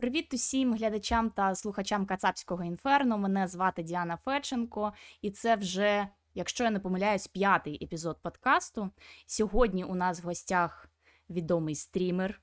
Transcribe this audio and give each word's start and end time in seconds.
Привіт 0.00 0.34
усім 0.34 0.74
глядачам 0.74 1.30
та 1.30 1.54
слухачам 1.54 2.06
Кацапського 2.06 2.64
інферно. 2.64 3.18
Мене 3.18 3.48
звати 3.48 3.82
Діана 3.82 4.16
Феченко, 4.16 4.92
і 5.22 5.30
це 5.30 5.56
вже, 5.56 6.08
якщо 6.34 6.64
я 6.64 6.70
не 6.70 6.80
помиляюсь, 6.80 7.26
п'ятий 7.26 7.84
епізод 7.84 8.18
подкасту. 8.22 8.90
Сьогодні 9.26 9.84
у 9.84 9.94
нас 9.94 10.22
в 10.22 10.26
гостях 10.26 10.88
відомий 11.30 11.74
стрімер, 11.74 12.40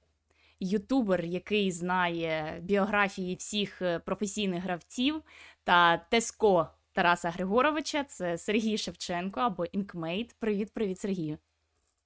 ютубер, 0.59 1.25
який 1.25 1.71
знає 1.71 2.59
біографії 2.61 3.35
всіх 3.35 3.81
е, 3.81 3.99
професійних 3.99 4.63
гравців, 4.63 5.21
та 5.63 5.97
Теско 5.97 6.69
Тараса 6.93 7.29
Григоровича. 7.29 8.03
Це 8.03 8.37
Сергій 8.37 8.77
Шевченко 8.77 9.39
або 9.39 9.65
Інкмейт. 9.65 10.35
Привіт, 10.39 10.73
привіт, 10.73 10.99
Сергію. 10.99 11.37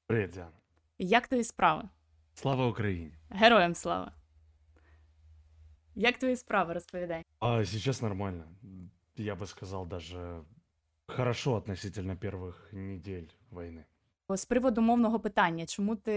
Привіт, 0.07 0.31
Діана. 0.31 0.51
Як 0.97 1.27
твої 1.27 1.43
справи? 1.43 1.89
Слава 2.33 2.67
Україні! 2.67 3.11
Героям 3.29 3.75
слава! 3.75 4.20
Як 5.94 6.18
твої 6.18 6.36
справи 6.36 6.72
розповідай? 6.74 7.22
А 7.40 7.64
сейчас 7.64 8.02
нормально. 8.02 8.44
Я 9.16 9.34
бы 9.34 9.46
сказал, 9.46 9.86
даже 9.86 10.42
хорошо 11.06 11.54
относительно 11.54 12.14
первых 12.16 12.72
недель 12.72 13.28
войны. 13.50 13.84
З 14.36 14.44
приводу 14.44 14.80
мовного 14.80 15.20
питання, 15.20 15.66
чому 15.66 15.96
ти 15.96 16.12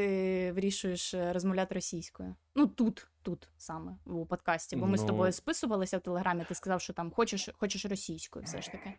вирішуєш 0.51 1.13
е, 1.13 1.33
розмовляти 1.33 1.75
російською? 1.75 2.35
Ну 2.55 2.67
тут, 2.67 3.07
тут 3.21 3.49
саме 3.57 3.95
у 4.05 4.25
подкасті, 4.25 4.75
бо 4.75 4.85
ми 4.87 4.97
з 4.97 5.01
Ну- 5.01 5.07
тобою 5.07 5.31
списувалися 5.31 5.97
в 5.97 6.01
телеграмі. 6.01 6.43
Ти 6.47 6.55
сказав, 6.55 6.81
що 6.81 6.93
там 6.93 7.11
хочеш, 7.11 7.49
хочеш 7.53 7.85
російською, 7.85 8.45
все 8.45 8.61
ж 8.61 8.71
таки. 8.71 8.93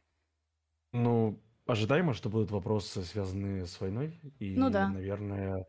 Ну, 0.93 1.39
ожидаемо, 1.67 2.15
что 2.15 2.29
будут 2.31 2.51
вопросы, 2.51 3.01
связанные 3.05 3.63
с 3.63 3.81
войной. 3.81 4.21
И, 4.43 4.55
Ну 4.59 4.71
да. 4.71 4.89
наверное, 4.89 5.67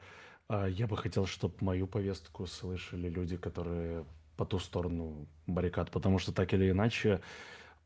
а, 0.47 0.67
я 0.67 0.85
бы 0.87 0.95
хотел, 0.97 1.23
чтобы 1.25 1.53
мою 1.61 1.87
повестку 1.87 2.43
слышали 2.43 3.09
люди, 3.09 3.37
которые 3.37 4.05
по 4.36 4.44
ту 4.44 4.58
сторону 4.58 5.26
баррикад, 5.46 5.90
потому 5.90 6.18
что 6.18 6.32
так 6.32 6.52
или 6.54 6.70
иначе 6.70 7.20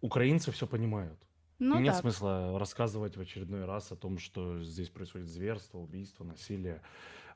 украинцы 0.00 0.50
все 0.52 0.66
понимают. 0.66 1.18
Ну 1.58 1.78
нет 1.78 1.92
так. 1.92 2.02
смысла 2.02 2.58
рассказывать 2.58 3.16
в 3.16 3.20
очередной 3.20 3.66
раз 3.66 3.92
о 3.92 3.96
том, 3.96 4.18
что 4.18 4.62
здесь 4.62 4.88
происходит 4.88 5.28
зверство, 5.28 5.78
убийство, 5.78 6.24
насилие, 6.24 6.80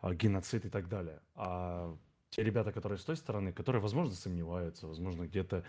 а, 0.01 0.15
геноцид 0.15 0.65
и 0.65 0.71
так 0.71 0.89
далее. 0.89 1.21
А 1.35 1.95
те 2.31 2.43
ребята, 2.43 2.73
которые 2.73 2.99
с 2.99 3.05
той 3.05 3.17
стороны, 3.17 3.53
которые, 3.53 3.83
возможно, 3.83 4.15
сомневаются, 4.15 4.87
возможно, 4.87 5.25
где-то 5.25 5.65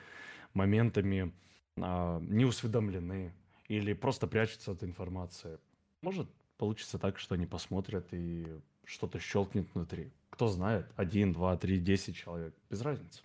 моментами 0.54 1.34
а, 1.78 2.20
не 2.22 2.46
усведомлены 2.46 3.34
или 3.68 3.94
просто 3.94 4.26
прячутся 4.26 4.72
от 4.72 4.84
информации, 4.84 5.60
может 6.02 6.30
получится 6.58 6.98
так, 6.98 7.20
что 7.20 7.36
они 7.36 7.46
посмотрят 7.46 8.08
и 8.12 8.48
что-то 8.86 9.20
щелкнет 9.20 9.68
внутри. 9.74 10.14
Кто 10.30 10.48
знает, 10.48 10.88
один, 10.96 11.34
два, 11.34 11.58
три, 11.58 11.80
десять 11.80 12.16
человек, 12.16 12.54
без 12.70 12.82
разницы. 12.82 13.22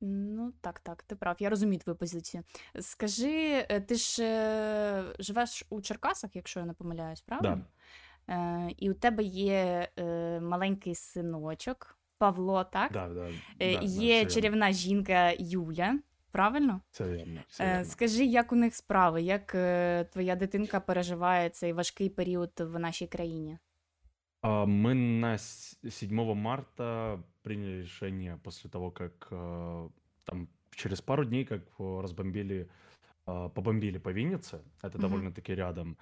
Ну 0.00 0.52
так, 0.60 0.80
так, 0.80 1.02
ти 1.02 1.16
прав. 1.16 1.36
Я 1.38 1.50
розумію 1.50 1.78
твою 1.80 1.96
позицію. 1.96 2.42
Скажи, 2.80 3.66
е, 3.68 3.80
ти 3.80 3.94
ж 3.94 4.22
е, 4.24 5.04
живеш 5.18 5.64
у 5.70 5.80
Черкасах, 5.80 6.36
якщо 6.36 6.60
я 6.60 6.66
не 6.66 6.72
помиляюсь, 6.72 7.20
правильно? 7.20 7.64
Е, 8.28 8.70
і 8.78 8.90
у 8.90 8.94
тебе 8.94 9.22
є 9.22 9.88
е, 9.98 10.40
маленький 10.40 10.94
синочок 10.94 11.98
Павло, 12.18 12.64
так? 12.64 12.92
Да, 12.92 13.08
да. 13.08 13.28
Е, 13.60 13.72
да, 13.74 13.78
да, 13.80 13.86
є 13.86 14.14
всё 14.14 14.18
верно, 14.18 14.30
чарівна 14.34 14.72
жінка 14.72 15.32
Юля, 15.38 15.98
правильно? 16.30 16.80
всё 16.92 17.04
верно, 17.16 17.40
всё 17.48 17.62
Е, 17.64 17.66
верно. 17.66 17.84
Скажи, 17.84 18.24
як 18.24 18.52
у 18.52 18.56
них 18.56 18.74
справи? 18.74 19.22
Як 19.22 19.54
е, 19.54 20.04
твоя 20.12 20.36
дитинка 20.36 20.80
переживає 20.80 21.50
цей 21.50 21.72
важкий 21.72 22.08
період 22.10 22.52
в 22.58 22.78
нашій 22.78 23.06
країні? 23.06 23.58
А, 24.40 24.64
Мы 24.64 24.94
на 24.94 25.34
с- 25.34 25.78
7 25.90 26.34
марта 26.34 27.18
приняли 27.43 27.81
решение 27.81 28.37
после 28.37 28.69
того, 28.69 28.91
как 28.91 29.27
э, 29.31 29.89
там 30.25 30.47
через 30.71 31.01
пару 31.01 31.25
дней, 31.25 31.45
как 31.45 31.63
э, 31.79 31.99
разбомбили, 32.01 32.69
а, 33.25 33.49
побомбили 33.49 33.97
по 33.97 34.09
Виннице, 34.09 34.61
это 34.81 34.97
Мгм. 34.97 35.01
довольно-таки 35.01 35.53
рядом, 35.55 35.97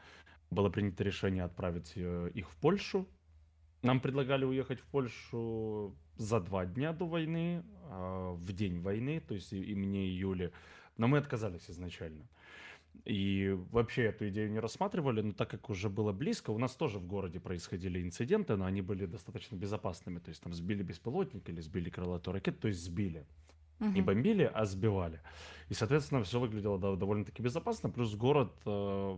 было 0.51 0.69
принято 0.69 1.03
решение 1.03 1.43
отправить 1.43 1.93
э, 1.95 2.31
их 2.33 2.49
в 2.49 2.55
Польшу. 2.57 3.07
Нам 3.81 3.99
предлагали 3.99 4.45
уехать 4.45 4.79
в 4.79 4.85
Польшу 4.85 5.95
за 6.17 6.39
два 6.39 6.65
дня 6.65 6.91
до 6.93 7.05
войны, 7.07 7.63
в 7.89 8.51
день 8.51 8.81
войны, 8.81 9.21
то 9.21 9.33
есть 9.33 9.53
и, 9.53 9.73
мне, 9.75 10.05
и 10.05 10.11
Юле, 10.11 10.51
но 10.97 11.07
мы 11.07 11.17
отказались 11.17 11.69
изначально. 11.71 12.27
И 13.05 13.57
вообще 13.71 14.03
эту 14.05 14.27
идею 14.29 14.51
не 14.51 14.59
рассматривали, 14.59 15.21
но 15.21 15.31
так 15.33 15.49
как 15.49 15.69
уже 15.69 15.89
было 15.89 16.11
близко, 16.11 16.51
у 16.51 16.57
нас 16.59 16.75
тоже 16.75 16.99
в 16.99 17.07
городе 17.07 17.39
происходили 17.39 18.01
инциденты, 18.01 18.55
но 18.55 18.65
они 18.65 18.81
были 18.81 19.05
достаточно 19.05 19.55
безопасными. 19.55 20.19
То 20.19 20.29
есть 20.29 20.41
там 20.43 20.53
сбили 20.53 20.83
беспилотник 20.83 21.49
или 21.49 21.61
сбили 21.61 21.89
крылатую 21.89 22.33
ракету, 22.35 22.59
то 22.61 22.67
есть 22.67 22.83
сбили. 22.83 23.25
Не 23.79 23.87
Мгм. 24.01 24.05
бомбили, 24.05 24.43
а 24.53 24.65
сбивали. 24.65 25.21
И, 25.69 25.73
соответственно, 25.73 26.21
все 26.23 26.39
выглядело 26.39 26.77
дов- 26.77 26.97
довольно-таки 26.97 27.41
безопасно, 27.41 27.89
плюс 27.89 28.13
город 28.13 28.51
э, 28.65 29.17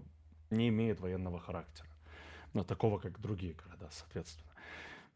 не 0.52 0.70
имеет 0.70 1.00
военного 1.00 1.40
характера. 1.40 1.88
Ну, 2.54 2.64
такого, 2.64 3.00
как 3.00 3.20
другие 3.20 3.54
города, 3.54 3.88
соответственно. 3.92 4.51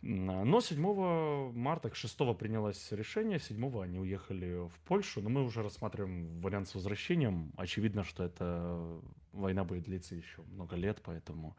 Но 0.07 0.61
7 0.61 1.51
марта, 1.53 1.89
к 1.89 1.95
6 1.95 2.37
принялось 2.37 2.91
решение, 2.91 3.39
7 3.39 3.81
они 3.81 3.99
уехали 3.99 4.67
в 4.67 4.79
Польшу, 4.87 5.21
но 5.21 5.29
мы 5.29 5.43
уже 5.43 5.63
рассматриваем 5.63 6.41
вариант 6.41 6.67
с 6.67 6.75
возвращением. 6.75 7.51
Очевидно, 7.57 8.03
что 8.03 8.23
эта 8.23 9.01
война 9.31 9.63
будет 9.63 9.83
длиться 9.83 10.15
еще 10.15 10.43
много 10.43 10.75
лет, 10.75 11.01
поэтому 11.03 11.55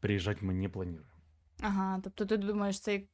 приезжать 0.00 0.40
мы 0.40 0.54
не 0.54 0.68
планируем. 0.68 1.10
Ага, 1.60 2.00
тобто 2.04 2.26
ти 2.26 2.36
думаєш, 2.36 2.80
цей 2.80 3.08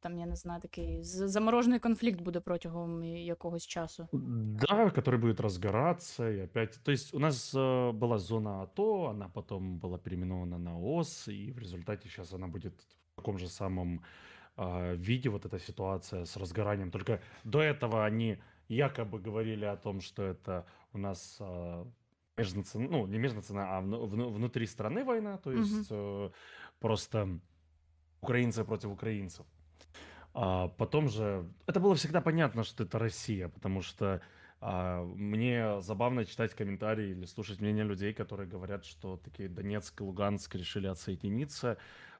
там, 0.00 0.18
я 0.18 0.26
не 0.26 0.36
знаю, 0.36 0.60
такий 0.60 1.02
заморожений 1.02 1.78
конфлікт 1.78 2.20
буде 2.20 2.40
протягом 2.40 3.04
якогось 3.04 3.66
часу. 3.66 4.08
Да, 4.12 4.90
который 4.90 5.18
будет 5.18 5.40
разгораться 5.40 6.30
и 6.30 6.44
опять. 6.44 6.80
То 6.82 6.92
есть 6.92 7.14
у 7.14 7.18
нас 7.18 7.54
э, 7.54 7.92
была 7.92 8.18
зона 8.18 8.62
АТО, 8.62 9.08
она 9.10 9.28
потом 9.28 9.78
была 9.78 9.98
переименована 9.98 10.58
на 10.58 10.78
ОС, 10.78 11.28
и 11.28 11.52
в 11.52 11.58
результате 11.58 12.08
сейчас 12.08 12.32
она 12.32 12.46
будет 12.46 12.74
таком 13.16 13.38
же 13.38 13.48
самом 13.48 14.02
а, 14.56 14.94
виде, 14.94 15.28
вот 15.28 15.46
эта 15.46 15.58
ситуация 15.58 16.24
с 16.24 16.36
разгоранием. 16.36 16.90
Только 16.90 17.20
до 17.44 17.60
этого 17.60 18.04
они 18.04 18.38
якобы 18.68 19.18
говорили 19.18 19.64
о 19.64 19.76
том, 19.76 20.00
что 20.00 20.22
это 20.22 20.66
у 20.92 20.98
нас 20.98 21.38
а, 21.40 21.86
межнациональная, 22.36 22.98
ну 22.98 23.06
не 23.06 23.18
межнациональная, 23.18 23.78
а 23.78 23.80
вну- 23.80 24.06
вну- 24.06 24.30
внутри 24.30 24.66
страны 24.66 25.04
война, 25.04 25.38
то 25.38 25.52
есть 25.52 25.88
э, 25.90 26.30
просто 26.80 27.38
украинцы 28.20 28.64
против 28.64 28.90
украинцев. 28.90 29.46
А 30.32 30.68
потом 30.68 31.08
же... 31.08 31.48
Это 31.66 31.78
было 31.78 31.94
всегда 31.94 32.20
понятно, 32.20 32.64
что 32.64 32.82
это 32.82 32.98
Россия, 32.98 33.48
потому 33.48 33.82
что 33.82 34.20
а, 34.60 35.04
мне 35.04 35.80
забавно 35.80 36.24
читать 36.24 36.54
комментарии 36.54 37.10
или 37.10 37.26
слушать 37.26 37.60
мнения 37.60 37.84
людей, 37.84 38.12
которые 38.14 38.48
говорят, 38.48 38.84
что 38.84 39.16
такие 39.18 39.48
Донецк 39.48 40.00
и 40.00 40.04
Луганск 40.04 40.54
решили 40.54 40.86
отсоединиться, 40.86 41.76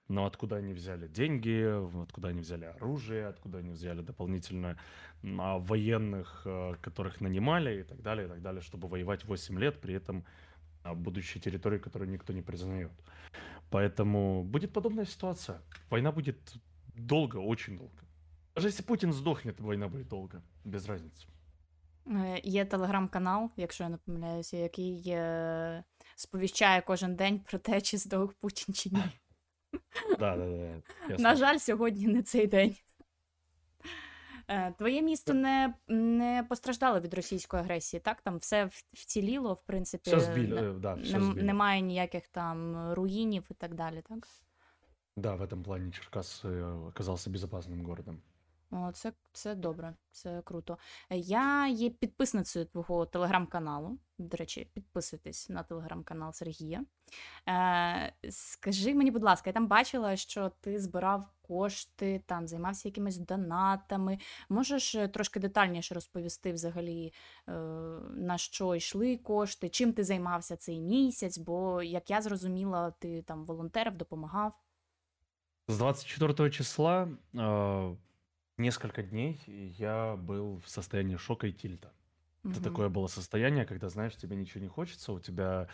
но 0.09 0.25
откуда 0.25 0.55
они 0.57 0.73
взяли 0.73 1.07
деньги, 1.07 2.01
откуда 2.03 2.29
они 2.29 2.41
взяли 2.41 2.65
оружие, 2.65 3.27
откуда 3.27 3.59
они 3.59 3.69
взяли 3.69 4.01
дополнительно 4.01 4.77
м, 5.23 5.39
а, 5.41 5.57
военных, 5.59 6.41
э, 6.45 6.75
которых 6.81 7.21
нанимали 7.21 7.79
и 7.79 7.83
так 7.83 8.01
далее, 8.01 8.25
и 8.25 8.29
так 8.29 8.41
далее, 8.41 8.61
чтобы 8.61 8.87
воевать 8.87 9.25
8 9.25 9.59
лет, 9.59 9.81
при 9.81 9.93
этом 9.93 10.23
а, 10.83 10.93
будучи 10.93 11.39
территорией, 11.39 11.81
которую 11.81 12.09
никто 12.09 12.33
не 12.33 12.41
признает. 12.41 12.91
Поэтому 13.69 14.43
будет 14.43 14.73
подобная 14.73 15.05
ситуация. 15.05 15.61
Война 15.89 16.11
будет 16.11 16.37
долго, 16.95 17.37
очень 17.37 17.77
долго. 17.77 18.03
Даже 18.55 18.67
если 18.67 18.83
Путин 18.83 19.13
сдохнет, 19.13 19.59
война 19.59 19.87
будет 19.87 20.07
долго, 20.07 20.41
без 20.65 20.87
разницы. 20.87 21.27
Е, 22.07 22.41
Є 22.43 22.65
телеграм-канал, 22.65 23.49
якщо 23.57 23.83
я 23.83 23.89
не 23.89 23.97
помиляюся, 23.97 24.57
який 24.57 25.03
е, 25.07 25.83
сповіщає 26.15 26.81
кожен 26.81 27.15
день 27.15 27.39
про 27.39 27.59
те, 27.59 27.81
чи 27.81 27.97
здох 27.97 28.33
Путін 28.33 28.73
чи 28.73 28.89
ні. 28.89 29.03
Да, 30.19 30.37
да, 30.37 30.45
да. 30.45 30.81
ясно. 31.09 31.17
На 31.23 31.35
жаль, 31.35 31.57
сьогодні 31.57 32.07
не 32.07 32.21
цей 32.23 32.47
день. 32.47 32.75
Е, 34.47 34.73
Твоє 34.77 35.01
місто 35.01 35.33
не, 35.33 35.73
не 35.87 36.45
постраждало 36.49 36.99
від 36.99 37.13
російської 37.13 37.61
агресії, 37.63 37.99
так? 37.99 38.21
Там 38.21 38.37
все 38.37 38.65
в- 38.65 38.83
вціліло, 38.93 39.53
в 39.53 39.61
принципі. 39.65 40.09
Все 40.09 40.19
сбили, 40.19 40.61
не- 40.61 40.67
э, 40.69 40.79
да, 40.79 40.93
все 40.93 41.13
нем- 41.17 41.23
сбили. 41.23 41.43
немає 41.43 41.81
ніяких 41.81 42.27
там 42.27 42.77
руїнів 42.93 43.43
і 43.51 43.53
так 43.53 43.75
далі, 43.75 44.01
так? 44.09 44.27
Да, 45.17 45.35
в 45.35 45.41
этом 45.41 45.63
плане 45.63 45.91
Черкас 45.91 46.45
э, 46.45 46.87
оказался 46.87 47.29
безопасным 47.29 47.83
городом. 47.85 48.21
Це, 48.92 49.12
це 49.32 49.54
добре, 49.54 49.94
це 50.10 50.42
круто. 50.44 50.78
Е, 51.10 51.16
Я 51.16 51.68
є 51.68 51.90
підписницею 51.90 52.64
твого 52.64 53.06
телеграм-каналу. 53.06 53.98
До 54.18 54.36
речі, 54.36 54.70
підписуйтесь 54.74 55.48
на 55.48 55.62
телеграм-канал 55.62 56.32
Сергія. 56.32 56.84
Е, 57.48 58.12
скажи 58.30 58.94
мені, 58.94 59.10
будь 59.10 59.22
ласка, 59.22 59.50
я 59.50 59.54
там 59.54 59.66
бачила, 59.66 60.16
що 60.16 60.52
ти 60.60 60.78
збирав 60.78 61.24
кошти, 61.42 62.22
там 62.26 62.48
займався 62.48 62.88
якимись 62.88 63.18
донатами. 63.18 64.18
Можеш 64.48 64.94
е, 64.94 65.08
трошки 65.08 65.40
детальніше 65.40 65.94
розповісти 65.94 66.52
взагалі, 66.52 67.12
е, 67.48 67.52
на 68.16 68.38
що 68.38 68.74
йшли 68.74 69.16
кошти, 69.16 69.68
чим 69.68 69.92
ти 69.92 70.04
займався 70.04 70.56
цей 70.56 70.80
місяць? 70.80 71.38
Бо, 71.38 71.82
як 71.82 72.10
я 72.10 72.22
зрозуміла, 72.22 72.90
ти 72.90 73.22
там 73.22 73.44
волонтерів 73.44 73.96
допомагав. 73.96 74.60
С 75.70 75.78
24 75.78 76.50
числа 76.50 77.08
э, 77.34 77.96
несколько 78.56 79.02
дней 79.02 79.40
я 79.46 80.16
был 80.16 80.60
в 80.64 80.68
состоянии 80.68 81.16
шока 81.16 81.46
и 81.46 81.52
тильта. 81.52 81.92
Это 82.44 82.60
Мгм. 82.60 82.62
такое 82.62 82.88
было 82.90 83.06
состояние, 83.06 83.64
когда, 83.64 83.88
знаешь, 83.88 84.14
тебе 84.16 84.36
ничего 84.36 84.60
не 84.60 84.68
хочется, 84.68 85.12
у 85.12 85.18
тебя 85.18 85.66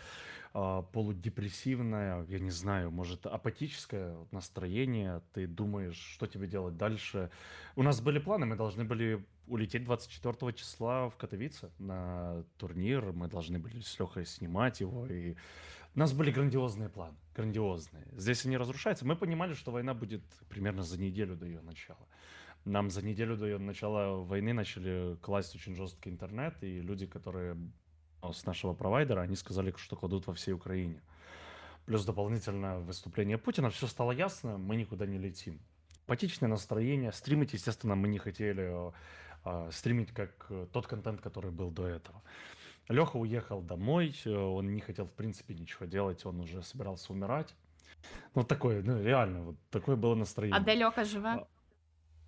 а, 0.53 0.83
полудепрессивное, 0.83 2.25
я 2.27 2.39
не 2.39 2.49
знаю, 2.49 2.91
может, 2.91 3.25
апатическое 3.25 4.15
настроение, 4.31 5.21
ты 5.33 5.47
думаешь, 5.47 5.97
что 5.97 6.27
тебе 6.27 6.47
делать 6.47 6.77
дальше. 6.77 7.29
У 7.75 7.83
нас 7.83 7.99
были 7.99 8.19
планы, 8.19 8.45
мы 8.45 8.55
должны 8.55 8.85
были 8.85 9.25
улететь 9.47 9.83
24 9.83 10.53
числа 10.53 11.09
в 11.09 11.17
Катовице 11.17 11.71
на 11.77 12.45
турнир, 12.57 13.11
мы 13.11 13.27
должны 13.27 13.59
были 13.59 13.81
с 13.81 13.99
Лехой 13.99 14.25
снимать 14.25 14.79
его, 14.79 15.05
и 15.07 15.35
у 15.93 15.99
нас 15.99 16.13
были 16.13 16.31
грандиозные 16.31 16.87
планы, 16.87 17.17
грандиозные. 17.35 18.07
Здесь 18.13 18.45
они 18.45 18.55
разрушаются. 18.55 19.05
Мы 19.05 19.17
понимали, 19.17 19.53
что 19.55 19.71
война 19.71 19.93
будет 19.93 20.23
примерно 20.47 20.83
за 20.83 20.97
неделю 20.97 21.35
до 21.35 21.45
ее 21.45 21.61
начала. 21.61 22.07
Нам 22.65 22.89
за 22.91 23.03
неделю 23.03 23.37
до 23.37 23.57
начала 23.57 24.23
войны 24.23 24.53
начали 24.53 25.15
класть 25.21 25.55
очень 25.55 25.75
жесткий 25.75 26.09
интернет, 26.09 26.55
и 26.61 26.79
люди, 26.81 27.07
которые 27.07 27.57
ну, 28.21 28.33
с 28.33 28.45
нашего 28.45 28.73
провайдера, 28.73 29.21
они 29.21 29.35
сказали, 29.35 29.73
что 29.77 29.95
кладут 29.95 30.27
во 30.27 30.33
всей 30.33 30.53
Украине. 30.53 31.01
Плюс 31.85 32.05
дополнительно 32.05 32.79
выступление 32.79 33.37
Путина, 33.37 33.69
все 33.71 33.87
стало 33.87 34.11
ясно, 34.11 34.57
мы 34.57 34.75
никуда 34.75 35.07
не 35.07 35.17
летим. 35.17 35.59
Апатичное 36.05 36.49
настроение, 36.49 37.11
стримить, 37.11 37.53
естественно, 37.53 37.95
мы 37.95 38.07
не 38.07 38.19
хотели 38.19 38.91
э, 39.45 39.71
стримить 39.71 40.11
как 40.11 40.45
э, 40.49 40.67
тот 40.71 40.85
контент, 40.85 41.21
который 41.21 41.51
был 41.51 41.71
до 41.71 41.87
этого. 41.87 42.21
Леха 42.89 43.17
уехал 43.17 43.61
домой, 43.61 44.13
он 44.25 44.73
не 44.73 44.81
хотел, 44.81 45.05
в 45.05 45.13
принципе, 45.13 45.53
ничего 45.53 45.85
делать, 45.85 46.25
он 46.25 46.41
уже 46.41 46.61
собирался 46.61 47.13
умирать. 47.13 47.55
Ну, 48.35 48.43
такое, 48.43 48.81
ну, 48.83 49.01
реально, 49.01 49.41
вот 49.41 49.55
такое 49.69 49.95
было 49.95 50.13
А 50.13 50.17
настроение. 50.17 50.59
де 50.63 50.75
Льоха 50.75 51.03
живе? 51.05 51.45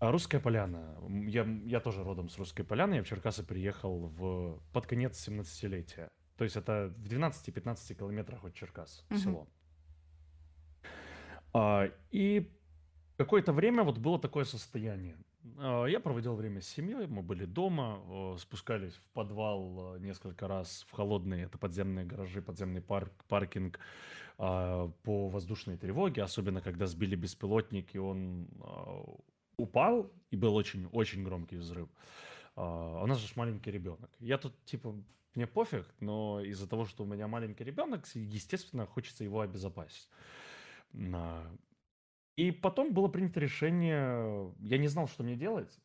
А, 0.03 0.11
Русская 0.11 0.41
Поляна. 0.41 0.97
Я, 1.27 1.47
я 1.63 1.79
тоже 1.79 2.03
родом 2.03 2.27
с 2.27 2.37
Русской 2.37 2.63
Поляны. 2.63 2.95
Я 2.95 3.03
в 3.03 3.07
Черкасы 3.07 3.41
приехал 3.41 4.07
в, 4.07 4.59
под 4.73 4.85
конец 4.85 5.29
17-летия. 5.29 6.09
То 6.35 6.43
есть 6.43 6.57
это 6.57 6.93
в 6.97 7.07
12-15 7.07 7.95
километрах 7.95 8.43
от 8.43 8.53
Черкас 8.53 9.05
Мгм. 9.09 9.19
село. 9.19 9.47
А, 11.53 11.89
и 12.11 12.51
какое-то 13.15 13.53
время 13.53 13.83
вот 13.83 13.97
было 13.97 14.19
такое 14.19 14.43
состояние. 14.43 15.15
А, 15.57 15.85
Я 15.85 16.01
проводил 16.01 16.35
время 16.35 16.59
с 16.59 16.67
семьей, 16.67 17.07
мы 17.07 17.21
были 17.21 17.45
дома, 17.45 18.35
спускались 18.39 18.95
в 18.95 19.07
подвал 19.13 19.95
э, 19.95 19.99
несколько 19.99 20.49
раз 20.49 20.85
в 20.89 20.91
холодные, 20.91 21.45
это 21.45 21.57
подземные 21.57 22.05
гаражи, 22.05 22.41
подземный 22.41 22.81
парк, 22.81 23.13
паркинг 23.29 23.79
а, 24.37 24.91
по 25.03 25.29
воздушной 25.29 25.77
тревоге, 25.77 26.23
особенно 26.23 26.59
когда 26.59 26.87
сбили 26.87 27.15
беспилотник, 27.15 27.95
и 27.95 27.99
он 27.99 28.49
упал, 29.63 30.11
и 30.31 30.37
был 30.37 30.55
очень-очень 30.55 31.23
громкий 31.23 31.57
взрыв. 31.57 31.89
А, 32.55 33.03
У 33.03 33.07
нас 33.07 33.19
же 33.19 33.33
маленький 33.35 33.71
ребенок. 33.71 34.09
Я 34.19 34.37
тут, 34.37 34.53
типа, 34.65 34.95
мне 35.35 35.47
пофиг, 35.47 35.85
но 35.99 36.41
из-за 36.41 36.67
того, 36.67 36.85
что 36.85 37.03
у 37.03 37.07
меня 37.07 37.27
маленький 37.27 37.63
ребенок, 37.63 38.05
естественно, 38.15 38.85
хочется 38.85 39.23
его 39.23 39.41
обезопасить. 39.41 40.09
На- 40.93 41.49
И 42.37 42.51
потом 42.51 42.93
было 42.93 43.07
принято 43.09 43.39
решение, 43.39 44.51
я 44.59 44.77
не 44.77 44.87
знал, 44.87 45.07
что 45.07 45.23
мне 45.23 45.35
делать. 45.35 45.79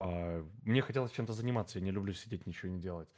а, 0.00 0.44
Мне 0.64 0.82
хотелось 0.82 1.12
чем-то 1.12 1.32
заниматься, 1.32 1.78
я 1.78 1.84
не 1.84 1.90
люблю 1.92 2.12
сидеть, 2.14 2.46
ничего 2.46 2.72
не 2.72 2.80
делать. 2.80 3.08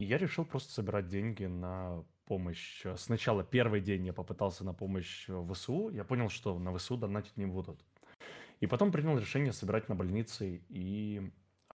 И 0.00 0.04
я 0.04 0.18
решил 0.18 0.44
просто 0.44 0.72
собирать 0.72 1.08
деньги 1.08 1.46
на 1.46 2.04
помощь. 2.26 2.84
Сначала 2.96 3.42
первый 3.44 3.80
день 3.80 4.06
я 4.06 4.12
попытался 4.12 4.64
на 4.64 4.74
помощь 4.74 5.28
ВСУ, 5.52 5.90
я 5.90 6.04
понял, 6.04 6.28
что 6.28 6.58
на 6.58 6.72
ВСУ 6.76 6.96
донатить 6.96 7.36
не 7.36 7.46
будут. 7.46 7.84
И 8.60 8.66
потом 8.66 8.92
принял 8.92 9.18
решение 9.18 9.52
собирать 9.52 9.88
на 9.88 9.94
больницы 9.94 10.62
и 10.68 11.30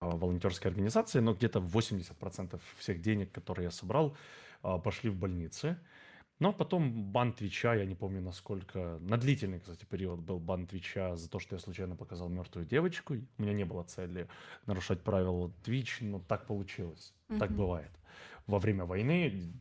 а, 0.00 0.16
волонтерские 0.16 0.70
организации, 0.70 1.20
но 1.20 1.34
где-то 1.34 1.60
80% 1.60 2.60
всех 2.78 3.00
денег, 3.00 3.32
которые 3.32 3.64
я 3.64 3.70
собрал, 3.70 4.16
а, 4.62 4.78
пошли 4.78 5.10
в 5.10 5.16
больницы. 5.16 5.78
Но 6.40 6.52
потом 6.52 7.12
бан 7.12 7.32
Твича, 7.32 7.74
я 7.74 7.84
не 7.84 7.96
помню 7.96 8.20
насколько, 8.22 8.98
на 9.00 9.16
длительный, 9.16 9.58
кстати, 9.60 9.84
период 9.84 10.20
был 10.20 10.38
бан 10.38 10.66
Твича 10.66 11.16
за 11.16 11.28
то, 11.28 11.40
что 11.40 11.56
я 11.56 11.60
случайно 11.60 11.96
показал 11.96 12.28
мертвую 12.28 12.64
девочку. 12.66 13.14
У 13.14 13.42
меня 13.42 13.52
не 13.52 13.64
было 13.64 13.82
цели 13.82 14.28
нарушать 14.66 15.02
правила 15.02 15.50
Твич, 15.64 15.98
но 16.00 16.20
так 16.20 16.46
получилось, 16.46 17.12
так 17.38 17.50
Мгм. 17.50 17.56
бывает. 17.56 17.97
Во 18.48 18.58
время 18.58 18.86
войны 18.86 19.52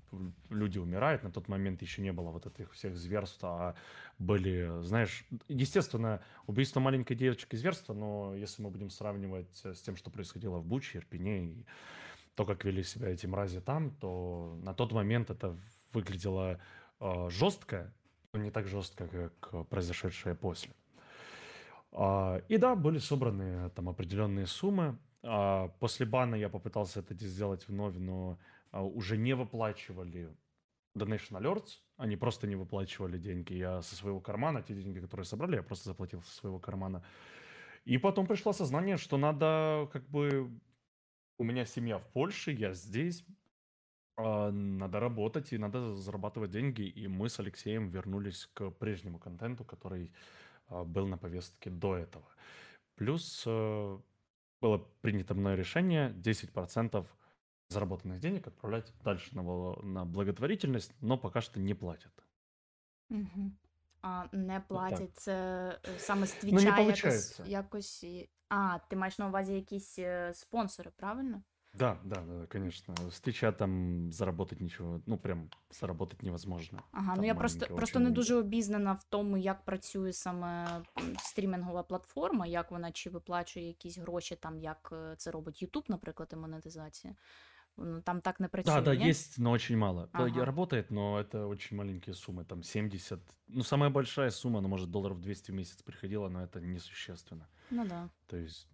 люди 0.50 0.80
умирают, 0.80 1.22
на 1.22 1.30
тот 1.30 1.50
момент 1.50 1.82
еще 1.82 2.02
не 2.02 2.14
было 2.14 2.32
вот 2.32 2.48
этих 2.48 2.72
всех 2.72 2.96
зверств, 2.96 3.44
а 3.44 3.76
были, 4.18 4.82
знаешь, 4.82 5.26
естественно, 5.50 6.22
убийство 6.48 6.80
маленькой 6.80 7.16
девочки 7.16 7.58
зверство, 7.58 7.94
но 7.94 8.34
если 8.34 8.64
мы 8.64 8.70
будем 8.70 8.90
сравнивать 8.90 9.62
э, 9.66 9.74
с 9.74 9.82
тем, 9.82 9.98
что 9.98 10.10
происходило 10.10 10.60
в 10.60 10.66
Буче, 10.66 11.00
Ирпене 11.00 11.46
и 11.46 11.66
то, 12.36 12.46
как 12.46 12.64
вели 12.64 12.82
себя 12.82 13.10
эти 13.10 13.28
мрази 13.28 13.60
там, 13.60 13.92
то 13.92 14.58
на 14.64 14.74
тот 14.74 14.94
момент 14.94 15.30
это 15.30 15.58
выглядело 15.92 16.58
э, 17.02 17.30
жестко, 17.30 17.94
но 18.32 18.40
не 18.40 18.52
так 18.52 18.68
жестко, 18.68 19.08
как 19.42 19.68
произошедшее 19.68 20.34
после. 20.34 20.72
А, 21.92 22.42
И 22.48 22.58
да, 22.58 22.76
были 22.76 23.00
собраны 23.00 23.70
там 23.72 23.90
определенные 23.90 24.48
суммы. 24.48 24.98
А, 25.24 25.68
После 25.80 26.06
бана 26.06 26.36
я 26.36 26.48
попытался 26.48 27.02
это 27.02 27.14
сделать 27.16 27.68
вновь, 27.68 27.96
но 27.98 28.38
уже 28.84 29.18
не 29.18 29.34
выплачивали 29.34 30.36
Donation 30.98 31.40
Alerts, 31.40 31.80
они 31.98 32.16
просто 32.18 32.48
не 32.48 32.56
выплачивали 32.56 33.18
деньги. 33.18 33.54
Я 33.54 33.82
со 33.82 33.96
своего 33.96 34.20
кармана, 34.20 34.62
те 34.62 34.74
деньги, 34.74 35.00
которые 35.00 35.26
собрали, 35.26 35.56
я 35.56 35.64
просто 35.64 35.90
заплатил 35.90 36.22
со 36.22 36.36
своего 36.36 36.60
кармана. 36.60 37.04
И 37.86 37.98
потом 37.98 38.28
пришло 38.28 38.54
сознание, 38.54 38.98
что 38.98 39.18
надо 39.18 39.90
как 39.92 40.08
бы... 40.10 40.52
У 41.40 41.44
меня 41.44 41.66
семья 41.66 42.00
в 42.00 42.08
Польше, 42.08 42.52
я 42.52 42.74
здесь, 42.74 43.24
а, 44.18 44.50
надо 44.52 45.00
работать 45.00 45.54
и 45.54 45.58
надо 45.58 45.96
зарабатывать 45.96 46.50
деньги. 46.50 46.82
И 46.82 47.08
мы 47.08 47.30
с 47.30 47.40
Алексеем 47.40 47.90
вернулись 47.90 48.50
к 48.54 48.72
прежнему 48.72 49.20
контенту, 49.20 49.64
который 49.64 50.12
а, 50.68 50.84
был 50.84 51.08
на 51.08 51.18
повестке 51.18 51.70
до 51.70 51.96
этого. 51.96 52.26
Плюс 52.96 53.44
э, 53.46 54.00
было 54.60 54.78
принято 55.02 55.36
мной 55.36 55.56
решение 55.56 56.12
10% 56.14 57.06
заработанных 57.70 58.20
денег 58.20 58.48
отправлять 58.48 58.94
дальше 59.04 59.36
на, 59.36 59.42
вол- 59.42 59.84
на 59.84 60.06
благотворительность, 60.06 60.94
но 61.02 61.18
пока 61.18 61.42
что 61.42 61.60
не 61.60 61.74
платят. 61.74 62.12
Мгм. 63.10 63.58
А 64.02 64.26
не 64.32 64.60
платять 64.60 65.18
це 65.18 65.34
е, 65.86 66.00
саме 66.00 66.28
з 66.28 66.38
Ну, 66.44 66.52
не 66.52 66.84
якось, 66.84 67.42
якось. 67.46 68.06
А, 68.50 68.80
ти 68.90 68.96
маєш 68.96 69.20
на 69.20 69.28
увазі 69.28 69.54
якісь 69.54 70.00
е, 70.00 70.34
спонсори, 70.34 70.92
правильно? 70.98 71.42
Да, 71.74 71.98
да, 72.04 72.16
да, 72.16 72.48
конечно. 72.48 72.96
С 73.10 73.20
Твича 73.20 73.52
там 73.52 74.12
заработать 74.12 74.62
ничего, 74.62 75.02
ну 75.06 75.18
прям 75.18 75.50
заработать 75.72 76.24
невозможно. 76.24 76.84
Ага, 76.92 77.16
ну 77.18 77.24
я 77.24 77.36
просто, 77.36 77.68
просто 77.68 78.00
не 78.00 78.10
дуже 78.10 78.36
обізнана 78.36 78.94
в 78.94 79.04
тому, 79.04 79.38
як 79.38 79.66
працює 79.66 80.14
саме 80.14 80.82
стрімінгова 81.20 81.84
платформа, 81.84 82.46
як 82.46 82.72
вона 82.72 82.92
чи 82.92 83.10
виплачує 83.10 83.68
якісь 83.68 83.98
гроші, 83.98 84.36
там 84.36 84.60
як 84.60 84.90
е, 84.92 85.16
це 85.18 85.32
робить 85.32 85.64
YouTube, 85.64 85.86
наприклад, 85.88 86.30
і 86.34 86.36
монетизація. 86.36 87.16
Ну, 87.77 88.01
там 88.03 88.21
так 88.21 88.41
не 88.41 88.49
працює. 88.49 88.75
Да, 88.75 88.81
да, 88.81 88.95
ні? 88.95 89.09
есть, 89.11 89.39
но 89.39 89.51
очень 89.51 89.79
мало. 89.79 90.09
Да, 90.13 90.25
Ага. 90.25 90.45
Работает, 90.45 90.91
но 90.91 91.19
это 91.19 91.47
очень 91.49 91.79
маленькие 91.79 92.15
суммы, 92.15 92.45
там 92.45 92.63
70. 92.63 93.21
Ну, 93.49 93.65
самая 93.65 93.91
большая 93.91 94.31
сумма, 94.31 94.61
ну, 94.61 94.69
может, 94.69 94.91
долларов 94.91 95.21
200 95.21 95.53
в 95.53 95.55
месяц 95.55 95.83
приходила, 95.83 96.29
но 96.29 96.43
это 96.43 96.61
несущественно. 96.61 97.47
Ну 97.71 97.85
да. 97.85 98.09
То 98.27 98.37
есть, 98.37 98.69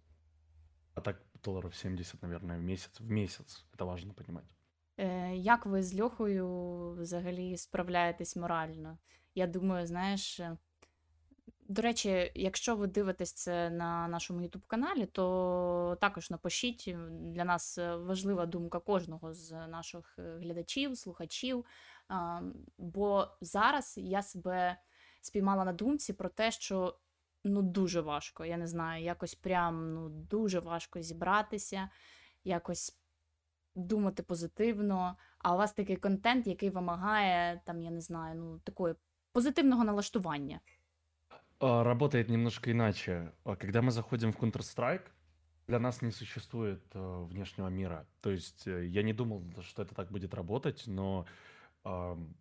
а 0.95 1.01
так 1.01 1.21
долларов 1.43 1.75
70, 1.75 2.21
наверное, 2.23 2.57
в 2.57 2.61
месяц. 2.61 2.99
В 2.99 3.09
месяц, 3.11 3.65
это 3.73 3.85
важно 3.85 4.13
понимать. 4.13 4.55
Е, 4.97 5.35
як 5.35 5.65
ви 5.65 5.83
з 5.83 6.01
Льохою 6.01 6.91
взагалі 6.99 7.57
справляєтесь 7.57 8.35
морально? 8.35 8.97
Я 9.35 9.47
думаю, 9.47 9.87
знаєш. 9.87 10.39
е, 10.39 10.57
До 11.68 11.82
речі, 11.82 12.32
якщо 12.34 12.76
ви 12.76 12.86
дивитесь 12.86 13.32
це 13.32 13.70
на 13.70 14.08
нашому 14.08 14.40
youtube 14.40 14.66
каналі, 14.66 15.06
то 15.06 15.96
також 16.00 16.30
напишіть. 16.30 16.84
е, 16.88 16.98
Для 17.10 17.44
нас 17.44 17.78
е, 17.78 17.96
важлива 17.96 18.46
думка 18.46 18.78
кожного 18.80 19.34
з 19.34 19.52
наших 19.52 20.14
е, 20.18 20.38
глядачів, 20.38 20.98
слухачів. 20.98 21.64
Бо 22.78 23.28
зараз 23.40 23.94
я 23.98 24.22
себе 24.22 24.76
спіймала 25.20 25.64
на 25.64 25.72
думці 25.72 26.12
про 26.12 26.28
те, 26.28 26.50
що 26.50 26.96
ну 27.44 27.62
дуже 27.62 28.00
важко. 28.00 28.44
Я 28.44 28.56
не 28.56 28.66
знаю, 28.66 29.04
якось 29.04 29.34
прям 29.34 29.94
ну 29.94 30.08
дуже 30.08 30.60
важко 30.60 31.02
зібратися, 31.02 31.90
якось 32.44 32.98
думати 33.74 34.22
позитивно. 34.22 35.16
А 35.38 35.54
у 35.54 35.58
вас 35.58 35.72
такий 35.72 35.96
контент, 35.96 36.46
який 36.46 36.70
вимагає, 36.70 37.60
там, 37.66 37.80
я 37.80 37.90
не 37.90 38.00
знаю, 38.00 38.34
ну 38.34 38.58
такої 38.58 38.94
позитивного 39.32 39.84
налаштування. 39.84 40.60
А, 41.59 41.83
Работает 41.83 42.29
немножко 42.29 42.71
иначе. 42.71 43.31
А, 43.43 43.55
Когда 43.55 43.81
мы 43.81 43.91
заходим 43.91 44.31
в 44.31 44.37
Counter-Strike, 44.37 45.07
для 45.67 45.79
нас 45.79 46.01
не 46.01 46.11
существует 46.11 46.81
э, 46.95 47.25
внешнего 47.29 47.67
мира. 47.69 48.07
То 48.21 48.31
есть 48.31 48.67
э, 48.67 48.85
я 48.87 49.03
не 49.03 49.13
думал, 49.13 49.43
что 49.61 49.83
это 49.83 49.93
так 49.93 50.11
будет 50.11 50.33
работать, 50.33 50.83
но 50.87 51.25
ам, 51.83 52.35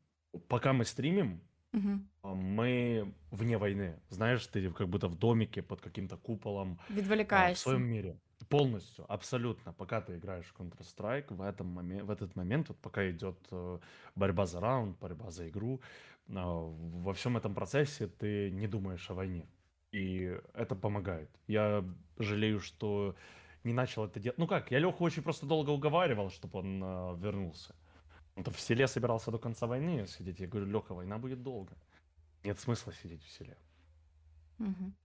пока 0.48 0.72
мы 0.72 0.84
стримим, 0.84 1.40
Мгм. 1.72 2.08
А, 2.22 2.34
Мы 2.34 3.12
вне 3.30 3.58
войны. 3.58 4.00
Знаешь, 4.08 4.46
ты 4.46 4.70
как 4.70 4.88
будто 4.88 5.08
в 5.08 5.14
домике 5.18 5.62
под 5.62 5.80
каким-то 5.80 6.16
куполом 6.16 6.78
а, 6.88 6.92
в 6.92 6.96
Відволікаєшся. 6.96 7.62
своем 7.62 7.82
мире. 7.90 8.14
Полностью, 8.49 9.05
абсолютно. 9.07 9.73
Пока 9.73 10.01
ты 10.01 10.17
играешь 10.17 10.45
в 10.45 10.59
Counter-Strike, 10.59 11.33
в, 11.33 11.41
этом 11.41 11.79
моме- 11.79 12.03
в 12.03 12.09
этот 12.09 12.35
момент, 12.35 12.69
вот 12.69 12.77
пока 12.79 13.09
идет 13.09 13.37
э, 13.51 13.79
борьба 14.15 14.45
за 14.45 14.59
раунд, 14.59 14.97
борьба 14.99 15.29
за 15.29 15.47
игру, 15.49 15.81
а, 16.29 16.45
во 16.45 17.13
всем 17.13 17.37
этом 17.37 17.53
процессе 17.53 18.07
ты 18.07 18.51
не 18.51 18.67
думаешь 18.67 19.09
о 19.09 19.13
войне. 19.13 19.47
И 19.91 20.39
это 20.53 20.75
помогает. 20.75 21.29
Я 21.47 21.85
жалею, 22.17 22.59
что 22.59 23.15
не 23.63 23.73
начал 23.73 24.05
это 24.05 24.19
делать. 24.19 24.37
Ну 24.37 24.47
как, 24.47 24.71
я 24.71 24.79
Леху 24.79 25.03
очень 25.03 25.23
просто 25.23 25.45
долго 25.45 25.69
уговаривал, 25.69 26.29
чтобы 26.29 26.59
он 26.59 26.81
а, 26.83 27.15
вернулся. 27.15 27.75
Он-то 28.35 28.51
в 28.51 28.59
селе 28.59 28.87
собирался 28.87 29.31
до 29.31 29.37
конца 29.37 29.67
войны 29.67 30.07
сидеть. 30.07 30.39
Я 30.39 30.47
говорю, 30.47 30.67
Леха, 30.67 30.93
война 30.93 31.17
будет 31.17 31.43
долго. 31.43 31.73
Нет 32.43 32.59
смысла 32.59 32.91
сидеть 32.93 33.23
в 33.23 33.31
селе. 33.31 33.57
Мгм. 34.57 34.95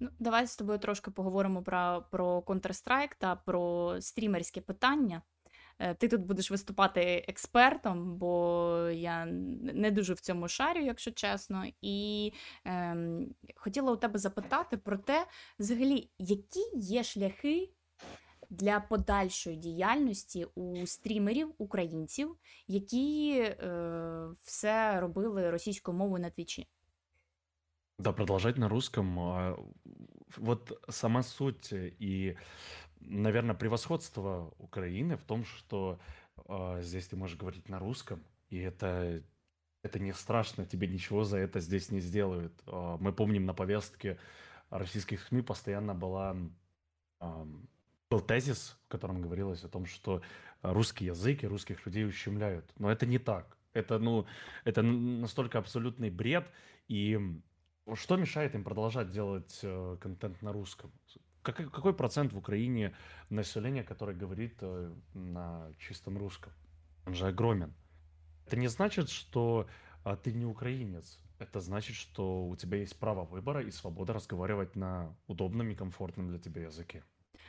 Ну, 0.00 0.08
давай 0.18 0.46
з 0.46 0.56
тобою 0.56 0.78
трошки 0.78 1.10
поговоримо 1.10 1.62
про, 1.62 2.04
про 2.10 2.38
Counter-Strike 2.40 3.12
та 3.18 3.36
про 3.36 3.94
стрімерське 4.00 4.60
питання. 4.60 5.22
Е, 5.78 5.94
Ти 5.94 6.08
тут 6.08 6.20
будеш 6.20 6.50
виступати 6.50 7.24
експертом, 7.28 8.16
бо 8.16 8.78
я 8.92 9.24
не 9.26 9.90
дуже 9.90 10.14
в 10.14 10.20
цьому 10.20 10.48
шарю, 10.48 10.80
якщо 10.80 11.10
чесно. 11.10 11.64
І 11.82 12.32
ем, 12.64 13.34
хотіла 13.56 13.92
у 13.92 13.96
тебе 13.96 14.18
запитати 14.18 14.76
про 14.76 14.98
те, 14.98 15.26
взагалі, 15.58 16.10
які 16.18 16.70
є 16.74 17.02
шляхи 17.04 17.70
для 18.50 18.80
подальшої 18.80 19.56
діяльності 19.56 20.46
у 20.54 20.86
стрімерів, 20.86 21.54
українців, 21.58 22.36
які 22.68 23.38
е, 23.40 24.28
все 24.42 25.00
робили 25.00 25.50
російською 25.50 25.96
мовою 25.98 26.22
на 26.22 26.30
твічі. 26.30 26.68
Да, 27.98 28.12
продолжать 28.12 28.58
на 28.58 28.68
русском. 28.68 29.18
а, 29.18 29.58
Вот 30.36 30.82
сама 30.88 31.22
суть 31.22 31.68
и, 31.72 32.36
наверное, 33.00 33.54
превосходство 33.54 34.54
Украины 34.58 35.16
в 35.16 35.22
том, 35.22 35.44
что 35.44 35.98
а, 36.46 36.80
здесь 36.82 37.08
ты 37.08 37.16
можешь 37.16 37.38
говорить 37.38 37.68
на 37.68 37.78
русском, 37.78 38.22
и 38.50 38.58
это, 38.58 39.22
это 39.82 39.98
не 39.98 40.12
страшно, 40.12 40.66
тебе 40.66 40.88
ничего 40.88 41.24
за 41.24 41.38
это 41.38 41.60
здесь 41.60 41.90
не 41.90 42.00
сделают. 42.00 42.52
А, 42.66 42.98
Мы 42.98 43.12
помним 43.12 43.46
на 43.46 43.54
повестке 43.54 44.18
российских 44.70 45.22
СМИ 45.22 45.42
постоянно 45.42 45.94
была, 45.94 46.36
был 48.10 48.20
тезис, 48.20 48.78
в 48.84 48.88
котором 48.88 49.20
говорилось 49.20 49.64
о 49.64 49.68
том, 49.68 49.86
что 49.86 50.22
русский 50.62 51.06
язык 51.06 51.42
и 51.42 51.46
русских 51.46 51.84
людей 51.86 52.06
ущемляют. 52.06 52.72
Но 52.78 52.90
это 52.90 53.06
не 53.06 53.18
так. 53.18 53.56
Это, 53.72 53.98
ну, 53.98 54.26
это 54.64 54.82
настолько 54.82 55.58
абсолютный 55.58 56.10
бред, 56.10 56.50
и 56.88 57.18
что 57.94 58.16
мешает 58.16 58.54
им 58.54 58.64
продолжать 58.64 59.10
делать 59.10 59.60
э, 59.62 59.96
контент 60.00 60.42
на 60.42 60.52
русском? 60.52 60.92
Какой, 61.42 61.94
процент 61.94 62.32
в 62.32 62.38
Украине 62.38 62.96
населения, 63.30 63.84
который 63.84 64.16
говорит 64.16 64.56
э, 64.60 64.92
на 65.14 65.72
чистом 65.78 66.18
русском? 66.18 66.52
Он 67.06 67.14
же 67.14 67.28
огромен. 67.28 67.72
Это 68.46 68.56
не 68.56 68.66
значит, 68.66 69.08
что 69.08 69.68
а, 70.02 70.16
ты 70.16 70.32
не 70.32 70.44
украинец. 70.44 71.20
Это 71.38 71.60
значит, 71.60 71.94
что 71.94 72.46
у 72.46 72.56
тебя 72.56 72.78
есть 72.78 72.98
право 72.98 73.24
выбора 73.24 73.62
и 73.62 73.70
свобода 73.70 74.12
разговаривать 74.12 74.74
на 74.74 75.16
удобном 75.26 75.70
и 75.70 75.74
комфортном 75.74 76.28
для 76.28 76.38
тебя 76.38 76.62
языке. 76.62 77.04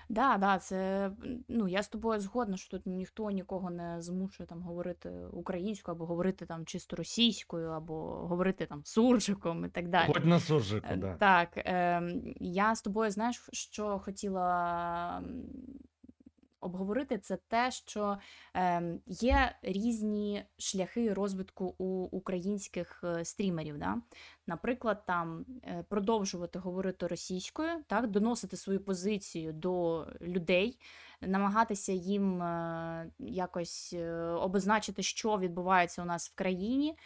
Да, 0.10 0.38
да, 0.38 0.58
це 0.60 1.12
ну 1.48 1.68
я 1.68 1.84
з 1.84 1.90
тобою 1.90 2.20
згодна, 2.20 2.58
що 2.58 2.70
тут 2.78 2.86
ніхто 2.86 3.32
нікого 3.32 3.70
не 3.70 4.02
змушує 4.02 4.48
там 4.48 4.62
говорити 4.62 5.10
українською, 5.32 5.96
або 5.96 6.06
говорити 6.06 6.46
там 6.46 6.66
чисто 6.66 6.96
російською, 6.96 7.70
або 7.70 7.96
говорити 8.04 8.66
там 8.66 8.82
суржиком 8.86 9.66
і 9.66 9.70
так 9.70 9.88
далі. 9.90 10.14
Хоть 10.14 10.26
на 10.26 10.40
суржику, 10.40 10.88
Е, 10.90 10.96
да. 10.98 11.16
Так, 11.16 11.50
ем, 11.56 12.34
я 12.40 12.76
з 12.76 12.82
тобою, 12.82 13.12
знаєш, 13.12 13.50
що 13.54 14.00
хотіла 14.00 15.22
обговорити, 16.60 17.18
це 17.18 17.38
те, 17.48 17.72
що 17.72 18.18
ем, 18.54 19.00
є 19.06 19.56
різні 19.62 20.44
шляхи 20.58 21.14
розвитку 21.14 21.76
у 21.78 21.86
українських 22.04 23.04
е, 23.04 23.26
стрімерів. 23.26 23.78
Да? 23.78 23.96
Наприклад, 24.48 25.06
там 25.06 25.46
е, 25.64 25.84
продовжувати 25.90 26.60
говорити 26.60 27.08
російською, 27.08 27.70
так, 27.88 28.08
доносити 28.08 28.58
свою 28.58 28.80
позицію 28.80 29.54
до 29.54 30.06
людей, 30.22 30.80
намагатися 31.22 31.92
їм 31.92 32.42
е, 32.42 33.12
якось 33.20 33.94
е, 33.94 34.14
обозначити, 34.22 35.04
що 35.04 35.38
відбувається 35.38 36.02
у 36.02 36.06
нас 36.06 36.30
в 36.30 36.36
країні, 36.36 36.98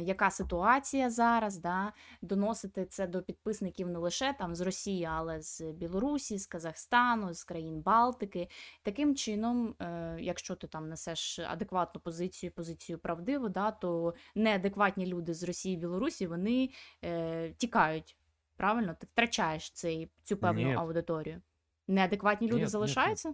яка 0.00 0.30
ситуація 0.30 1.10
зараз, 1.10 1.58
да? 1.58 1.92
доносити 2.22 2.84
це 2.84 3.06
до 3.06 3.22
підписників 3.22 3.88
не 3.88 3.98
лише 3.98 4.34
там 4.38 4.54
з 4.54 4.60
Росії, 4.60 5.08
але 5.12 5.42
з 5.42 5.60
Білорусі, 5.60 6.38
з 6.38 6.46
Казахстану, 6.46 7.34
з 7.34 7.44
країн 7.44 7.80
Балтики. 7.80 8.48
Таким 8.82 9.14
чином, 9.14 9.74
якщо 10.18 10.54
ти 10.54 10.66
там 10.66 10.88
несеш 10.88 11.38
адекватну 11.38 12.00
позицію, 12.00 12.52
позицію 12.52 12.98
правдиву, 12.98 13.48
да, 13.48 13.70
то 13.70 14.14
неадекватні 14.34 15.06
люди 15.06 15.34
з 15.34 15.42
Росії 15.42 15.74
і 15.74 15.78
Білорусі 15.78 16.26
вони 16.26 16.70
е, 17.03 17.53
тікають. 17.57 18.17
Правильно, 18.55 18.95
ти 18.99 19.07
втрачаєш 19.11 19.71
цей, 19.71 20.09
цю 20.23 20.37
певну 20.37 20.67
Нет. 20.67 20.77
аудиторію. 20.77 21.41
Неадекватні 21.87 22.47
люди 22.47 22.53
Нет, 22.55 22.59
нет, 22.61 22.65
нет. 22.65 22.71
залишаються? 22.71 23.33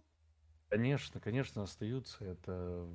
Конечно, 0.70 1.22
конечно, 1.22 1.64
остаются. 1.64 2.26
Это 2.26 2.88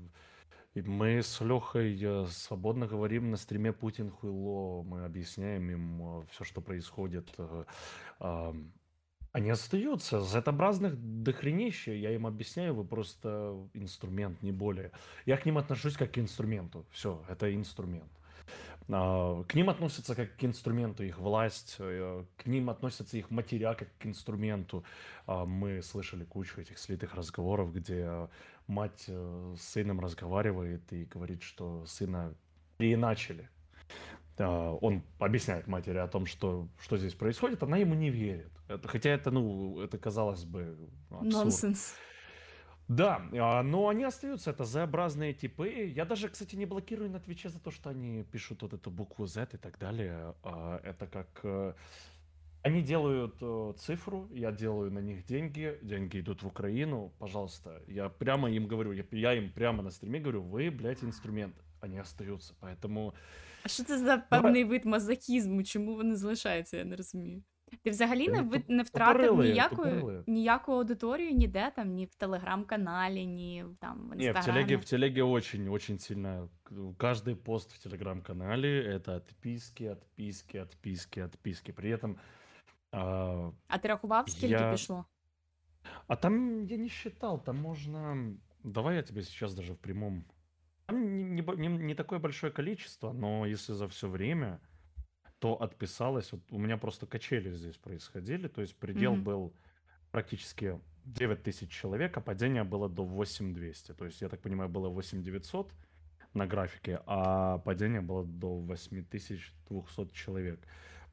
и 0.75 0.83
мы 0.83 1.19
с 1.23 1.41
Лехой 1.41 1.99
э, 2.01 2.27
свободно 2.27 2.87
говорим 2.87 3.31
на 3.31 3.37
стриме 3.37 3.73
Путин 3.73 4.11
хуйло, 4.11 4.83
мы 4.83 5.05
объясняем 5.05 5.71
им 5.71 6.27
все, 6.31 6.45
что 6.45 6.61
происходит. 6.61 7.35
э, 7.39 7.65
ам, 8.21 8.73
Они 9.33 9.51
остаются, 9.51 10.21
Z-образных 10.21 10.97
дохренище, 10.97 11.99
я 11.99 12.11
им 12.13 12.27
объясняю, 12.27 12.75
вы 12.75 12.85
просто 12.85 13.69
инструмент, 13.75 14.43
не 14.43 14.53
более. 14.53 14.91
Я 15.27 15.37
к 15.37 15.47
ним 15.47 15.59
отношусь 15.59 15.97
как 15.97 16.13
к 16.13 16.19
инструменту, 16.19 16.87
все, 16.91 17.25
это 17.29 17.55
инструмент. 17.55 18.11
А, 18.90 19.44
К 19.44 19.56
ним 19.56 19.70
относятся 19.70 20.16
как 20.16 20.36
к 20.36 20.44
инструменту 20.44 21.04
их 21.04 21.18
власть, 21.18 21.76
э, 21.80 22.24
к 22.38 22.46
ним 22.46 22.70
относятся 22.70 23.18
их 23.18 23.30
матеря 23.32 23.74
как 23.74 23.90
к 23.98 24.06
инструменту. 24.06 24.84
А, 25.26 25.46
Мы 25.46 25.82
слышали 25.82 26.24
кучу 26.24 26.60
этих 26.62 26.78
слитых 26.78 27.16
разговоров, 27.16 27.74
где 27.74 28.30
мать 28.68 29.06
э, 29.08 29.56
с 29.58 29.62
сыном 29.62 30.00
разговаривает 30.00 30.92
и 30.92 31.06
говорит, 31.06 31.44
что 31.44 31.86
сына 31.86 32.34
переиначили. 32.78 33.50
А, 34.38 34.74
Он 34.74 35.04
объясняет 35.20 35.68
матери 35.68 35.98
о 35.98 36.08
том, 36.08 36.26
что, 36.26 36.68
что 36.80 36.98
здесь 36.98 37.14
происходит, 37.14 37.64
она 37.64 37.78
ему 37.78 37.96
не 37.96 38.10
верит. 38.10 38.52
Хотя 38.86 39.12
это, 39.12 39.30
ну, 39.32 39.82
это 39.82 39.98
казалось 39.98 40.44
бы 40.46 40.78
абсурд. 41.10 41.34
Нонсенс. 41.34 41.94
Да, 42.88 43.22
а, 43.34 43.64
но 43.64 43.88
они 43.88 44.04
остаются, 44.04 44.52
это 44.52 44.66
Z-образные 44.66 45.34
типы. 45.34 45.94
Я 45.96 46.06
даже, 46.06 46.30
кстати, 46.30 46.56
не 46.58 46.66
блокирую 46.66 47.10
на 47.10 47.20
Твиче 47.20 47.50
за 47.50 47.60
то, 47.60 47.72
что 47.72 47.90
они 47.90 48.24
пишут 48.24 48.62
вот 48.62 48.74
эту 48.74 48.92
букву 48.92 49.26
Z 49.26 49.48
и 49.54 49.58
так 49.58 49.78
далее. 49.80 50.34
А, 50.44 50.80
Это 50.84 51.08
как... 51.08 51.28
э, 51.44 51.74
Они 52.62 52.82
делают 52.82 53.36
э, 53.42 53.74
цифру, 53.78 54.28
я 54.32 54.52
делаю 54.52 54.92
на 54.92 55.00
них 55.02 55.26
деньги, 55.26 55.80
деньги 55.82 56.20
идут 56.20 56.44
в 56.44 56.48
Украину, 56.48 57.12
пожалуйста. 57.20 57.82
Я 57.88 58.10
прямо 58.10 58.50
им 58.50 58.68
говорю, 58.68 58.92
я, 58.94 59.04
я 59.12 59.34
им 59.34 59.52
прямо 59.52 59.84
на 59.84 59.92
стриме 59.92 60.20
говорю, 60.20 60.44
вы, 60.44 60.70
блядь, 60.72 61.04
инструмент. 61.04 61.56
Они 61.82 62.00
остаются, 62.00 62.54
поэтому... 62.62 63.14
А 63.64 63.68
що 63.68 63.84
це 63.84 63.98
за 64.00 64.18
певний 64.18 64.64
вид 64.64 64.86
мазохізму? 64.86 65.64
Чому 65.64 65.96
вони 65.96 66.16
залишаються? 66.16 66.78
Я 66.78 66.84
не 66.86 66.96
розумію. 66.96 67.44
Ти 67.83 67.91
взагалі 67.91 68.29
не, 68.29 68.37
Вони 68.43 68.49
ви- 68.49 68.59
туп- 68.59 68.69
не 68.69 68.83
втратив 68.83 69.23
тупорили, 69.27 69.49
ніяку, 69.51 69.77
тупорили. 69.77 70.25
ніяку 70.27 70.73
аудиторію 70.73 71.33
ніде, 71.33 71.73
там, 71.77 71.89
ні 71.95 72.07
в 72.07 72.15
телеграм-каналі, 72.15 73.27
ні 73.27 73.65
в- 73.65 73.77
там 73.77 73.99
в 73.99 74.17
Не, 74.17 74.17
в 74.17 74.21
інстаграмі. 74.27 74.45
телеге, 74.67 74.77
в 74.77 74.85
телеге 74.85 75.23
очень, 75.23 75.69
очень 75.69 75.99
сильно. 75.99 76.49
к- 76.63 76.75
Каждый 76.75 77.35
пост 77.35 77.73
в 77.73 77.79
телеграм-канале 77.83 78.69
это 78.99 79.17
отписки, 79.17 79.85
отписки, 79.85 80.59
отписки, 80.59 81.21
отписки. 81.21 81.73
При 81.73 81.97
этом 81.97 82.15
а, 82.93 83.51
А 83.69 83.79
ти 83.79 83.89
рахував, 83.89 84.29
скільки 84.29 84.47
Я- 84.53 84.73
пішло? 84.73 85.05
А 86.07 86.17
там 86.17 86.65
я 86.65 86.77
не 86.77 86.89
считал, 86.89 87.45
там 87.45 87.57
можно... 87.57 88.17
Давай 88.65 88.97
я 88.97 89.03
тебе 89.03 89.23
сейчас 89.23 89.55
даже 89.55 89.73
в 89.73 89.77
прямом... 89.77 90.25
Там 90.87 91.17
не, 91.17 91.25
не 91.25 91.43
бо- 91.43 91.55
не- 91.57 91.69
не 91.69 91.95
такое 91.95 92.19
большое 92.19 92.53
количество, 92.53 93.13
но 93.13 93.47
если 93.47 93.75
за 93.75 93.87
все 93.87 94.09
время, 94.09 94.59
то 95.44 95.62
отписалось... 95.62 96.32
Вот 96.32 96.42
у 96.52 96.58
меня 96.58 96.78
просто 96.78 97.06
качели 97.06 97.52
здесь 97.52 97.76
происходили, 97.76 98.48
то 98.48 98.62
есть 98.62 98.78
предел 98.78 99.16
Мгм. 99.16 99.24
был 99.24 99.54
практически 100.12 100.80
9 101.04 101.44
тысяч 101.44 101.70
человек, 101.70 102.18
а 102.18 102.22
падение 102.22 102.64
было 102.64 102.88
до 102.88 103.04
8200. 103.04 103.94
То 103.94 104.06
есть, 104.06 104.22
я 104.22 104.30
так 104.30 104.40
понимаю, 104.40 104.70
было 104.70 104.88
8900 104.88 105.74
на 106.34 106.48
графике, 106.48 107.02
а 107.06 107.58
падение 107.58 108.00
было 108.00 108.24
до 108.24 108.56
8200 108.56 110.14
человек. 110.14 110.62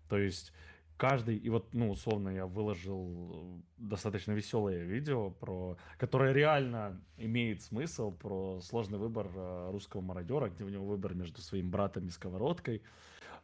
То 0.08 0.16
есть 0.16 0.52
каждый, 0.96 1.36
и 1.36 1.50
вот, 1.50 1.74
ну, 1.74 1.90
условно, 1.90 2.28
я 2.28 2.46
выложил 2.46 3.32
э, 3.32 3.60
достаточно 3.78 4.30
веселое 4.30 4.84
видео, 4.84 5.30
про, 5.30 5.76
которое 5.98 6.32
реально 6.32 7.00
имеет 7.16 7.62
смысл, 7.62 8.12
про 8.12 8.60
сложный 8.60 8.98
выбор 8.98 9.26
э, 9.34 9.70
русского 9.72 10.02
мародера, 10.02 10.50
где 10.50 10.62
у 10.62 10.68
него 10.68 10.86
выбор 10.86 11.14
между 11.14 11.40
своим 11.40 11.68
братом 11.68 12.06
и 12.06 12.10
сковородкой. 12.10 12.82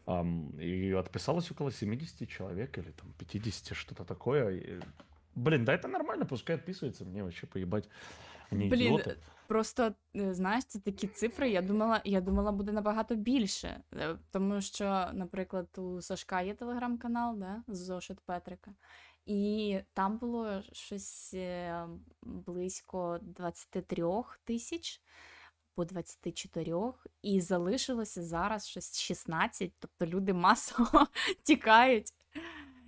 И 0.09 0.93
отписалось 0.93 1.51
около 1.51 1.71
70 1.71 2.29
человек 2.29 2.79
или 2.79 2.93
там 2.93 3.13
50, 3.19 3.77
что-то 3.77 4.05
такое. 4.05 4.81
Блин, 5.35 5.65
да 5.65 5.75
это 5.75 5.89
нормально, 5.89 6.27
пускай 6.27 6.57
отписывается, 6.57 7.05
мне 7.05 7.23
вообще 7.23 7.47
поебать. 7.47 7.89
Они 8.53 8.69
Блін, 8.69 8.81
ідіоти. 8.95 9.17
просто 9.47 9.95
е, 10.17 10.35
знаєш, 10.35 10.65
це 10.65 10.79
такі 10.79 11.07
цифри. 11.07 11.51
Я 11.51 11.63
думала, 11.63 12.01
я 12.05 12.21
думала, 12.21 12.53
буде 12.53 12.73
набагато 12.73 13.15
більше. 13.15 13.81
Е, 13.95 14.19
Тому 14.31 14.61
що, 14.61 15.09
наприклад, 15.13 15.69
у 15.77 16.01
Сашка 16.03 16.41
є 16.41 16.55
телеграм-канал, 16.55 17.37
да, 17.39 17.63
Зошит 17.69 18.21
Петрика. 18.21 18.75
І 19.27 19.79
там 19.95 20.19
було 20.19 20.63
щось 20.73 21.35
е, 21.35 21.87
близько 22.23 23.19
23 23.23 24.05
тисяч 24.45 25.01
по 25.76 25.86
24, 25.86 26.76
і 27.22 27.42
залишилося 27.42 28.24
зараз 28.24 28.68
щось 28.68 29.00
16, 29.00 29.72
тобто 29.80 30.06
люди 30.06 30.34
масово 30.34 31.08
тікають. 31.44 32.14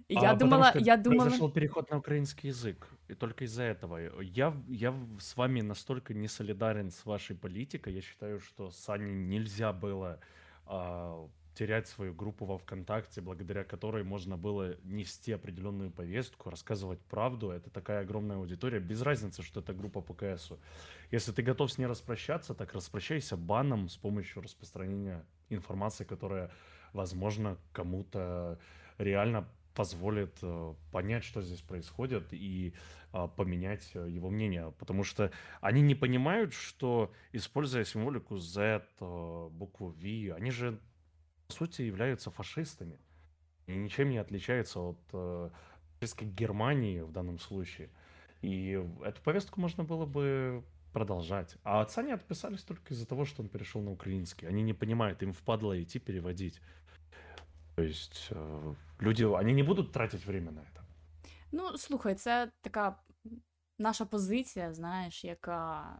І 0.08 0.14
я 0.14 0.20
А, 0.20 0.34
потому 0.34 0.40
думала, 0.40 0.70
что 0.70 0.80
я 0.80 0.98
думала, 0.98 1.26
произошел 1.26 1.52
переход 1.52 1.92
на 1.92 1.98
украинский 1.98 2.50
язык. 2.50 2.88
И 3.10 3.16
только 3.16 3.46
из-за 3.46 3.64
этого. 3.64 4.22
Я, 4.22 4.54
я 4.68 4.94
с 5.20 5.38
вами 5.38 5.62
настолько 5.62 6.14
не 6.14 6.28
солидарен 6.28 6.92
с 6.92 7.06
вашей 7.06 7.36
политикой. 7.36 7.94
Я 7.94 8.02
считаю, 8.02 8.40
что 8.40 8.72
Сане 8.72 9.14
нельзя 9.14 9.74
было 9.74 10.20
а, 10.66 11.28
терять 11.59 11.89
свою 11.89 12.15
группу 12.15 12.45
во 12.45 12.57
ВКонтакте, 12.59 13.21
благодаря 13.21 13.65
которой 13.65 14.05
можно 14.05 14.37
было 14.37 14.77
нести 14.85 15.33
определенную 15.33 15.91
повестку, 15.91 16.51
рассказывать 16.51 17.01
правду. 17.01 17.51
Это 17.51 17.69
такая 17.69 18.03
огромная 18.03 18.37
аудитория. 18.37 18.79
Без 18.79 19.03
разницы, 19.03 19.43
что 19.43 19.59
это 19.59 19.73
группа 19.73 20.01
по 20.01 20.15
КСу. 20.15 20.61
Если 21.11 21.33
ты 21.33 21.43
готов 21.43 21.73
с 21.73 21.79
ней 21.79 21.87
распрощаться, 21.87 22.55
так 22.55 22.75
распрощайся 22.75 23.37
баном 23.37 23.89
с 23.89 23.97
помощью 23.97 24.41
распространения 24.41 25.25
информации, 25.49 26.05
которая, 26.05 26.53
возможно, 26.93 27.59
кому-то 27.73 28.61
реально 28.99 29.49
позволит 29.75 30.39
э, 30.43 30.75
понять, 30.93 31.25
что 31.25 31.41
здесь 31.41 31.61
происходит, 31.61 32.33
и 32.33 32.75
а, 33.13 33.27
поменять 33.27 33.91
э, 33.95 34.09
его 34.11 34.29
мнение. 34.29 34.73
Потому 34.79 35.03
что 35.03 35.31
они 35.61 35.81
не 35.81 35.95
понимают, 35.95 36.53
что, 36.53 37.13
используя 37.33 37.85
символику 37.85 38.39
Z, 38.39 38.85
э, 39.01 39.49
букву 39.51 39.89
V, 39.89 40.35
они 40.35 40.51
же, 40.51 40.79
по 41.49 41.55
сути, 41.55 41.83
являются 41.83 42.31
фашистами. 42.31 42.99
И 43.67 43.75
ничем 43.75 44.11
не 44.11 44.19
отличаются 44.19 44.81
от 44.81 44.99
э, 45.13 45.51
фашистской 45.99 46.29
Германии 46.29 47.01
в 47.01 47.11
данном 47.11 47.39
случае. 47.39 47.89
И 48.43 48.79
эту 49.05 49.23
повестку 49.23 49.61
можно 49.61 49.85
было 49.85 50.07
бы 50.07 50.63
продолжать. 50.93 51.57
А 51.65 51.81
отца 51.81 52.03
не 52.03 52.13
отписались 52.13 52.63
только 52.63 52.95
из-за 52.95 53.07
того, 53.07 53.25
что 53.25 53.43
он 53.43 53.49
перешел 53.49 53.83
на 53.83 53.91
украинский. 53.91 54.49
Они 54.49 54.63
не 54.63 54.75
понимают, 54.75 55.23
им 55.23 55.33
впадло 55.33 55.83
идти 55.83 55.99
переводить. 55.99 56.61
То 57.77 57.83
есть 57.83 58.29
э, 58.31 58.75
люди, 59.01 59.25
они 59.25 59.55
не 59.55 59.63
будут 59.63 59.93
тратить 59.93 60.27
время 60.27 60.51
на 60.51 60.61
это. 60.61 60.83
Ну, 61.53 61.79
слухай, 61.79 62.15
це 62.15 62.53
така 62.61 63.01
наша 63.79 64.05
позиція, 64.05 64.75
знаєш, 64.75 65.25
яка, 65.25 65.99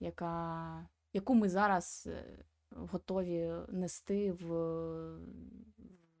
яка, 0.00 0.88
яку 1.12 1.34
ми 1.34 1.48
зараз 1.48 2.08
е, 2.10 2.44
готові 2.70 3.52
нести 3.68 4.32
в, 4.32 4.46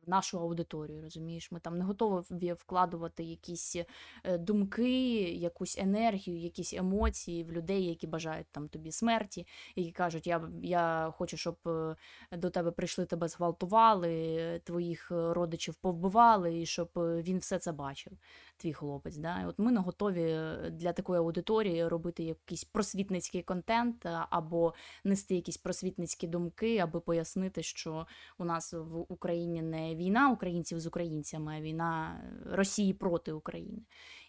нашу 0.06 0.40
аудиторію, 0.40 1.02
розумієш? 1.02 1.52
Ми 1.52 1.60
там 1.60 1.78
не 1.78 1.84
готові 1.84 2.52
вкладувати 2.52 3.24
якісь 3.24 3.76
е, 4.24 4.38
думки, 4.38 5.20
якусь 5.22 5.78
енергію, 5.78 6.38
якісь 6.38 6.74
емоції 6.74 7.44
в 7.44 7.52
людей, 7.52 7.84
які 7.84 8.06
бажають 8.06 8.46
там 8.50 8.68
тобі 8.68 8.92
смерті, 8.92 9.46
які 9.76 9.92
кажуть, 9.92 10.26
я, 10.26 10.48
я 10.62 11.12
хочу, 11.16 11.36
щоб 11.36 11.56
е, 11.66 11.96
до 12.32 12.50
тебе 12.50 12.70
прийшли, 12.70 13.06
тебе 13.06 13.28
зґвалтували, 13.28 14.60
твоїх 14.64 15.12
е, 15.12 15.34
родичів 15.34 15.74
повбивали, 15.74 16.60
і 16.60 16.66
щоб 16.66 16.90
він 16.96 17.38
все 17.38 17.58
це 17.58 17.72
бачив, 17.72 18.12
твій 18.56 18.72
хлопець. 18.72 19.16
Да? 19.16 19.46
От 19.48 19.58
ми 19.58 19.72
не 19.72 19.80
готові 19.80 20.38
для 20.70 20.92
такої 20.92 21.18
аудиторії 21.18 21.88
робити 21.88 22.24
якийсь 22.24 22.64
просвітницький 22.64 23.42
контент 23.42 24.06
або 24.30 24.74
нести 25.04 25.34
якісь 25.34 25.56
просвітницькі 25.56 26.26
думки, 26.26 26.78
аби 26.78 27.00
пояснити, 27.00 27.62
що 27.62 28.06
у 28.38 28.44
нас 28.44 28.72
в 28.72 29.04
Україні 29.08 29.62
не 29.62 29.95
війна 29.95 30.31
українців 30.31 30.79
з 30.79 30.85
українцями, 30.87 31.55
а 31.57 31.61
війна 31.61 32.21
Росії 32.45 32.93
проти 32.93 33.31
України. 33.31 33.79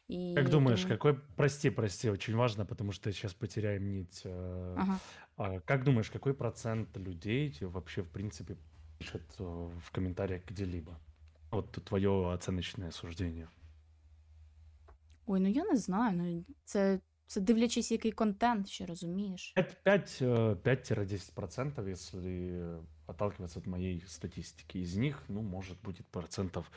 І 0.09 0.35
Как 0.37 0.49
думаешь, 0.49 0.83
тому- 0.83 0.95
какой, 0.95 1.14
прости, 1.37 1.71
прости, 1.71 2.11
очень 2.11 2.35
важно, 2.35 2.66
потому 2.66 2.92
что 2.92 3.12
сейчас 3.12 3.35
потеряем 3.35 3.90
нить. 3.92 4.23
э, 4.27 4.75
Ага. 4.79 4.99
а 5.37 5.61
Как 5.61 5.85
думаешь, 5.85 6.11
какой 6.11 6.33
процент 6.33 6.97
людей 6.97 7.59
вообще, 7.62 8.03
в 8.03 8.09
принципе, 8.09 8.57
пишет 8.99 9.23
э, 9.40 9.71
в 9.79 9.90
комментариях 9.90 10.42
где-либо? 10.51 10.97
Вот 11.51 11.71
твое 11.73 12.11
оценочное 12.35 12.90
суждение. 12.90 13.49
Ой, 15.27 15.40
ну 15.40 15.49
я 15.49 15.64
не 15.64 15.77
знаю. 15.77 16.16
Ну 16.16 16.45
це, 16.64 17.01
це 17.27 17.40
дивлячись, 17.40 17.92
який 17.92 18.12
контент 18.12 18.68
ще 18.68 18.87
розумієш. 18.87 19.55
5, 19.85 20.18
э, 20.23 20.57
5-10%, 20.57 21.88
если 21.88 22.79
отталкиваться 23.08 23.60
от 23.60 23.67
моей 23.67 24.04
статистики. 24.08 24.78
Из 24.78 24.96
них, 24.96 25.24
ну, 25.28 25.41
может, 25.41 25.80
будет 25.82 26.06
процентов 26.08 26.70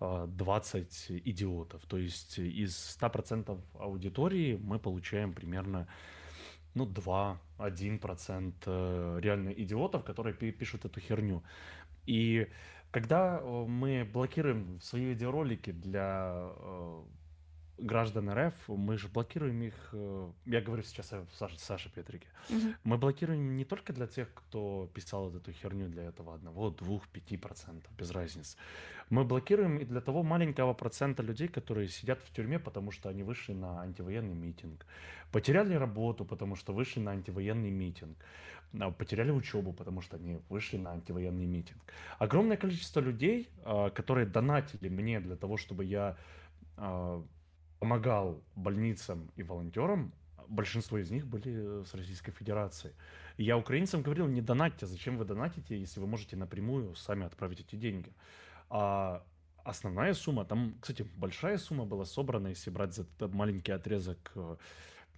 э, 0.00 0.26
20 0.28 1.10
идиотов. 1.24 1.84
То 1.86 1.98
есть 1.98 2.38
из 2.38 2.98
100% 3.00 3.60
аудитории 3.78 4.56
мы 4.56 4.78
получаем 4.78 5.32
примерно, 5.32 5.86
ну, 6.74 6.86
2-1% 6.86 8.54
э, 8.66 9.18
реально 9.20 9.50
идиотов, 9.50 10.04
которые 10.04 10.34
пи- 10.34 10.52
пишут 10.52 10.84
эту 10.84 11.00
херню. 11.00 11.42
И 12.06 12.48
когда 12.90 13.38
э, 13.38 13.64
мы 13.66 14.04
блокируем 14.04 14.80
свои 14.80 15.04
видеоролики 15.04 15.72
для 15.72 16.50
э, 16.56 17.02
граждан 17.78 18.30
РФ, 18.30 18.54
мы 18.68 18.96
же 18.96 19.08
блокируем 19.08 19.62
их, 19.62 19.74
э, 19.92 20.30
я 20.46 20.60
говорю 20.60 20.82
сейчас 20.82 21.12
о 21.12 21.26
Саше, 21.38 21.58
Саше 21.58 21.90
Петрике, 21.90 22.26
Мгм. 22.48 22.74
мы 22.84 22.96
блокируем 22.98 23.56
не 23.56 23.64
только 23.64 23.92
для 23.92 24.06
тех, 24.06 24.32
кто 24.34 24.88
писал 24.94 25.28
вот 25.28 25.36
эту 25.36 25.52
херню 25.52 25.88
для 25.88 26.04
этого 26.04 26.34
одного, 26.34 26.70
двух, 26.70 27.06
пяти 27.08 27.36
процентов, 27.36 27.90
без 27.98 28.10
разницы. 28.10 28.56
Мы 29.10 29.24
блокируем 29.24 29.78
и 29.78 29.84
для 29.84 30.00
того 30.00 30.22
маленького 30.22 30.74
процента 30.74 31.22
людей, 31.22 31.48
которые 31.48 31.88
сидят 31.88 32.20
в 32.22 32.32
тюрьме, 32.32 32.58
потому 32.58 32.90
что 32.90 33.08
они 33.08 33.22
вышли 33.22 33.52
на 33.52 33.82
антивоенный 33.82 34.34
митинг, 34.34 34.86
потеряли 35.30 35.74
работу, 35.74 36.24
потому 36.24 36.56
что 36.56 36.72
вышли 36.72 37.00
на 37.00 37.12
антивоенный 37.12 37.70
митинг, 37.70 38.16
а, 38.80 38.90
потеряли 38.90 39.30
учебу, 39.30 39.72
потому 39.72 40.00
что 40.00 40.16
они 40.16 40.40
вышли 40.48 40.78
на 40.78 40.92
антивоенный 40.92 41.46
митинг. 41.46 41.80
Огромное 42.18 42.56
количество 42.56 43.00
людей, 43.00 43.48
а, 43.64 43.90
которые 43.90 44.26
донатили 44.26 44.88
мне 44.88 45.20
для 45.20 45.36
того, 45.36 45.56
чтобы 45.56 45.84
я 45.84 46.16
а, 46.78 47.22
помогал 47.78 48.42
больницам 48.54 49.30
и 49.36 49.42
волонтерам, 49.42 50.12
большинство 50.48 50.98
из 50.98 51.10
них 51.10 51.26
были 51.26 51.80
э, 51.80 51.84
с 51.84 51.94
Российской 51.94 52.32
Федерации. 52.32 52.94
И 53.36 53.44
я 53.44 53.56
украинцам 53.56 54.02
говорил, 54.02 54.26
не 54.26 54.40
донатьте, 54.40 54.86
зачем 54.86 55.18
вы 55.18 55.24
донатите, 55.24 55.78
если 55.78 56.00
вы 56.00 56.06
можете 56.06 56.36
напрямую 56.36 56.94
сами 56.94 57.26
отправить 57.26 57.60
эти 57.60 57.76
деньги. 57.76 58.12
А 58.70 59.24
основная 59.64 60.14
сумма, 60.14 60.44
там, 60.44 60.76
кстати, 60.80 61.06
большая 61.16 61.58
сумма 61.58 61.84
была 61.84 62.04
собрана, 62.04 62.48
если 62.48 62.70
брать 62.70 62.94
за 62.94 63.02
этот 63.02 63.34
маленький 63.34 63.72
отрезок, 63.72 64.32
э, 64.34 64.56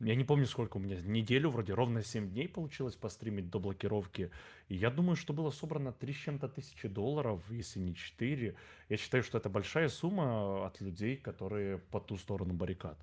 я 0.01 0.15
не 0.15 0.25
помню, 0.25 0.47
сколько 0.47 0.77
у 0.77 0.81
меня, 0.81 1.01
неделю 1.01 1.51
вроде, 1.51 1.75
ровно 1.75 2.03
7 2.03 2.31
дней 2.31 2.49
получилось 2.49 2.95
постримить 2.95 3.51
до 3.51 3.59
блокировки. 3.59 4.31
И 4.69 4.77
я 4.77 4.91
думаю, 4.91 5.17
что 5.17 5.33
было 5.33 5.51
собрано 5.51 5.93
3 5.93 6.13
с 6.13 6.17
чем-то 6.17 6.49
тысячи 6.49 6.89
долларов, 6.89 7.43
если 7.51 7.81
не 7.81 7.95
4. 7.95 8.55
Я 8.89 8.97
считаю, 8.97 9.23
что 9.23 9.39
это 9.39 9.49
большая 9.49 9.89
сумма 9.89 10.67
от 10.67 10.81
людей, 10.81 11.17
которые 11.17 11.79
по 11.79 12.01
ту 12.01 12.17
сторону 12.17 12.55
баррикад. 12.55 12.99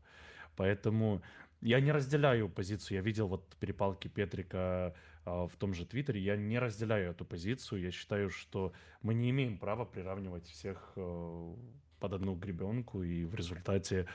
Поэтому 0.56 1.22
я 1.62 1.80
не 1.80 1.92
разделяю 1.92 2.50
позицию. 2.50 2.98
Я 2.98 3.02
видел 3.02 3.28
вот 3.28 3.56
перепалки 3.60 4.08
Петрика 4.08 4.96
а, 5.26 5.48
в 5.48 5.56
том 5.58 5.74
же 5.74 5.86
Твиттере. 5.86 6.22
Я 6.22 6.38
не 6.38 6.60
разделяю 6.60 7.12
эту 7.12 7.26
позицию. 7.26 7.82
Я 7.82 7.92
считаю, 7.92 8.30
что 8.30 8.72
мы 9.02 9.14
не 9.14 9.32
имеем 9.32 9.58
права 9.58 9.84
приравнивать 9.86 10.46
всех 10.48 10.94
э, 10.96 11.56
под 12.00 12.14
одну 12.14 12.36
гребенку. 12.36 13.04
И 13.04 13.26
в 13.26 13.36
результате 13.36 14.08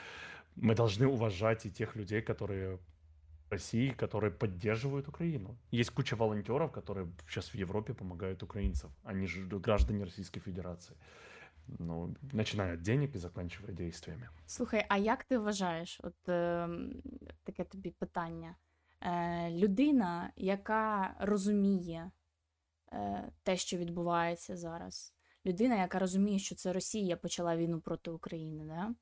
мы 0.59 0.75
должны 0.75 1.07
уважать 1.07 1.65
и 1.65 1.71
тех 1.71 1.95
людей, 1.95 2.21
которые 2.21 2.77
в 3.47 3.51
России, 3.51 3.89
которые 3.89 4.31
поддерживают 4.31 5.07
Украину. 5.07 5.57
Есть 5.71 5.91
куча 5.91 6.15
волонтеров, 6.15 6.71
которые 6.71 7.07
сейчас 7.27 7.49
в 7.49 7.55
Европе 7.55 7.93
помогают 7.93 8.43
украинцам. 8.43 8.91
Они 9.03 9.27
же 9.27 9.45
граждане 9.47 10.03
Российской 10.03 10.39
Федерации. 10.39 10.95
Ну, 11.79 12.15
начиная 12.33 12.73
от 12.73 12.81
денег 12.81 13.15
и 13.15 13.19
заканчивая 13.19 13.73
действиями. 13.73 14.29
Слухай, 14.45 14.85
а 14.89 14.97
як 14.97 15.23
ти 15.23 15.37
вважаєш? 15.37 15.99
От 16.03 16.29
е, 16.29 16.69
таке 17.43 17.63
тобі 17.63 17.91
питання. 17.91 18.55
Е, 19.01 19.49
людина, 19.51 20.31
яка 20.35 21.15
розуміє 21.19 22.11
е, 22.93 23.31
те, 23.43 23.57
що 23.57 23.77
відбувається 23.77 24.57
зараз, 24.57 25.13
людина, 25.46 25.76
яка 25.76 25.98
розуміє, 25.98 26.38
що 26.38 26.54
це 26.54 26.72
Росія 26.72 27.16
почала 27.16 27.56
війну 27.56 27.80
проти 27.80 28.10
України, 28.10 28.64
да? 28.64 28.94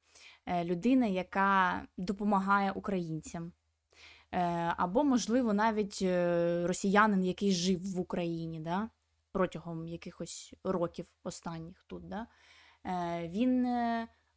е, 0.46 0.64
людина, 0.64 1.06
яка 1.06 1.82
допомагає 1.96 2.72
українцям. 2.72 3.52
Е, 4.32 4.74
або, 4.76 5.04
можливо, 5.04 5.52
навіть 5.52 5.98
е, 6.02 6.66
росіянин, 6.66 7.24
який 7.24 7.52
жив 7.52 7.94
в 7.94 8.00
Україні, 8.00 8.60
да? 8.60 8.88
протягом 9.32 9.88
якихось 9.88 10.54
років 10.64 11.06
останніх 11.24 11.84
тут. 11.86 12.08
Да? 12.08 12.26
Він 13.28 13.66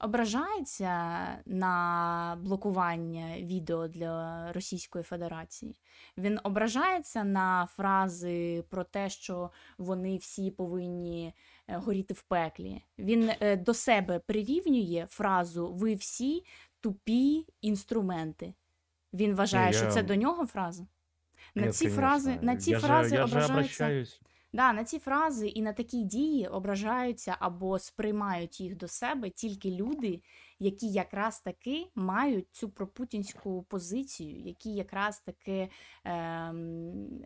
ображається 0.01 1.25
на 1.45 2.37
блокування 2.41 3.37
відео 3.39 3.87
для 3.87 4.51
Російської 4.53 5.03
Федерації. 5.03 5.79
Він 6.17 6.39
ображається 6.43 7.23
на 7.23 7.65
фрази 7.65 8.63
про 8.69 8.83
те, 8.83 9.09
що 9.09 9.51
вони 9.77 10.17
всі 10.17 10.51
повинні 10.51 11.33
е, 11.67 11.77
горіти 11.77 12.13
в 12.13 12.21
пеклі. 12.21 12.83
Він 12.99 13.31
е, 13.39 13.57
до 13.57 13.73
себе 13.73 14.19
прирівнює 14.19 15.05
фразу 15.09 15.73
Ви 15.73 15.95
всі 15.95 16.43
тупі 16.79 17.45
інструменти. 17.61 18.53
Він 19.13 19.35
вважає, 19.35 19.71
Не, 19.71 19.77
що 19.77 19.87
це 19.87 20.03
до 20.03 20.15
нього 20.15 20.45
фраза. 20.45 20.87
На 21.55 21.65
Нет, 21.65 21.75
ці 21.75 21.89
фрази, 21.89 22.39
на 22.41 22.55
ці 22.55 22.71
Я 22.71 22.79
же, 22.79 22.87
фрази 22.87 23.15
я 23.15 23.25
ображаються. 23.25 24.19
Да, 24.53 24.73
на 24.73 24.83
ці 24.83 24.99
фрази 24.99 25.47
і 25.47 25.61
на 25.61 25.73
такі 25.73 26.03
дії 26.03 26.47
ображаються 26.47 27.35
або 27.39 27.79
сприймають 27.79 28.61
їх 28.61 28.77
до 28.77 28.87
себе 28.87 29.29
тільки 29.29 29.71
люди, 29.71 30.21
які 30.59 30.87
якраз 30.87 31.39
таки 31.39 31.87
мають 31.95 32.47
цю 32.51 32.69
пропутінську 32.69 33.63
позицію, 33.63 34.39
які 34.39 34.73
якраз 34.73 35.19
таки 35.19 35.69
ем, 36.03 37.23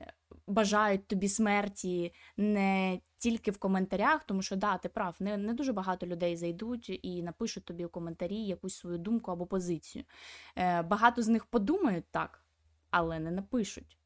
бажають 0.48 1.08
тобі 1.08 1.30
смерті 1.30 2.14
не 2.38 3.00
тільки 3.18 3.52
в 3.52 3.58
коментарях, 3.58 4.24
тому 4.24 4.42
що 4.42 4.56
да, 4.56 4.78
ти 4.78 4.90
прав, 4.90 5.16
не, 5.20 5.38
не 5.38 5.54
дуже 5.54 5.74
багато 5.74 6.06
людей 6.06 6.38
зайдуть 6.38 7.00
і 7.04 7.24
напишуть 7.24 7.66
тобі 7.66 7.86
у 7.86 7.90
коментарі 7.90 8.38
якусь 8.38 8.76
свою 8.76 8.98
думку 8.98 9.32
або 9.32 9.46
позицію. 9.46 10.06
Е, 10.56 10.82
багато 10.82 11.22
з 11.22 11.28
них 11.28 11.46
подумають 11.46 12.06
так, 12.12 12.44
але 12.90 13.20
не 13.20 13.32
напишуть. 13.32 13.98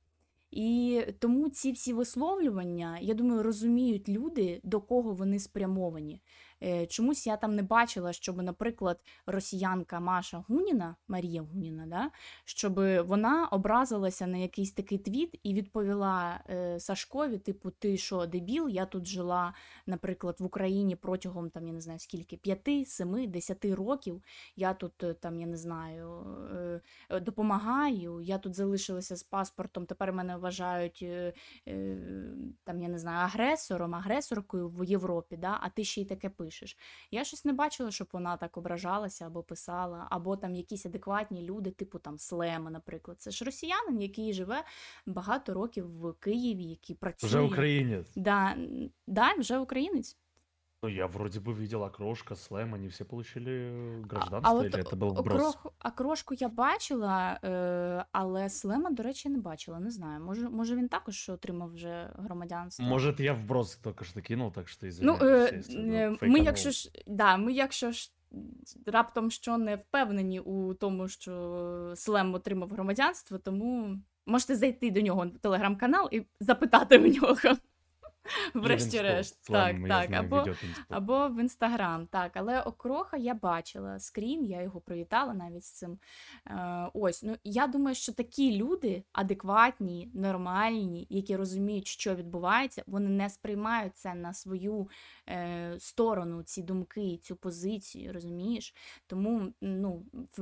І 0.51 1.03
тому 1.19 1.49
ці 1.49 1.73
всі 1.73 1.93
висловлювання, 1.93 2.99
я 2.99 3.15
думаю, 3.15 3.43
розуміють 3.43 4.09
люди, 4.09 4.61
до 4.65 4.81
кого 4.81 5.13
вони 5.13 5.39
спрямовані. 5.39 6.23
Е, 6.64 6.86
Чомусь 6.88 7.28
я 7.28 7.38
там 7.38 7.56
не 7.56 7.64
бачила, 7.64 8.14
щоб, 8.14 8.42
наприклад, 8.42 9.00
росіянка 9.26 10.00
Маша 10.00 10.44
Гуніна, 10.48 10.96
Марія 11.08 11.42
Гуніна, 11.42 11.86
да, 11.88 12.12
щоб 12.46 12.74
вона 13.08 13.48
образилася 13.48 14.28
на 14.28 14.38
якийсь 14.38 14.72
такий 14.72 14.98
твіт 14.98 15.40
і 15.44 15.54
відповіла 15.54 16.40
е, 16.50 16.80
Сашкові: 16.80 17.38
типу, 17.38 17.72
ти 17.72 17.98
що, 17.98 18.26
дебіл? 18.26 18.70
Я 18.70 18.86
тут 18.86 19.08
жила, 19.08 19.54
наприклад, 19.86 20.36
в 20.40 20.46
Україні 20.46 20.96
протягом 20.96 21.50
там, 21.50 21.68
я 21.68 21.74
не 21.74 21.82
знаю 21.82 22.00
скільки, 22.00 22.38
5, 22.38 22.90
7, 22.90 23.32
10 23.32 23.66
років. 23.66 24.24
Я 24.56 24.74
тут 24.74 25.04
е, 25.04 25.14
там, 25.14 25.40
я 25.40 25.46
не 25.46 25.58
знаю, 25.58 26.26
допомагаю, 27.22 28.22
я 28.22 28.38
тут 28.38 28.56
залишилася 28.56 29.16
з 29.16 29.24
паспортом, 29.24 29.86
тепер 29.86 30.14
мене 30.14 30.38
вважають 30.38 31.06
там, 32.64 32.82
я 32.82 32.90
не 32.90 33.00
знаю, 33.00 33.26
агресором, 33.26 33.96
агресоркою 33.96 34.70
в 34.70 34.84
Європі, 34.84 35.38
да, 35.38 35.58
а 35.62 35.70
ти 35.70 35.84
ще 35.84 36.02
й 36.02 36.06
таке 36.06 36.30
пишеш. 36.30 36.49
Я 37.12 37.24
щось 37.24 37.46
не 37.46 37.54
бачила, 37.54 37.92
щоб 37.92 38.08
вона 38.14 38.38
так 38.38 38.58
ображалася 38.58 39.26
або 39.26 39.44
писала, 39.44 40.08
або 40.10 40.38
там 40.38 40.56
якісь 40.56 40.86
адекватні 40.86 41.42
люди, 41.42 41.72
типу 41.72 42.00
там 42.00 42.20
Слема, 42.20 42.72
наприклад. 42.72 43.22
Це 43.22 43.32
ж 43.32 43.46
росіянин, 43.46 44.02
який 44.02 44.34
живе 44.34 44.64
багато 45.06 45.54
років 45.54 46.00
в 46.00 46.14
Києві, 46.14 46.64
який 46.64 46.96
працює. 46.96 47.28
Вже 47.30 47.40
українець. 47.40 48.12
Да, 48.16 48.58
да, 49.08 49.34
вже 49.34 49.58
українець. 49.58 50.18
Ну, 50.85 50.91
я 50.91 51.07
вроде 51.07 51.41
бы 51.41 51.55
видел 51.55 51.83
Окрошка, 51.83 52.35
Слэм, 52.35 52.75
они 52.75 52.89
все 52.89 53.05
получили 53.05 53.53
э, 53.53 54.03
А, 54.03 54.07
гражданство, 54.07 54.51
а 54.51 54.61
от 54.61 54.67
или 54.67 54.79
это 54.79 54.97
был 54.97 55.09
о- 55.19 55.23
вброс? 55.23 55.55
окрох, 55.55 55.73
окрошку 55.85 56.35
я 56.35 56.49
бачила, 56.49 57.41
е, 57.45 58.05
але 58.13 58.49
Слема, 58.51 58.91
до 58.91 59.03
речі, 59.03 59.29
не 59.29 59.39
бачила. 59.39 59.81
Не 59.81 59.91
знаю. 59.91 60.21
Може, 60.25 60.49
може 60.49 60.77
він 60.77 60.89
також 60.89 61.29
отримав 61.29 61.73
вже 61.73 62.11
громадянство. 62.19 62.87
Может, 62.87 63.21
я 63.21 63.33
вброс 63.33 63.77
только 63.77 64.05
что 64.05 64.21
кинул, 64.21 64.53
так 64.53 64.69
что 64.69 64.87
Ну, 64.87 64.89
извиняюсь, 64.91 65.23
е, 65.53 65.57
если 65.59 65.75
е, 65.75 66.07
ну, 66.07 66.11
ми, 66.11 66.17
фейканул. 66.17 66.45
якщо 66.47 66.71
ж 66.71 66.91
да, 67.07 67.37
ми, 67.37 67.53
якщо 67.53 67.93
ж 67.93 68.13
раптом 68.87 69.31
що 69.31 69.59
не 69.59 69.77
впевнені 69.77 70.41
у 70.41 70.75
тому, 70.75 71.09
що 71.09 71.93
Слем 71.97 72.35
отримав 72.35 72.71
громадянство, 72.71 73.39
тому 73.39 73.99
можете 74.27 74.57
зайти 74.57 74.91
до 74.91 75.01
нього 75.01 75.27
в 75.35 75.39
телеграм-канал 75.39 76.09
і 76.13 76.23
запитати 76.41 76.99
у 76.99 77.07
нього. 77.07 77.37
Врешті-решт, 78.54 79.48
так, 79.48 79.76
Слэм, 79.76 79.88
так. 79.88 80.08
знаю, 80.08 80.24
Або, 80.26 80.46
або 80.90 81.30
в 81.30 81.40
інстаграм, 81.40 82.08
так. 82.08 82.32
Але 82.34 82.62
окроха 82.62 83.18
я 83.18 83.34
бачила 83.34 84.00
скрін, 84.00 84.46
я 84.46 84.62
його 84.62 84.82
привітала 84.82 85.34
навіть 85.34 85.64
з 85.64 85.72
цим. 85.72 86.00
Е, 86.48 86.90
ось, 86.94 87.24
ну 87.24 87.36
я 87.44 87.68
думаю, 87.68 87.96
що 87.96 88.14
такі 88.14 88.58
люди 88.58 89.04
адекватні, 89.12 90.12
нормальні, 90.14 91.08
які 91.10 91.36
розуміють, 91.36 91.88
що 91.88 92.16
відбувається, 92.16 92.84
вони 92.88 93.10
не 93.10 93.30
сприймають 93.30 93.98
це 93.98 94.14
на 94.14 94.34
свою 94.34 94.90
е, 95.30 95.76
сторону, 95.80 96.44
ці 96.44 96.64
думки, 96.64 97.20
цю 97.24 97.36
позицію, 97.36 98.14
розумієш? 98.14 98.76
Тому 99.08 99.54
ну, 99.62 100.06
в, 100.38 100.42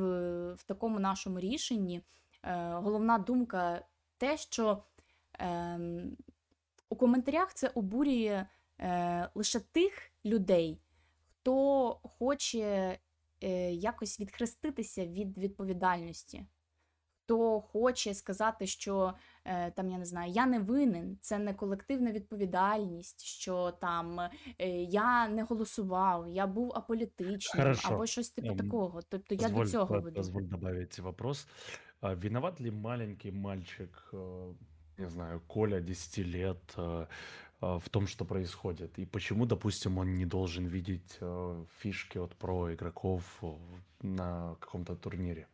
в 0.53 0.63
такому 0.63 0.99
нашому 0.99 1.39
рішенні 1.39 2.01
е, 2.43 2.71
головна 2.73 3.17
думка 3.17 3.81
те, 4.17 4.37
що. 4.37 4.83
ем, 5.39 6.17
у 6.89 6.95
коментарях 6.95 7.53
це 7.53 7.67
обурює 7.67 8.45
е, 8.79 9.29
лише 9.35 9.59
тих 9.59 10.11
людей, 10.25 10.81
хто 11.27 11.99
хоче 12.03 12.97
е, 13.43 13.71
якось 13.73 14.19
відхреститися 14.19 15.05
від 15.05 15.37
відповідальності, 15.37 16.45
хто 17.23 17.61
хоче 17.61 18.13
сказати, 18.13 18.67
що 18.67 19.13
е, 19.45 19.71
там 19.71 19.89
я 19.91 19.97
не 19.97 20.05
знаю, 20.05 20.31
я 20.31 20.45
не 20.45 20.59
винен, 20.59 21.17
це 21.21 21.37
не 21.39 21.53
колективна 21.53 22.11
відповідальність, 22.11 23.23
що 23.25 23.71
там 23.71 24.19
е, 24.19 24.29
я 24.83 25.27
не 25.27 25.43
голосував, 25.43 26.27
я 26.27 26.47
був 26.47 26.71
аполітичним 26.75 27.63
Хорошо. 27.63 27.93
або 27.93 28.05
щось 28.05 28.29
типу 28.29 28.47
Ем, 28.47 28.57
такого. 28.57 29.01
Тобто 29.09 29.35
я 29.35 29.41
Позволь, 29.41 29.63
до 29.65 29.71
цього 29.71 29.99
веду. 29.99 30.15
позволь 30.15 30.43
добавить 30.43 30.99
вопрос. 30.99 31.47
А 32.01 32.13
Виноват 32.13 32.61
ли 32.61 32.71
маленький 32.71 33.31
мальчик, 33.31 34.09
э, 34.13 34.53
не 34.97 35.09
знаю, 35.09 35.41
Коля, 35.47 35.79
10 35.79 36.17
лет, 36.25 36.73
э, 36.77 37.05
э, 37.61 37.79
в 37.79 37.89
том, 37.89 38.07
что 38.07 38.25
происходит? 38.25 38.99
И 38.99 39.05
почему, 39.05 39.45
допустим, 39.45 39.97
он 39.97 40.15
не 40.15 40.25
должен 40.25 40.65
видеть 40.65 41.17
э, 41.21 41.65
фишки 41.79 42.17
от 42.17 42.35
про 42.35 42.73
игроков 42.73 43.23
на 44.01 44.55
каком-то 44.59 44.95
турнире? 44.95 45.47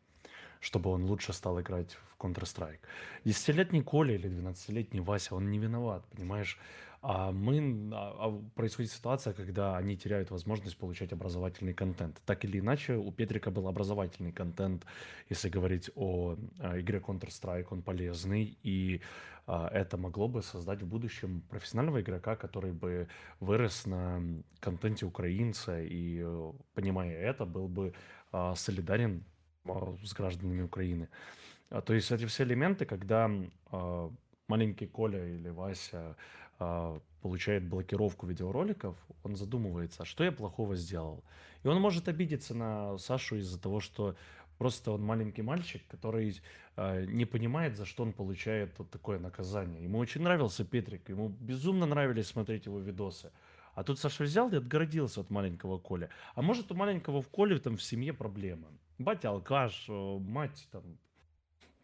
Чтобы 0.63 0.89
он 0.89 1.03
лучше 1.03 1.33
стал 1.33 1.59
играть 1.59 1.97
в 2.17 2.23
Counter-Strike. 2.23 2.79
Десятилетний 3.25 3.81
Коля 3.81 4.15
или 4.15 4.29
12-летний 4.29 5.01
Вася, 5.01 5.35
он 5.35 5.51
не 5.51 5.59
виноват, 5.59 6.05
понимаешь? 6.15 6.57
А 7.01 7.33
мы, 7.33 7.59
а- 7.91 8.15
а 8.17 8.41
происходит 8.55 8.91
ситуация, 8.91 9.33
когда 9.33 9.75
они 9.75 9.97
теряют 9.97 10.31
возможность 10.31 10.77
получать 10.77 11.11
образовательный 11.11 11.73
контент. 11.73 12.21
Так 12.25 12.45
или 12.45 12.59
иначе, 12.59 12.95
у 12.95 13.11
Петрика 13.11 13.51
был 13.51 13.67
образовательный 13.67 14.31
контент, 14.31 14.85
если 15.29 15.49
говорить 15.49 15.91
о, 15.95 16.37
а, 16.59 16.79
игре 16.79 16.99
Counter-Strike, 16.99 17.67
он 17.71 17.81
полезный, 17.81 18.57
и 18.63 19.01
а, 19.45 19.67
это 19.67 19.97
могло 19.97 20.29
бы 20.29 20.41
создать 20.41 20.81
в 20.81 20.87
будущем 20.87 21.41
профессионального 21.49 21.99
игрока, 21.99 22.37
который 22.37 22.71
бы 22.71 23.09
вырос 23.41 23.85
на 23.85 24.21
контенте 24.61 25.05
украинца, 25.05 25.81
и, 25.81 26.21
э, 26.23 26.51
понимая 26.73 27.11
это, 27.11 27.45
был 27.45 27.67
бы 27.67 27.93
а, 28.31 28.55
солидарен 28.55 29.23
с 30.03 30.13
гражданами 30.13 30.61
Украины. 30.61 31.09
А, 31.69 31.81
То 31.81 31.93
есть 31.93 32.11
эти 32.11 32.25
все 32.25 32.43
элементы, 32.43 32.85
когда 32.85 33.31
а, 33.71 34.11
маленький 34.47 34.87
Коля 34.87 35.25
или 35.25 35.49
Вася 35.49 36.15
а, 36.59 36.99
получает 37.21 37.67
блокировку 37.67 38.27
видеороликов, 38.27 38.95
он 39.23 39.35
задумывается, 39.35 40.03
а 40.03 40.05
что 40.05 40.23
я 40.23 40.31
плохого 40.31 40.75
сделал? 40.75 41.23
И 41.63 41.67
он 41.67 41.79
может 41.79 42.09
обидеться 42.09 42.53
на 42.53 42.97
Сашу 42.97 43.37
из-за 43.37 43.59
того, 43.59 43.79
что 43.79 44.15
просто 44.57 44.91
он 44.91 45.01
маленький 45.01 45.41
мальчик, 45.41 45.81
который 45.87 46.41
а, 46.75 47.05
не 47.05 47.25
понимает, 47.25 47.77
за 47.77 47.85
что 47.85 48.03
он 48.03 48.11
получает 48.11 48.77
вот 48.77 48.89
такое 48.89 49.19
наказание. 49.19 49.83
Ему 49.83 49.99
очень 49.99 50.21
нравился 50.21 50.65
Петрик, 50.65 51.07
ему 51.09 51.29
безумно 51.29 51.85
нравились 51.85 52.27
смотреть 52.27 52.65
его 52.65 52.79
видосы. 52.79 53.31
А 53.75 53.83
тут 53.83 53.97
Саша 53.97 54.23
взял 54.23 54.51
и 54.51 54.57
отгородился 54.57 55.21
от 55.21 55.31
маленького 55.31 55.79
Коля. 55.79 56.09
А 56.35 56.41
может 56.41 56.71
у 56.71 56.75
маленького 56.75 57.21
в 57.21 57.29
Коле 57.29 57.57
там 57.57 57.77
в 57.77 57.81
семье 57.81 58.13
проблемы? 58.13 58.67
Батя 59.03 59.29
алкаш, 59.29 59.85
э, 59.89 60.17
мать 60.19 60.67
там 60.71 60.83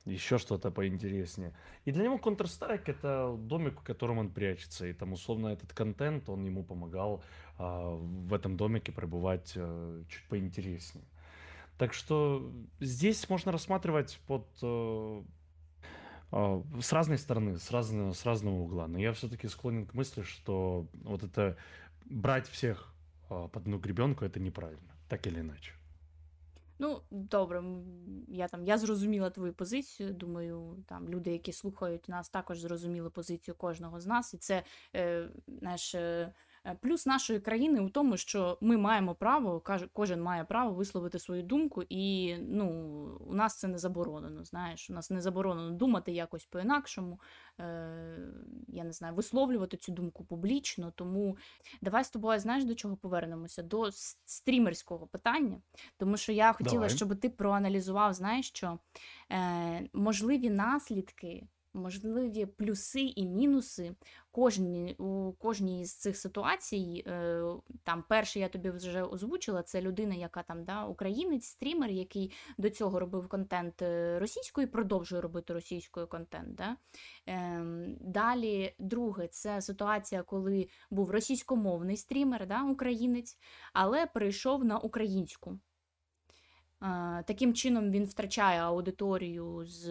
еще 0.06 0.38
что-то 0.38 0.72
поинтереснее. 0.72 1.54
И 1.86 1.92
для 1.92 2.06
него 2.06 2.18
Counter-Strike 2.18 2.84
это 2.86 3.36
домик, 3.38 3.82
в 3.82 3.84
котором 3.84 4.18
он 4.18 4.32
прячется. 4.32 4.88
И 4.88 4.94
там 4.94 5.14
условно 5.14 5.48
этот 5.48 5.74
контент, 5.74 6.30
он 6.30 6.46
ему 6.46 6.64
помогал 6.64 7.24
а, 7.58 7.96
в 7.96 8.34
этом 8.34 8.58
домике 8.58 8.92
пребывать 8.92 9.54
э, 9.56 10.04
чуть 10.10 10.28
поинтереснее. 10.30 11.06
Так 11.78 11.94
что 11.94 12.52
здесь 12.80 13.30
можно 13.30 13.52
рассматривать 13.52 14.20
под 14.28 14.48
э, 14.62 15.24
а, 16.32 16.64
с 16.82 16.94
разной 16.94 17.18
стороны, 17.18 17.58
с 17.58 17.72
разного, 17.72 18.14
с 18.14 18.26
разного 18.26 18.56
угла. 18.56 18.88
Но 18.88 19.00
я 19.00 19.14
все-таки 19.14 19.48
склонен 19.48 19.86
к 19.86 19.94
мысли, 19.94 20.22
что 20.22 20.88
вот 21.04 21.24
это 21.24 21.58
брать 22.06 22.48
всех 22.48 22.94
а, 23.30 23.48
под 23.48 23.64
одну 23.64 23.78
гребенку 23.78 24.26
это 24.26 24.40
неправильно, 24.40 24.96
так 25.08 25.26
или 25.28 25.40
иначе. 25.40 25.74
Ну, 26.79 27.01
добре, 27.11 27.63
я 28.29 28.49
там 28.49 28.65
я 28.65 28.79
зрозуміла 28.79 29.31
твою 29.31 29.53
позицію. 29.53 30.13
Думаю, 30.13 30.85
там 30.87 31.09
люди, 31.09 31.33
які 31.33 31.53
слухають 31.53 32.09
нас, 32.09 32.29
також 32.29 32.59
зрозуміли 32.59 33.11
позицію 33.11 33.55
кожного 33.55 34.01
з 34.01 34.07
нас, 34.07 34.35
і 34.35 34.39
це 34.39 34.63
е, 34.95 35.29
наш. 35.47 35.95
Е, 35.95 36.01
Е, 36.01 36.33
плюс 36.82 37.06
нашої 37.06 37.40
країни 37.40 37.80
у 37.80 37.90
тому, 37.90 38.18
що 38.18 38.58
ми 38.62 38.78
маємо 38.78 39.16
право, 39.16 39.64
кожен 39.94 40.22
має 40.22 40.44
право 40.44 40.74
висловити 40.74 41.20
свою 41.20 41.44
думку, 41.44 41.84
і 41.90 42.36
ну, 42.38 42.68
у 43.28 43.34
нас 43.34 43.60
це 43.60 43.68
не 43.68 43.78
заборонено. 43.78 44.44
Знаєш, 44.44 44.90
у 44.90 44.94
нас 44.94 45.10
не 45.10 45.22
заборонено 45.22 45.72
думати 45.72 46.12
якось 46.12 46.46
по-інакшому. 46.46 47.20
Е, 47.60 48.18
Я 48.68 48.84
не 48.84 48.92
знаю, 48.92 49.16
висловлювати 49.16 49.78
цю 49.78 49.92
думку 49.92 50.24
публічно. 50.24 50.92
Тому 50.96 51.38
давай 51.82 52.04
з 52.04 52.10
тобою 52.10 52.40
знаєш 52.40 52.66
до 52.66 52.76
чого 52.76 52.96
повернемося? 52.96 53.64
До 53.64 53.92
стрімерського 54.26 55.08
питання. 55.08 55.62
Тому 55.98 56.18
що 56.18 56.32
я 56.32 56.54
хотіла, 56.54 56.74
давай. 56.74 56.90
щоб 56.90 57.20
ти 57.20 57.30
проаналізував, 57.30 58.14
знаєш, 58.14 58.48
що 58.48 58.80
е, 59.32 59.90
можливі 59.94 60.50
наслідки 60.50 61.48
можливі 61.74 62.46
плюси 62.46 63.02
і 63.02 63.26
мінуси 63.26 63.96
кожні, 64.32 64.96
у 64.98 65.32
кожній 65.32 65.86
з 65.86 65.96
цих 65.96 66.18
ситуацій. 66.18 67.04
Е, 67.08 67.44
там 67.84 68.04
перший 68.10 68.42
я 68.42 68.50
тобі 68.50 68.70
вже 68.70 69.04
озвучила, 69.04 69.64
це 69.64 69.82
людина, 69.82 70.16
яка 70.16 70.44
там 70.44 70.64
да, 70.64 70.86
українець, 70.86 71.46
стрімер, 71.46 71.90
який 71.90 72.32
до 72.58 72.70
цього 72.70 73.00
робив 73.00 73.28
контент 73.28 73.82
е, 73.82 74.20
російською, 74.20 74.68
продовжує 74.68 75.22
робити 75.22 75.54
російською 75.54 76.08
контент. 76.08 76.56
Да? 76.56 76.78
Ем, 77.26 77.98
далі, 78.02 78.76
друге, 78.80 79.28
це 79.28 79.62
ситуація, 79.62 80.24
коли 80.24 80.68
був 80.92 81.12
російськомовний 81.12 81.98
стрімер, 81.98 82.48
да, 82.48 82.64
українець, 82.64 83.38
але 83.74 84.06
перейшов 84.06 84.66
на 84.66 84.78
українську. 84.78 85.60
Таким 87.26 87.54
чином 87.54 87.92
він 87.92 88.06
втрачає 88.06 88.60
аудиторію 88.60 89.66
з 89.66 89.88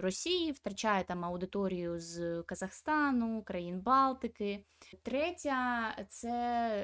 Росії, 0.00 0.52
втрачає 0.52 1.04
там 1.04 1.24
аудиторію 1.24 2.00
з 2.00 2.42
Казахстану, 2.42 3.42
країн 3.42 3.80
Балтики. 3.80 4.64
Третя 5.02 5.94
це 6.08 6.30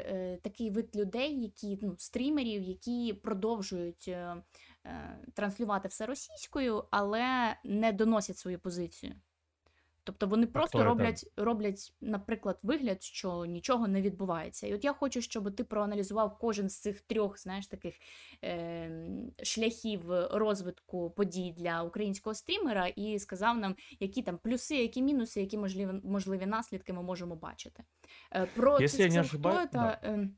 е, 0.07 0.39
такий 0.43 0.71
вид 0.71 0.97
людей, 0.97 1.43
які 1.43 1.79
ну, 1.83 1.95
стрімерів, 1.99 2.63
які 2.63 3.15
продовжують 3.23 4.09
е, 4.09 4.37
е, 4.85 5.19
транслювати 5.35 5.89
все 5.89 6.07
російською, 6.07 6.85
але 6.91 7.57
не 7.65 7.93
доносять 7.93 8.39
свою 8.39 8.59
позицію. 8.59 9.15
Тобто 10.05 10.27
вони 10.27 10.47
просто 10.47 10.85
роблять, 10.85 11.33
роблять, 11.37 11.95
наприклад, 12.01 12.61
вигляд, 12.63 13.03
що 13.03 13.45
нічого 13.45 13.89
не 13.89 14.03
відбувається. 14.03 14.67
І 14.67 14.75
от 14.75 14.85
я 14.85 14.93
хочу, 14.93 15.21
щоб 15.21 15.57
ти 15.57 15.65
проаналізував 15.65 16.39
кожен 16.39 16.69
з 16.69 16.81
цих 16.81 17.01
трьох, 17.01 17.39
знаєш, 17.39 17.67
таких 17.67 17.95
е, 18.45 18.91
шляхів 19.43 20.03
розвитку 20.31 21.11
подій 21.11 21.55
для 21.57 21.83
українського 21.83 22.35
стрімера, 22.35 22.87
і 22.87 23.19
сказав 23.19 23.59
нам, 23.59 23.77
які 24.01 24.23
там 24.23 24.39
плюси, 24.39 24.77
які 24.77 25.03
мінуси, 25.03 25.41
які 25.41 25.59
можливі 25.59 26.01
можливі 26.05 26.47
наслідки 26.47 26.93
ми 26.93 27.03
можемо 27.03 27.37
бачити. 27.37 27.85
Е, 28.33 28.47
Про 28.47 28.81
Якщо 28.81 29.03
я 29.03 29.09
не 29.09 29.21
ошибаюсь, 29.21 29.69
да. 29.73 30.01
е, 30.03 30.29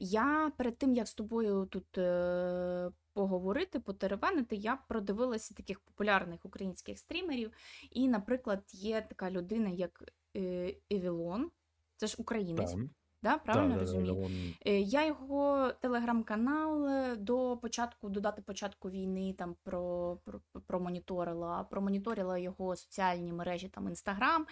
я 0.00 0.52
перед 0.58 0.78
тим 0.78 0.94
як 0.94 1.08
з 1.08 1.14
тобою 1.14 1.66
тут 1.66 1.98
е, 1.98 2.90
поговорити, 3.16 3.80
потеревенити, 3.80 4.56
я 4.56 4.78
продивилася 4.88 5.54
таких 5.54 5.80
популярних 5.80 6.44
українських 6.44 6.98
стрімерів. 6.98 7.52
І, 7.90 8.08
наприклад, 8.08 8.62
є 8.72 9.06
така 9.08 9.30
людина, 9.30 9.68
як 9.68 10.12
е, 10.36 10.74
Евілон, 10.90 11.50
це 11.96 12.06
ж 12.06 12.16
українець. 12.18 12.72
Так. 12.72 12.80
Да, 13.22 13.38
правильно 13.38 13.74
да, 13.74 13.80
розумію? 13.80 14.14
Да, 14.14 14.28
да, 14.64 14.70
Я 14.70 15.06
його 15.06 15.72
телеграм-канал 15.80 16.86
е, 16.86 17.16
до 17.16 17.58
початку, 17.62 18.08
до 18.08 18.20
дати 18.20 18.42
початку 18.42 18.90
війни 18.90 19.34
там 19.38 19.56
про, 19.62 20.16
про, 20.24 20.40
промоніторила, 20.66 21.64
промоніторила 21.70 22.38
його 22.38 22.76
соціальні 22.76 23.32
мережі, 23.32 23.68
там 23.68 23.88
інстаграм. 23.88 24.46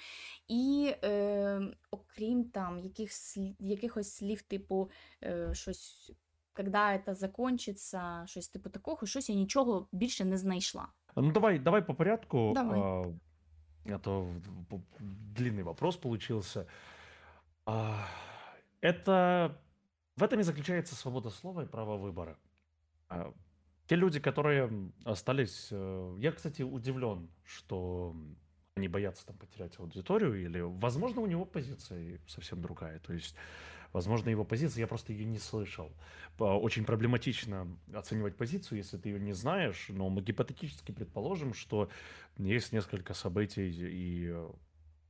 І 0.48 0.94
е, 1.04 1.60
окрім 1.90 2.44
там 2.44 2.78
якихось 2.78 3.38
якихось 3.58 4.12
слів, 4.14 4.42
типу 4.42 4.90
е, 5.24 5.50
щось 5.54 6.12
когда 6.54 6.94
это 6.94 7.14
закончится, 7.14 8.24
щось 8.26 8.48
типу 8.48 8.70
такого, 8.70 9.06
щось 9.06 9.30
я 9.30 9.36
нічого 9.36 9.88
більше 9.92 10.24
не 10.24 10.38
знайшла. 10.38 10.88
Ну 11.16 11.32
давай, 11.32 11.58
давай 11.58 11.86
по 11.86 11.94
порядку. 11.94 12.52
Давай. 12.54 12.80
А, 12.80 13.94
а 13.94 13.98
то 13.98 14.28
длинный 15.36 15.62
вопрос 15.62 15.96
получился. 15.96 16.66
А, 17.66 18.06
это 18.80 19.56
в 20.16 20.22
этом 20.22 20.40
и 20.40 20.42
заключается 20.42 20.94
свобода 20.94 21.30
слова 21.30 21.62
и 21.62 21.66
право 21.66 21.96
выбора. 21.96 22.36
А, 23.08 23.32
те 23.86 23.96
люди, 23.96 24.20
которые 24.20 24.70
остались... 25.04 25.68
Э, 25.70 26.16
я, 26.18 26.32
кстати, 26.32 26.62
удивлен, 26.62 27.28
что 27.44 28.14
они 28.76 28.88
боятся 28.88 29.26
там 29.26 29.36
потерять 29.36 29.78
аудиторию, 29.78 30.42
или, 30.42 30.60
возможно, 30.60 31.20
у 31.20 31.26
него 31.26 31.44
позиция 31.44 32.18
совсем 32.26 32.60
другая. 32.60 32.98
То 32.98 33.12
есть 33.12 33.36
Возможно, 33.94 34.28
его 34.28 34.44
позиция, 34.44 34.80
я 34.80 34.86
просто 34.88 35.12
ее 35.12 35.24
не 35.24 35.38
слышал. 35.38 35.92
Очень 36.36 36.84
проблематично 36.84 37.68
оценивать 37.94 38.36
позицию, 38.36 38.78
если 38.78 38.98
ты 38.98 39.10
ее 39.10 39.20
не 39.20 39.32
знаешь, 39.32 39.86
но 39.88 40.10
мы 40.10 40.20
гипотетически 40.20 40.90
предположим, 40.90 41.54
что 41.54 41.88
есть 42.36 42.72
несколько 42.72 43.14
событий 43.14 43.70
и 43.70 44.34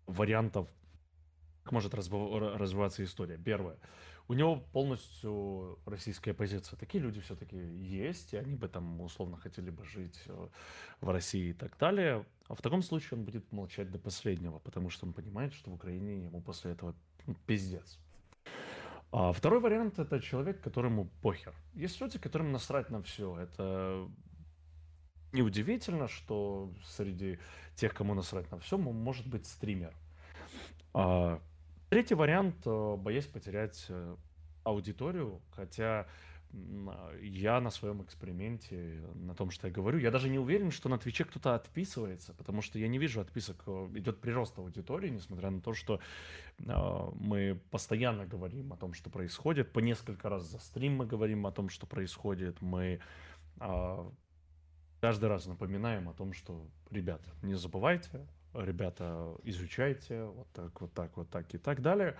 вариантов, 0.07 0.69
как 1.63 1.73
может 1.73 1.95
развиваться 1.95 3.03
история. 3.03 3.39
Первое. 3.39 3.79
У 4.29 4.35
него 4.35 4.57
полностью 4.57 5.79
российская 5.87 6.35
позиция. 6.35 6.77
Такие 6.77 7.03
люди 7.03 7.21
все-таки 7.21 7.57
есть, 7.57 8.35
и 8.35 8.37
они 8.37 8.55
бы 8.55 8.69
там 8.69 9.01
условно 9.01 9.39
хотели 9.39 9.71
бы 9.71 9.85
жить 9.85 10.21
э, 10.27 10.49
в 11.01 11.09
России 11.09 11.51
и 11.51 11.53
так 11.55 11.79
далее. 11.79 12.27
А 12.49 12.55
в 12.55 12.61
таком 12.61 12.83
случае 12.83 13.19
он 13.19 13.25
будет 13.25 13.51
молчать 13.51 13.91
до 13.91 13.99
последнего, 13.99 14.59
потому 14.59 14.91
что 14.91 15.07
он 15.07 15.15
понимает, 15.15 15.55
что 15.55 15.71
в 15.71 15.75
Украине 15.75 16.25
ему 16.25 16.43
после 16.43 16.73
этого 16.73 16.95
ну, 17.27 17.35
пиздец. 17.47 17.99
А 19.17 19.33
второй 19.33 19.61
вариант 19.61 20.01
это 20.01 20.21
человек, 20.21 20.61
которому 20.61 21.05
похер. 21.23 21.55
Есть 21.75 22.01
люди, 22.01 22.19
которым 22.19 22.51
насрать 22.51 22.91
на 22.91 23.01
все. 23.01 23.39
Это 23.39 24.09
неудивительно, 25.33 26.09
что 26.09 26.73
среди 26.85 27.39
тех, 27.77 27.95
кому 27.95 28.15
насрать 28.15 28.51
на 28.51 28.59
все, 28.59 28.77
может 28.77 29.29
быть 29.29 29.47
стример. 29.47 29.95
А, 30.93 31.41
третий 31.91 32.17
вариант, 32.17 32.57
э, 32.67 32.97
боясь 32.97 33.27
потерять 33.27 33.87
э, 33.89 34.17
аудиторию, 34.65 35.41
хотя 35.53 36.09
я 37.21 37.61
на 37.61 37.71
своем 37.71 38.03
эксперименте, 38.03 39.03
на 39.15 39.35
том, 39.35 39.51
что 39.51 39.69
я 39.69 39.73
говорю, 39.73 39.99
я 39.99 40.11
даже 40.11 40.29
не 40.29 40.39
уверен, 40.39 40.71
что 40.71 40.89
на 40.89 40.99
Твиче 40.99 41.25
кто-то 41.25 41.55
отписывается, 41.55 42.35
потому 42.35 42.63
что 42.63 42.79
я 42.79 42.89
не 42.89 42.99
вижу 42.99 43.21
отписок, 43.21 43.63
э, 43.67 43.89
идет 43.95 44.21
прирост 44.21 44.59
аудитории, 44.59 45.09
несмотря 45.09 45.51
на 45.51 45.61
то, 45.61 45.75
что 45.75 46.01
э, 46.59 47.11
мы 47.15 47.61
постоянно 47.71 48.27
говорим 48.27 48.73
о 48.73 48.77
том, 48.77 48.95
что 48.95 49.11
происходит, 49.11 49.73
по 49.73 49.81
несколько 49.81 50.29
раз 50.29 50.45
за 50.45 50.59
стрим 50.59 50.97
мы 50.97 51.07
говорим 51.07 51.47
о 51.47 51.53
том, 51.53 51.69
что 51.69 51.87
происходит, 51.87 52.61
мы 52.61 53.01
э, 53.61 54.11
каждый 55.01 55.29
раз 55.29 55.47
напоминаем 55.47 56.09
о 56.09 56.15
том, 56.15 56.33
что, 56.33 56.67
ребята, 56.91 57.31
не 57.43 57.55
забывайте, 57.55 58.27
ребята, 58.53 59.35
изучайте, 59.43 60.25
вот 60.25 60.49
так, 60.53 60.81
вот 60.81 60.93
так, 60.93 61.17
вот 61.17 61.31
так 61.31 61.55
и 61.55 61.59
так 61.59 61.83
далее. 61.83 62.17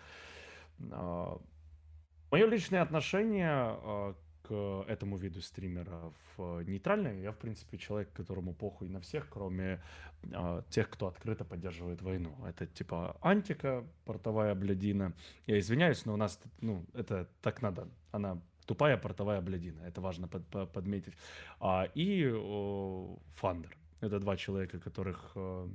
Мое 0.79 2.47
личное 2.47 2.83
отношение 2.83 4.17
к 4.47 4.85
этому 4.89 5.17
виду 5.17 5.41
стримеров 5.41 6.15
нейтральный. 6.39 7.23
Я, 7.23 7.33
в 7.33 7.39
принципе, 7.39 7.79
человек, 7.79 8.13
которому 8.13 8.55
похуй 8.55 8.89
на 8.89 9.01
всех, 9.01 9.29
кроме 9.29 9.81
э, 10.23 10.63
тех, 10.69 10.91
кто 10.91 11.07
открыто 11.07 11.45
поддерживает 11.45 12.03
войну. 12.03 12.37
Это 12.47 12.67
типа 12.67 13.17
антика, 13.21 13.85
портовая 14.05 14.55
блядина. 14.55 15.13
Я 15.47 15.59
извиняюсь, 15.59 16.05
но 16.07 16.15
у 16.15 16.17
нас, 16.17 16.39
ну, 16.61 16.85
это 16.95 17.27
так 17.41 17.63
надо. 17.63 17.89
Она 18.13 18.41
тупая 18.67 18.99
портовая 18.99 19.41
блядина. 19.41 19.81
Это 19.83 20.01
важно 20.01 20.29
под, 20.29 20.47
под, 20.47 20.73
подметить. 20.73 21.15
А, 21.61 21.85
и 21.95 22.31
о, 22.31 23.19
Фандер. 23.37 23.77
Это 24.01 24.21
два 24.21 24.37
человека, 24.37 24.79
которых... 24.79 25.33
Э, 25.37 25.69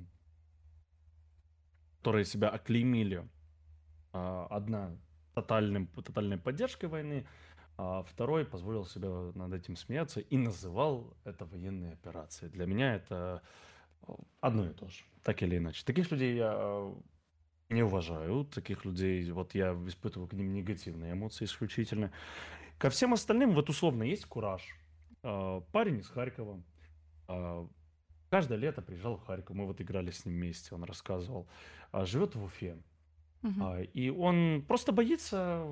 которые 1.99 2.25
себя 2.25 2.49
оклеймили. 2.49 3.27
Э, 4.13 4.47
одна 4.49 4.91
тотальным, 5.33 5.87
тотальной 5.87 6.37
поддержкой 6.37 6.85
войны, 6.85 7.25
а 7.81 8.03
второй 8.03 8.43
позволил 8.43 8.85
себе 8.85 9.07
над 9.35 9.53
этим 9.53 9.77
смеяться 9.77 10.19
и 10.19 10.35
называл 10.35 11.15
это 11.23 11.45
военной 11.45 11.93
операцией. 11.93 12.51
Для 12.51 12.65
меня 12.65 12.95
это 12.95 13.41
э, 14.05 14.11
одно 14.41 14.69
и 14.69 14.73
то 14.73 14.89
же, 14.89 15.05
так 15.23 15.41
или 15.43 15.57
иначе. 15.57 15.85
Таких 15.85 16.11
людей 16.11 16.35
я 16.35 16.53
э, 16.57 16.93
не 17.69 17.81
уважаю, 17.81 18.43
таких 18.43 18.83
людей, 18.83 19.31
вот 19.31 19.55
я 19.55 19.71
испытываю 19.87 20.27
к 20.27 20.33
ним 20.33 20.51
негативные 20.51 21.13
эмоции 21.13 21.45
исключительно. 21.45 22.11
Ко 22.77 22.89
всем 22.89 23.13
остальным, 23.13 23.53
вот 23.53 23.69
условно, 23.69 24.03
есть 24.03 24.25
кураж. 24.25 24.61
Э, 25.23 25.61
парень 25.71 25.99
из 25.99 26.09
Харькова, 26.09 26.61
каждое 28.29 28.57
лето 28.57 28.81
приезжал 28.81 29.15
в 29.15 29.25
Харьков, 29.25 29.55
мы 29.55 29.65
вот 29.65 29.79
играли 29.79 30.11
с 30.11 30.25
ним 30.25 30.35
вместе, 30.35 30.75
он 30.75 30.83
рассказывал. 30.83 31.47
Живет 31.93 32.35
в 32.35 32.43
Уфе. 32.43 32.77
Угу. 33.41 33.83
И 33.93 34.09
он 34.09 34.65
просто 34.67 34.91
боится 34.91 35.65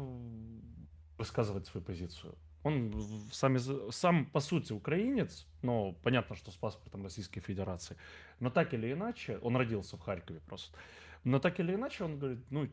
высказывать 1.17 1.65
свою 1.67 1.85
позицию. 1.85 2.35
Он 2.63 2.93
сам, 3.31 3.57
сам 3.91 4.25
по 4.25 4.39
сути 4.39 4.73
украинец, 4.73 5.47
но 5.61 5.93
понятно, 6.03 6.35
что 6.35 6.51
с 6.51 6.55
паспортом 6.55 7.03
Российской 7.03 7.39
Федерации. 7.39 7.95
Но 8.39 8.49
так 8.49 8.73
или 8.73 8.91
иначе, 8.91 9.37
он 9.39 9.55
родился 9.55 9.97
в 9.97 10.01
Харькове 10.01 10.39
просто. 10.41 10.77
Но 11.23 11.39
так 11.39 11.59
или 11.59 11.73
иначе, 11.73 12.03
он 12.03 12.19
говорит, 12.19 12.39
ну, 12.49 12.67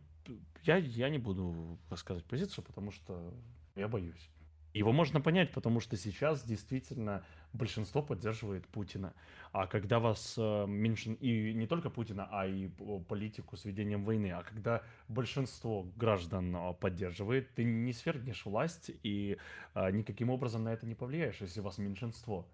я, 0.63 0.77
я 0.77 1.09
не 1.09 1.19
буду 1.19 1.79
высказывать 1.91 2.25
позицию, 2.25 2.65
потому 2.65 2.91
что 2.91 3.35
я 3.77 3.89
боюсь. 3.89 4.31
Его 4.73 4.93
можно 4.93 5.21
понять, 5.21 5.53
потому 5.53 5.81
что 5.81 5.97
сейчас 5.97 6.45
действительно 6.45 7.25
большинство 7.55 8.03
поддерживает 8.03 8.67
Путина. 8.67 9.15
А 9.53 9.67
когда 9.67 9.99
вас 9.99 10.35
э, 10.37 10.67
меньшин... 10.67 11.15
И 11.15 11.55
не 11.55 11.67
только 11.67 11.89
Путина, 11.89 12.29
а 12.31 12.47
и 12.47 12.69
политику 13.09 13.57
с 13.57 13.65
ведением 13.65 14.05
войны. 14.05 14.33
А 14.33 14.43
когда 14.43 14.83
большинство 15.09 15.87
граждан 15.97 16.55
э, 16.55 16.75
поддерживает, 16.75 17.55
ты 17.55 17.65
не 17.65 17.93
свергнешь 17.93 18.45
власть 18.45 18.91
и 19.03 19.39
э, 19.75 19.91
никаким 19.93 20.31
образом 20.31 20.65
на 20.65 20.73
это 20.73 20.87
не 20.87 20.95
повлияешь, 20.95 21.41
если 21.41 21.61
вас 21.61 21.79
меньшинство. 21.79 22.47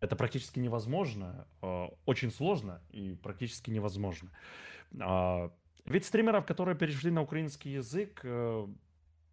Это 0.00 0.16
практически 0.16 0.58
невозможно, 0.58 1.46
э, 1.62 1.88
очень 2.06 2.30
сложно 2.30 2.80
и 2.90 3.14
практически 3.22 3.70
невозможно. 3.70 4.30
А, 5.00 5.52
Вид 5.88 6.04
стримеров, 6.04 6.44
которые 6.44 6.76
перешли 6.76 7.10
на 7.10 7.22
украинский 7.22 7.72
язык, 7.72 8.20
э, 8.22 8.66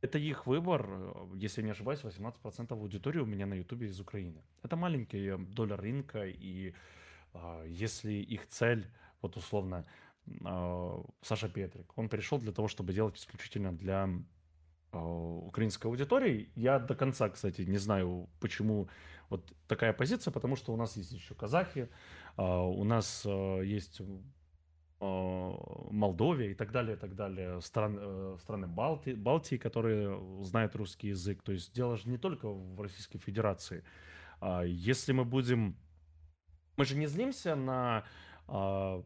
это 0.05 0.17
их 0.17 0.47
выбор. 0.47 0.87
Э, 0.89 1.45
Если 1.45 1.63
не 1.63 1.71
ошибаюсь, 1.71 2.03
18% 2.03 2.71
аудитории 2.71 3.19
у 3.19 3.25
меня 3.25 3.45
на 3.45 3.55
ютубе 3.55 3.87
из 3.87 3.99
Украины. 3.99 4.41
Это 4.63 4.75
маленькая 4.75 5.37
доля 5.37 5.75
рынка, 5.75 6.25
и 6.25 6.73
а, 7.33 7.63
если 7.65 8.13
их 8.13 8.47
цель, 8.47 8.87
вот 9.21 9.37
условно, 9.37 9.85
а, 10.45 11.03
Саша 11.21 11.49
Петрик, 11.49 11.97
он 11.97 12.09
перешел 12.09 12.39
для 12.39 12.51
того, 12.51 12.67
чтобы 12.67 12.93
делать 12.93 13.17
исключительно 13.17 13.71
для 13.71 14.09
а, 14.91 14.99
украинской 15.47 15.87
аудитории. 15.87 16.49
Я 16.55 16.79
до 16.79 16.95
конца, 16.95 17.29
кстати, 17.29 17.61
не 17.61 17.77
знаю, 17.77 18.29
почему 18.39 18.87
вот 19.29 19.53
такая 19.67 19.93
позиция, 19.93 20.31
потому 20.31 20.55
что 20.55 20.73
у 20.73 20.77
нас 20.77 20.97
есть 20.97 21.11
еще 21.11 21.35
казахи, 21.35 21.89
а, 22.37 22.61
у 22.61 22.83
нас 22.83 23.23
а, 23.25 23.61
есть 23.61 24.01
Молдовия 24.99 26.51
и 26.51 26.53
так 26.53 26.71
далее, 26.71 26.95
и 26.95 26.99
так 26.99 27.15
далее, 27.15 27.61
стран, 27.61 27.97
э, 27.99 28.37
страны 28.39 28.67
Балти, 28.67 29.13
Балтии, 29.13 29.57
которые 29.57 30.43
знают 30.43 30.75
русский 30.75 31.09
язык. 31.09 31.41
То 31.43 31.51
есть 31.51 31.73
дело 31.73 31.97
же 31.97 32.09
не 32.09 32.17
только 32.17 32.49
в 32.49 32.79
Российской 32.81 33.19
Федерации. 33.19 33.83
А 34.39 34.63
Если 34.63 35.11
мы 35.11 35.25
будем... 35.25 35.75
Мы 36.77 36.85
же 36.85 36.95
не 36.95 37.07
злимся 37.07 37.55
на... 37.55 38.03
а, 38.47 39.03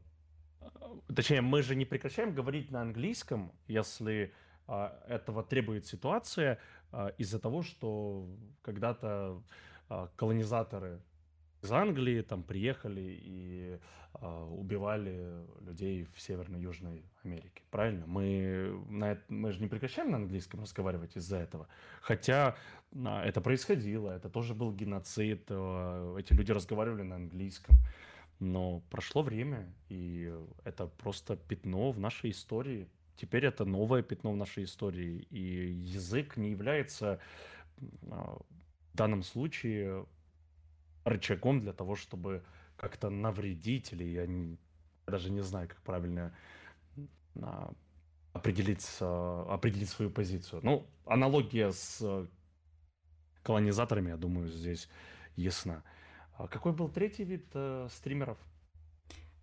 Точнее, 1.15 1.41
мы 1.41 1.61
же 1.61 1.75
не 1.75 1.85
прекращаем 1.85 2.33
говорить 2.33 2.71
на 2.71 2.81
английском, 2.81 3.51
если 3.67 4.33
а, 4.67 5.03
этого 5.07 5.43
требует 5.43 5.85
ситуация 5.85 6.59
из-за 7.19 7.39
того, 7.39 7.61
что 7.61 8.27
когда-то 8.63 9.43
колонизаторы 10.15 11.01
из 11.61 11.71
Англии 11.71 12.21
там 12.21 12.43
приехали 12.43 13.19
и 13.21 13.79
а, 14.13 14.45
убивали 14.45 15.45
людей 15.61 16.07
в 16.13 16.21
Северной 16.21 16.59
и 16.59 16.63
Южной 16.63 17.03
Америке. 17.23 17.63
Правильно? 17.69 18.05
Мы, 18.07 18.83
на 18.89 19.11
это, 19.11 19.21
мы 19.27 19.51
же 19.51 19.61
не 19.61 19.67
прекращаем 19.67 20.11
на 20.11 20.17
английском 20.17 20.61
разговаривать 20.61 21.15
из-за 21.15 21.37
этого. 21.37 21.67
Хотя 22.01 22.55
а, 23.05 23.23
это 23.23 23.41
происходило, 23.41 24.11
это 24.11 24.29
тоже 24.29 24.53
был 24.53 24.71
геноцид, 24.71 25.45
а, 25.49 26.17
эти 26.17 26.33
люди 26.33 26.51
разговаривали 26.51 27.03
на 27.03 27.15
английском. 27.15 27.75
Но 28.39 28.81
прошло 28.89 29.21
время, 29.21 29.73
и 29.89 30.33
это 30.63 30.87
просто 30.87 31.35
пятно 31.35 31.91
в 31.91 31.99
нашей 31.99 32.31
истории. 32.31 32.87
Теперь 33.17 33.45
это 33.45 33.65
новое 33.65 34.01
пятно 34.01 34.31
в 34.31 34.37
нашей 34.37 34.63
истории. 34.63 35.27
И 35.29 35.71
язык 35.71 36.37
не 36.37 36.51
является 36.51 37.19
а, 38.09 38.39
в 38.93 38.95
данном 38.95 39.23
случае 39.23 40.05
рычагом 41.09 41.61
для 41.61 41.73
того, 41.73 41.95
чтобы 41.95 42.43
как-то 42.77 43.09
навредить, 43.09 43.93
или 43.93 44.03
я, 44.05 44.25
не- 44.27 44.57
я 45.07 45.11
даже 45.11 45.31
не 45.31 45.41
знаю, 45.41 45.67
как 45.67 45.81
правильно 45.81 46.33
а, 47.41 47.73
определить, 48.33 48.85
определить 49.01 49.89
свою 49.89 50.11
позицию. 50.11 50.61
Ну, 50.63 50.87
аналогия 51.05 51.71
с 51.71 51.99
а, 52.01 52.27
колонизаторами, 53.43 54.09
я 54.09 54.17
думаю, 54.17 54.47
здесь 54.49 54.89
ясна. 55.35 55.83
А 56.37 56.47
какой 56.47 56.71
был 56.71 56.89
третий 56.89 57.23
вид 57.23 57.47
э, 57.53 57.87
стримеров? 57.91 58.37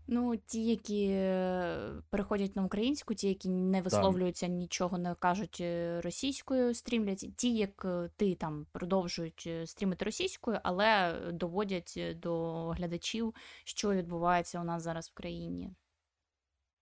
Ну, 0.07 0.37
ті, 0.37 0.65
які 0.65 1.07
е, 1.11 1.93
переходять 2.09 2.55
на 2.55 2.65
українську, 2.65 3.13
ті, 3.13 3.27
які 3.27 3.49
не 3.49 3.81
висловлюються, 3.81 4.47
нічого 4.47 4.97
не 4.97 5.15
кажуть 5.15 5.57
е, 5.61 6.01
російською, 6.01 6.73
стрімлять, 6.73 7.25
ті, 7.35 7.55
як 7.55 7.85
е, 7.85 8.09
ти 8.15 8.35
там 8.35 8.65
продовжують 8.71 9.43
е, 9.47 9.67
стрімити 9.67 10.05
російською, 10.05 10.59
але 10.63 11.19
доводять 11.33 11.93
е, 11.97 12.13
до 12.13 12.67
глядачів, 12.69 13.35
що 13.63 13.93
відбувається 13.93 14.61
у 14.61 14.63
нас 14.63 14.83
зараз 14.83 15.09
в 15.09 15.13
країні. 15.13 15.71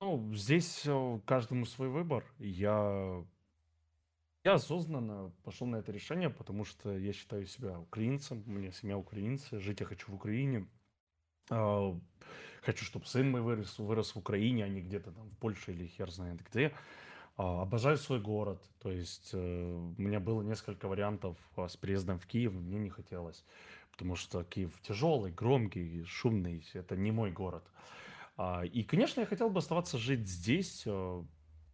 Ну, 0.01 0.33
здесь 0.33 0.85
э, 0.87 1.19
каждому 1.25 1.65
свой 1.65 1.89
выбор. 1.89 2.23
Я, 2.39 3.23
я 4.45 4.53
осознанно 4.53 5.33
пошел 5.43 5.67
на 5.67 5.77
это 5.77 5.91
решение, 5.91 6.29
потому 6.29 6.63
что 6.65 6.97
я 6.97 7.11
считаю 7.11 7.45
себя 7.45 7.77
украинцем, 7.77 8.43
у 8.47 8.51
меня 8.51 8.71
семья 8.71 8.95
украинцы, 8.95 9.59
жить 9.59 9.81
я 9.81 9.85
хочу 9.85 10.11
в 10.11 10.15
Украине. 10.15 10.65
А, 11.50 11.98
Хочу, 12.64 12.86
чтобы 12.86 13.04
сын 13.04 13.30
мой 13.30 13.42
вырос, 13.42 13.78
вырос 13.78 14.14
в 14.14 14.18
Украине, 14.18 14.64
а 14.64 14.68
не 14.68 14.80
где-то 14.80 15.12
там 15.12 15.28
в 15.28 15.36
Польше 15.36 15.72
или 15.72 15.86
хер 15.86 16.10
знает 16.10 16.40
где. 16.50 16.72
А, 17.36 17.62
Обожаю 17.62 17.98
свой 17.98 18.20
город. 18.20 18.62
То 18.80 18.90
есть 18.90 19.30
э, 19.34 19.38
у 19.38 20.00
меня 20.00 20.18
было 20.18 20.40
несколько 20.42 20.88
вариантов 20.88 21.36
а, 21.56 21.68
с 21.68 21.76
приездом 21.76 22.18
в 22.18 22.26
Киев, 22.26 22.54
мне 22.54 22.78
не 22.78 22.88
хотелось. 22.88 23.44
Потому 23.92 24.16
что 24.16 24.44
Киев 24.44 24.72
тяжелый, 24.80 25.30
громкий, 25.30 26.04
шумный. 26.04 26.66
Это 26.72 26.96
не 26.96 27.12
мой 27.12 27.30
город. 27.30 27.64
И, 28.72 28.82
конечно, 28.82 29.20
я 29.20 29.26
хотел 29.26 29.48
бы 29.48 29.58
оставаться 29.58 29.96
жить 29.96 30.26
здесь, 30.26 30.82
э, 30.86 31.22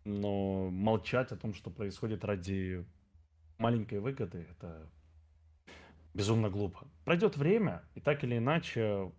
но 0.04 0.70
молчать 0.70 1.32
о 1.32 1.36
том, 1.36 1.54
что 1.54 1.70
происходит 1.70 2.24
ради 2.24 2.84
маленькой 3.58 4.00
выгоды, 4.00 4.46
это 4.50 4.90
безумно 6.14 6.50
глупо. 6.50 6.86
Пройдет 7.04 7.36
время, 7.36 7.82
и 7.94 8.00
так 8.00 8.24
или 8.24 8.36
иначе, 8.36 9.10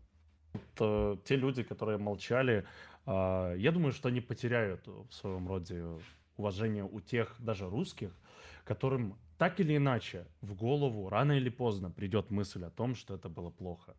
вот, 0.54 0.64
э, 0.80 1.18
те 1.26 1.36
люди, 1.36 1.64
которые 1.64 1.98
молчали, 1.98 2.66
а, 3.06 3.54
я 3.56 3.72
думаю, 3.72 3.92
что 3.92 4.10
они 4.10 4.22
потеряют 4.22 4.88
в 4.88 5.12
своем 5.12 5.48
роде 5.48 5.84
уважение 6.38 6.84
у 6.84 7.00
тех, 7.00 7.36
даже 7.40 7.70
русских, 7.70 8.12
которым 8.64 9.18
так 9.38 9.60
или 9.60 9.76
иначе 9.78 10.28
в 10.42 10.54
голову 10.54 11.10
рано 11.10 11.34
или 11.34 11.50
поздно 11.50 11.90
придет 11.90 12.30
мысль 12.30 12.64
о 12.64 12.70
том, 12.70 12.96
что 12.96 13.16
это 13.16 13.30
было 13.30 13.50
плохо. 13.50 13.96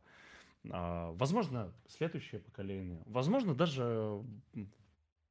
А, 0.71 1.13
Возможно, 1.13 1.73
следующее 1.89 2.41
поколение, 2.41 3.03
возможно, 3.07 3.55
даже 3.55 3.85
у 3.85 4.25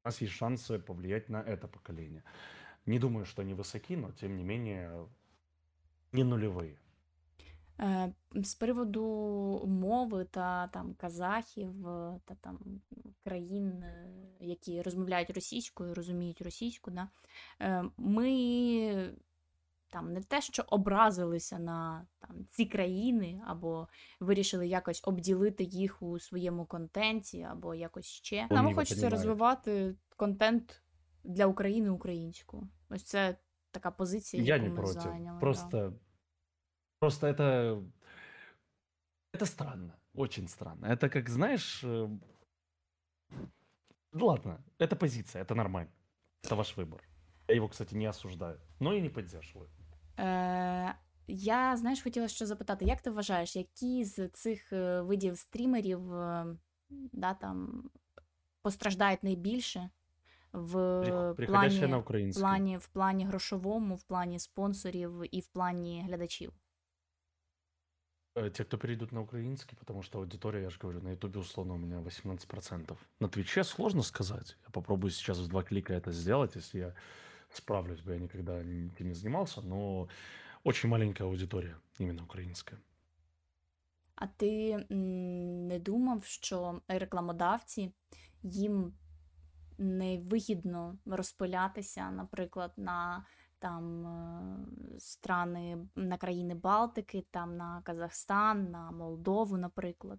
нас 0.04 0.20
есть 0.20 0.34
шансы 0.34 0.78
повлиять 0.78 1.28
на 1.28 1.42
это 1.42 1.68
поколение. 1.68 2.24
Не 2.86 2.98
думаю, 2.98 3.24
что 3.24 3.42
они 3.42 3.54
высоки, 3.54 3.96
но 3.96 4.10
тем 4.12 4.36
не 4.36 4.42
менее 4.42 5.08
не 6.10 6.24
нулевые. 6.24 6.76
Е, 7.82 8.12
З 8.34 8.54
приводу 8.54 9.04
мови 9.66 10.24
та 10.30 10.66
там 10.68 10.94
казахів 10.94 11.88
е, 11.88 12.20
та 12.24 12.34
там 12.34 12.58
країн, 13.24 13.68
е, 13.68 14.08
які 14.40 14.82
розмовляють 14.82 15.30
російською, 15.30 15.94
розуміють 15.94 16.42
російську, 16.42 16.90
да, 16.90 17.08
ми 17.96 19.14
там 19.90 20.12
не 20.12 20.20
те, 20.22 20.40
що 20.40 20.64
образилися 20.66 21.58
на 21.58 22.06
там, 22.18 22.46
ці 22.50 22.66
країни, 22.66 23.40
або 23.46 23.88
вирішили 24.20 24.68
якось 24.68 25.00
обділити 25.04 25.64
їх 25.64 26.02
у 26.02 26.18
своєму 26.18 26.66
контенті, 26.66 27.42
або 27.42 27.74
якось 27.74 28.06
ще. 28.06 28.46
Нам 28.50 28.74
хочеться 28.74 29.08
розвивати 29.10 29.94
контент 30.16 30.82
для 31.24 31.46
України 31.46 31.90
українську. 31.90 32.68
Ось 32.90 33.02
це 33.02 33.36
така 33.70 33.90
позиція, 33.90 34.42
Я 34.42 34.58
не 34.58 34.68
ми 34.68 34.74
против. 34.76 35.02
зайняли. 35.02 35.38
да. 35.90 35.92
Просто, 37.01 37.27
просто 37.27 37.27
это, 37.27 37.83
это 39.33 39.45
странно, 39.45 39.93
очень 40.15 40.47
странно. 40.47 40.85
Это 40.87 41.09
как, 41.09 41.29
знаешь, 41.29 41.83
э, 41.83 42.09
ну 44.13 44.25
ладно, 44.25 44.63
это 44.79 44.95
позиция, 44.95 45.43
это 45.43 45.55
нормально, 45.55 45.91
это 46.43 46.55
ваш 46.55 46.77
выбор. 46.77 47.01
Я 47.47 47.55
его, 47.55 47.67
кстати, 47.67 47.95
не 47.95 48.05
осуждаю, 48.09 48.59
но 48.79 48.93
и 48.93 49.01
не 49.01 49.09
поддерживаю. 49.09 49.69
Е, 50.19 50.95
я, 51.27 51.77
знаєш, 51.77 52.01
хотіла 52.03 52.27
ще 52.27 52.45
запитати, 52.45 52.85
як 52.85 53.01
ти 53.01 53.09
вважаєш, 53.09 53.55
які 53.55 54.03
з 54.05 54.27
цих 54.29 54.73
е, 54.73 55.01
видів 55.01 55.37
стрімерів 55.37 56.13
е, 56.13 56.45
да, 56.89 57.33
там, 57.33 57.89
постраждають 58.61 59.23
найбільше 59.23 59.89
в 60.53 60.75
Перех- 60.77 61.35
Переходящая 61.35 61.87
на 61.87 61.87
плані, 61.87 61.95
в 61.95 61.99
украинский. 61.99 62.41
плані, 62.41 62.77
в 62.77 62.87
плані 62.87 63.25
грошовому, 63.25 63.95
в 63.95 64.03
плані 64.03 64.39
спонсорів 64.39 65.21
і 65.35 65.39
в 65.41 65.47
плані 65.47 66.03
глядачів? 66.07 66.53
Э, 68.37 68.49
Те, 68.49 68.63
кто 68.63 68.77
перейдут 68.77 69.11
на 69.11 69.21
украинский, 69.21 69.75
потому 69.77 70.03
что 70.03 70.19
аудитория, 70.19 70.61
я 70.63 70.69
же 70.69 70.77
говорю, 70.79 71.01
на 71.01 71.09
ютубе 71.11 71.39
условно 71.39 71.73
у 71.73 71.77
меня 71.77 71.97
18%. 71.97 72.97
На 73.19 73.29
твиче 73.29 73.63
сложно 73.63 74.03
сказать. 74.03 74.57
Я 74.63 74.69
попробую 74.71 75.11
сейчас 75.11 75.39
в 75.39 75.47
два 75.47 75.63
клика 75.63 75.93
это 75.93 76.11
сделать, 76.11 76.55
если 76.55 76.79
я 76.79 76.93
справлюсь 77.51 78.01
бы, 78.01 78.13
я 78.13 78.19
никогда 78.19 78.59
этим 78.59 79.07
не 79.07 79.13
занимался, 79.13 79.61
но 79.61 80.07
очень 80.63 80.89
маленькая 80.89 81.23
аудитория, 81.23 81.77
именно 81.99 82.23
украинская. 82.23 82.79
А 84.15 84.27
ти 84.27 84.77
не 84.89 85.79
думав, 85.79 86.25
що 86.25 86.81
рекламодавці 86.87 87.93
їм 88.43 88.93
невигідно 89.77 90.97
розпилятися, 91.05 92.11
наприклад, 92.11 92.73
на 92.77 93.25
там 93.62 94.06
е, 94.06 95.00
страни 95.00 95.78
на 95.96 96.16
країни 96.16 96.54
Балтики, 96.54 97.24
там 97.30 97.56
на 97.56 97.82
Казахстан, 97.84 98.70
на 98.70 98.90
Молдову, 98.90 99.56
наприклад. 99.56 100.18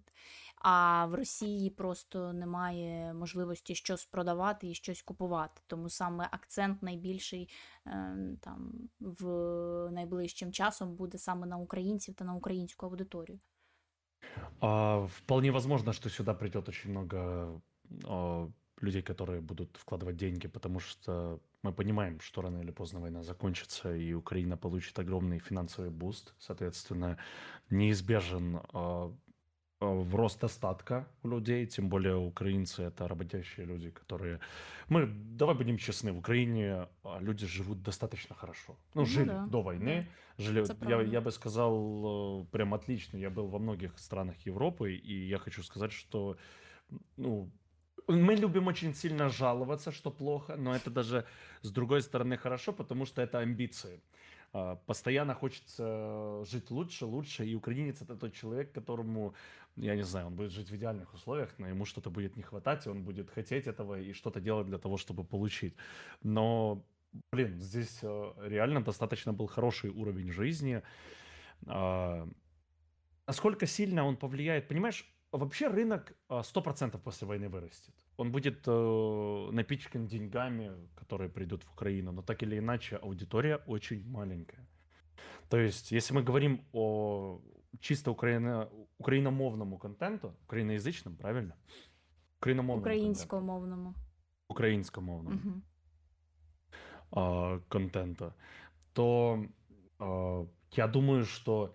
А 0.56 1.06
в 1.06 1.14
Росії 1.14 1.70
просто 1.70 2.32
немає 2.32 3.14
можливості 3.14 3.74
щось 3.74 4.04
продавати 4.04 4.68
і 4.70 4.74
щось 4.74 5.02
купувати. 5.02 5.62
Тому 5.66 5.88
саме 5.88 6.28
акцент 6.30 6.82
найбільший 6.82 7.48
е, 7.86 8.16
там 8.40 8.72
в 9.00 9.28
найближчим 9.90 10.52
часом 10.52 10.94
буде 10.94 11.18
саме 11.18 11.46
на 11.46 11.56
українців 11.56 12.14
та 12.14 12.24
на 12.24 12.34
українську 12.34 12.86
аудиторію. 12.86 13.40
А, 14.60 14.98
вполне 14.98 15.50
возможно, 15.50 15.92
что 15.92 16.10
сюда 16.10 16.34
придет 16.34 16.68
очень 16.68 16.90
много 16.90 17.60
людей, 18.84 19.02
которые 19.02 19.40
будут 19.40 19.76
вкладывать 19.76 20.16
деньги, 20.16 20.48
потому 20.48 20.80
что 20.80 21.40
мы 21.62 21.72
понимаем, 21.72 22.20
что 22.20 22.42
рано 22.42 22.58
или 22.58 22.70
поздно 22.70 23.00
война 23.00 23.22
закончится, 23.22 23.94
и 23.94 24.12
Украина 24.12 24.56
получит 24.56 24.98
огромный 24.98 25.38
финансовый 25.38 25.90
boost. 25.90 26.34
Соответственно, 26.38 27.18
неизбежен 27.70 28.60
э, 28.72 29.12
рост 29.80 30.44
достатка 30.44 31.06
у 31.22 31.28
людей, 31.28 31.66
тем 31.66 31.88
более 31.88 32.16
украинцы 32.16 32.82
это 32.82 33.08
работящие 33.08 33.66
люди, 33.66 33.90
которые... 33.90 34.40
Мы, 34.88 35.06
давай 35.06 35.54
будем 35.54 35.78
честны, 35.78 36.12
в 36.12 36.18
Украине 36.18 36.88
люди 37.20 37.46
живут 37.46 37.82
достаточно 37.82 38.34
хорошо. 38.34 38.76
Ну, 38.94 39.00
ну 39.00 39.06
жили 39.06 39.28
да, 39.28 39.46
до 39.46 39.62
войны. 39.62 40.06
Да. 40.36 40.44
Жили, 40.44 40.64
я, 40.88 41.00
я 41.00 41.20
бы 41.20 41.30
сказал, 41.30 42.46
прям 42.50 42.74
отлично. 42.74 43.16
Я 43.16 43.30
был 43.30 43.46
во 43.46 43.58
многих 43.58 43.98
странах 43.98 44.34
Европы, 44.46 44.92
и 44.94 45.28
я 45.28 45.38
хочу 45.38 45.62
сказать, 45.62 45.92
что 45.92 46.36
ну, 47.16 47.50
мы 48.08 48.34
любим 48.34 48.66
очень 48.66 48.94
сильно 48.94 49.28
жаловаться, 49.28 49.92
что 49.92 50.10
плохо, 50.10 50.56
но 50.56 50.74
это 50.74 50.90
даже 50.90 51.24
с 51.62 51.70
другой 51.70 52.02
стороны 52.02 52.36
хорошо, 52.36 52.72
потому 52.72 53.06
что 53.06 53.22
это 53.22 53.38
амбиции. 53.38 54.00
А, 54.52 54.76
постоянно 54.86 55.34
хочется 55.34 56.44
жить 56.44 56.70
лучше, 56.70 57.06
лучше, 57.06 57.44
и 57.44 57.54
украинец 57.56 58.02
это 58.02 58.16
тот 58.16 58.32
человек, 58.34 58.72
которому, 58.72 59.34
я 59.76 59.96
не 59.96 60.04
знаю, 60.04 60.28
он 60.28 60.36
будет 60.36 60.52
жить 60.52 60.70
в 60.70 60.76
идеальных 60.76 61.12
условиях, 61.14 61.58
но 61.58 61.68
ему 61.68 61.84
что-то 61.84 62.10
будет 62.10 62.36
не 62.36 62.42
хватать, 62.42 62.86
и 62.86 62.90
он 62.90 63.02
будет 63.02 63.30
хотеть 63.30 63.66
этого 63.66 64.00
и 64.00 64.12
что-то 64.12 64.40
делать 64.40 64.66
для 64.66 64.78
того, 64.78 64.96
чтобы 64.96 65.24
получить. 65.24 65.74
Но, 66.22 66.84
блин, 67.32 67.58
здесь 67.58 67.98
э, 68.02 68.32
реально 68.46 68.82
достаточно 68.82 69.32
был 69.32 69.48
хороший 69.48 69.90
уровень 69.90 70.30
жизни. 70.30 70.82
А, 71.66 72.28
насколько 73.26 73.66
сильно 73.66 74.04
он 74.04 74.16
повлияет, 74.16 74.68
понимаешь, 74.68 75.04
Вообще 75.36 75.66
рынок 75.66 76.12
100% 76.28 76.94
а, 76.94 76.98
после 76.98 77.26
войны 77.26 77.48
вырастет. 77.48 77.92
Он 78.16 78.30
будет 78.30 78.62
э, 78.68 79.48
напичкан 79.50 80.06
деньгами, 80.06 80.70
которые 80.94 81.28
придут 81.28 81.64
в 81.64 81.72
Украину, 81.72 82.12
но 82.12 82.22
так 82.22 82.44
или 82.44 82.58
иначе 82.58 82.96
аудитория 82.96 83.56
очень 83.66 84.08
маленькая. 84.08 84.64
То 85.48 85.58
есть, 85.58 85.90
если 85.90 86.14
мы 86.14 86.22
говорим 86.22 86.64
о 86.72 87.40
чисто 87.80 88.12
украино, 88.12 88.70
украиномовному 88.98 89.76
контенту, 89.76 90.36
украиноязычном, 90.44 91.16
правильно? 91.16 91.56
Украиномовному 92.38 92.82
Українськомовному. 92.82 93.94
Українськомовному 94.48 95.36
угу. 95.36 95.62
э, 97.20 97.60
контента, 97.68 98.34
то 98.92 99.44
э, 99.98 100.46
я 100.76 100.86
думаю, 100.86 101.24
что 101.24 101.74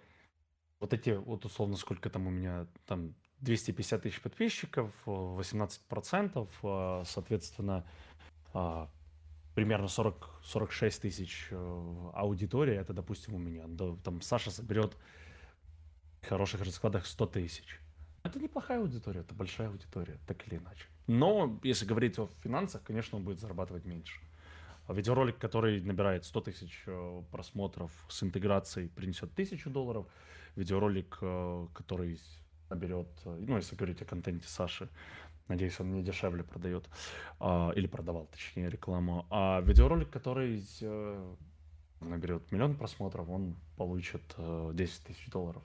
вот 0.79 0.93
эти, 0.93 1.09
вот 1.09 1.45
условно, 1.45 1.75
сколько 1.75 2.09
там 2.09 2.27
у 2.27 2.29
меня, 2.29 2.67
там 2.85 3.15
250 3.41 4.01
тысяч 4.01 4.21
подписчиков, 4.21 4.91
18%, 5.05 6.49
э, 6.63 7.03
соответственно, 7.05 7.85
а, 8.53 8.89
примерно 9.55 9.87
40, 9.87 10.29
46 10.43 11.01
тысяч 11.01 11.47
э, 11.51 12.11
аудитории, 12.13 12.75
это, 12.75 12.93
допустим, 12.93 13.35
у 13.35 13.37
меня. 13.37 13.65
Там 14.03 14.21
Саша 14.21 14.51
соберет 14.51 14.95
в 16.21 16.27
хороших 16.27 16.61
раскладах 16.61 17.05
100 17.05 17.25
тысяч. 17.27 17.79
Это 18.23 18.39
неплохая 18.39 18.79
аудитория, 18.79 19.21
это 19.21 19.33
большая 19.33 19.69
аудитория, 19.69 20.17
так 20.27 20.45
или 20.47 20.57
иначе. 20.57 20.85
Но 21.07 21.59
если 21.63 21.85
говорить 21.85 22.19
о 22.19 22.29
финансах, 22.43 22.83
конечно, 22.83 23.17
он 23.17 23.23
будет 23.23 23.39
зарабатывать 23.39 23.85
меньше. 23.85 24.19
А 24.87 24.93
видеоролик, 24.93 25.37
который 25.37 25.81
набирает 25.81 26.25
100 26.25 26.41
тысяч 26.41 26.83
э, 26.87 27.23
просмотров 27.31 27.91
с 28.09 28.21
интеграцией, 28.23 28.89
принесет 28.89 29.31
1000 29.31 29.69
долларов. 29.69 30.07
Видеоролик, 30.55 31.19
который 31.73 32.19
наберет, 32.69 33.07
э, 33.25 33.43
ну, 33.47 33.57
если 33.57 33.75
говорить 33.75 34.01
о 34.01 34.05
контенте 34.05 34.47
Саши, 34.47 34.89
надеюсь, 35.47 35.79
он 35.79 35.91
не 35.91 36.03
дешевле 36.03 36.43
продает, 36.43 36.87
а, 37.39 37.71
или 37.75 37.87
продавал, 37.87 38.27
точнее, 38.27 38.69
рекламу, 38.69 39.25
а 39.29 39.61
видеоролик, 39.61 40.09
который 40.09 40.63
э, 40.81 41.35
наберет 42.01 42.51
миллион 42.51 42.75
просмотров, 42.75 43.29
он 43.29 43.55
получит 43.75 44.21
э, 44.37 44.71
10 44.73 45.03
тысяч 45.03 45.29
долларов. 45.29 45.63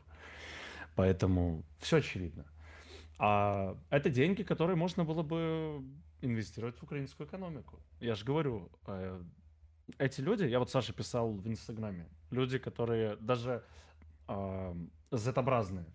Поэтому 0.97 1.63
все 1.79 1.99
очевидно. 1.99 2.45
А 3.19 3.77
это 3.91 4.11
деньги, 4.11 4.43
которые 4.43 4.77
можно 4.77 5.05
было 5.05 5.23
бы 5.23 5.85
инвестировать 6.21 6.77
в 6.79 6.83
украинскую 6.83 7.27
экономику. 7.27 7.79
Я 8.01 8.15
же 8.15 8.25
говорю, 8.25 8.71
э, 8.87 9.23
эти 9.99 10.21
люди, 10.21 10.45
я 10.45 10.59
вот 10.59 10.71
Саша 10.71 10.93
писал 10.93 11.33
в 11.33 11.47
Инстаграме, 11.47 12.09
люди, 12.31 12.59
которые 12.59 13.17
даже 13.17 13.63
э, 14.29 14.75
Z-образные, 15.11 15.87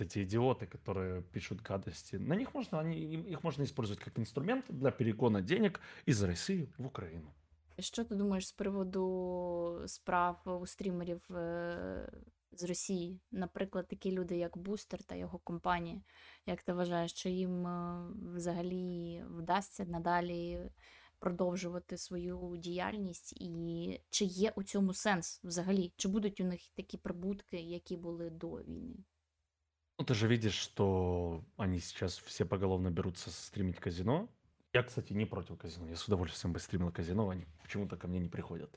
эти 0.00 0.24
идиоты, 0.24 0.66
которые 0.66 1.22
пишут 1.22 1.60
гадости, 1.60 2.16
на 2.16 2.34
них 2.34 2.54
можно, 2.54 2.80
они, 2.80 2.96
их 3.32 3.42
можно 3.42 3.64
использовать 3.64 4.02
как 4.02 4.18
инструмент 4.18 4.64
для 4.68 4.90
перегона 4.90 5.42
денег 5.42 5.80
из 6.06 6.22
России 6.22 6.68
в 6.78 6.86
Україну. 6.86 7.32
Що 7.78 8.04
ти 8.04 8.14
думаєш 8.14 8.48
з 8.48 8.52
приводу 8.52 9.82
справ 9.86 10.60
у 10.62 10.66
стрімерів 10.66 11.36
е, 11.36 12.12
з 12.52 12.64
Росії? 12.64 13.20
Наприклад, 13.32 13.88
такі 13.88 14.12
люди, 14.12 14.36
як 14.36 14.56
Бустер 14.56 15.02
та 15.02 15.14
його 15.14 15.38
компанія. 15.38 16.00
Як 16.46 16.62
ти 16.62 16.72
вважаєш, 16.72 17.12
що 17.12 17.28
їм 17.28 17.66
е, 17.66 18.08
взагалі 18.34 19.24
вдасться 19.28 19.84
надалі 19.84 20.70
продовжувати 21.18 21.96
свою 21.96 22.56
діяльність, 22.56 23.32
і 23.32 24.00
чи 24.10 24.24
є 24.24 24.52
у 24.56 24.62
цьому 24.62 24.94
сенс 24.94 25.40
взагалі? 25.44 25.92
Чи 25.96 26.08
будуть 26.08 26.40
у 26.40 26.44
них 26.44 26.60
такі 26.74 26.96
прибутки, 26.98 27.56
які 27.56 27.96
були 27.96 28.30
до 28.30 28.48
війни? 28.48 28.96
Ну, 29.97 30.05
ты 30.05 30.13
же 30.13 30.27
видишь, 30.27 30.55
что 30.55 31.43
они 31.57 31.79
сейчас 31.79 32.17
все 32.17 32.45
поголовно 32.45 32.89
берутся 32.89 33.29
стримить 33.31 33.79
казино. 33.79 34.27
Я, 34.73 34.81
кстати, 34.81 35.13
не 35.13 35.25
против 35.25 35.57
казино. 35.57 35.87
Я 35.87 35.95
с 35.95 36.07
удовольствием 36.07 36.51
бы 36.51 36.59
стримил 36.59 36.91
казино, 36.91 37.29
они 37.29 37.45
почему-то 37.61 37.95
ко 37.95 38.07
мне 38.07 38.19
не 38.19 38.29
приходят. 38.29 38.75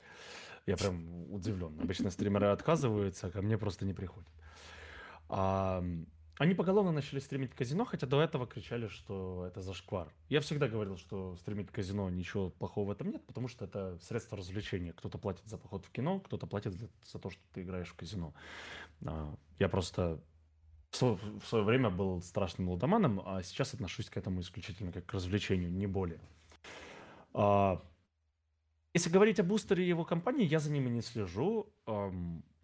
Я 0.67 0.77
прям 0.77 1.33
удивлен. 1.33 1.79
Обычно 1.79 2.11
стримеры 2.11 2.47
отказываются, 2.47 3.27
а 3.27 3.31
ко 3.31 3.41
мне 3.41 3.57
просто 3.57 3.85
не 3.85 3.93
приходят. 3.93 4.29
А, 5.29 5.83
они 6.37 6.53
поголовно 6.53 6.91
начали 6.91 7.19
стримить 7.19 7.55
казино, 7.55 7.83
хотя 7.83 8.05
до 8.05 8.21
этого 8.21 8.45
кричали, 8.45 8.87
что 8.87 9.45
это 9.47 9.61
зашквар. 9.61 10.13
Я 10.29 10.39
всегда 10.39 10.67
говорил, 10.67 10.97
что 10.97 11.35
стримить 11.37 11.71
казино 11.71 12.09
ничего 12.11 12.51
плохого 12.51 12.89
в 12.89 12.91
этом 12.91 13.09
нет, 13.09 13.25
потому 13.25 13.47
что 13.47 13.65
это 13.65 13.97
средство 14.01 14.37
развлечения. 14.37 14.93
Кто-то 14.93 15.17
платит 15.17 15.47
за 15.47 15.57
поход 15.57 15.85
в 15.85 15.89
кино, 15.89 16.19
кто-то 16.19 16.45
платит 16.45 16.73
за 16.73 17.19
то, 17.19 17.31
что 17.31 17.41
ты 17.53 17.63
играешь 17.63 17.89
в 17.89 17.95
казино. 17.95 18.35
А, 19.03 19.33
я 19.57 19.67
просто 19.67 20.21
в 20.91 21.45
свое 21.45 21.63
время 21.63 21.89
был 21.89 22.21
страшным 22.21 22.69
лудоманом, 22.69 23.21
а 23.25 23.43
сейчас 23.43 23.73
отношусь 23.73 24.09
к 24.09 24.17
этому 24.17 24.41
исключительно 24.41 24.91
как 24.91 25.05
к 25.05 25.13
развлечению, 25.13 25.71
не 25.71 25.87
более. 25.87 26.19
А, 27.33 27.81
если 28.93 29.09
говорить 29.09 29.39
о 29.39 29.43
Бустере 29.43 29.85
и 29.85 29.89
его 29.89 30.05
компании, 30.05 30.45
я 30.45 30.59
за 30.59 30.71
ними 30.71 30.89
не 30.89 31.01
слежу. 31.01 31.67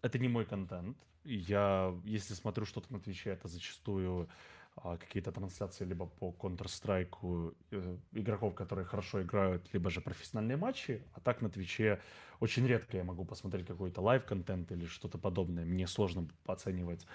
Это 0.02 0.18
не 0.18 0.28
мой 0.28 0.44
контент. 0.44 0.96
Я, 1.24 1.94
если 2.04 2.34
смотрю 2.34 2.66
что-то 2.66 2.92
на 2.92 3.00
Твиче, 3.00 3.30
это 3.30 3.48
зачастую 3.48 4.28
а, 4.76 4.96
какие-то 4.96 5.30
трансляции 5.30 5.84
либо 5.84 6.06
по 6.06 6.34
Counter-Strike 6.38 7.54
э, 7.70 7.96
игроков, 8.12 8.54
которые 8.54 8.84
хорошо 8.84 9.22
играют, 9.22 9.72
либо 9.72 9.88
же 9.88 10.00
профессиональные 10.00 10.56
матчи. 10.56 11.02
А 11.14 11.20
так 11.20 11.40
на 11.40 11.48
Твиче 11.48 12.00
очень 12.40 12.66
редко 12.66 12.96
я 12.96 13.04
могу 13.04 13.24
посмотреть 13.24 13.66
какой-то 13.66 14.02
live-контент 14.02 14.72
или 14.72 14.86
что-то 14.86 15.16
подобное. 15.16 15.64
Мне 15.64 15.86
сложно 15.86 16.28
оценивать 16.44 17.06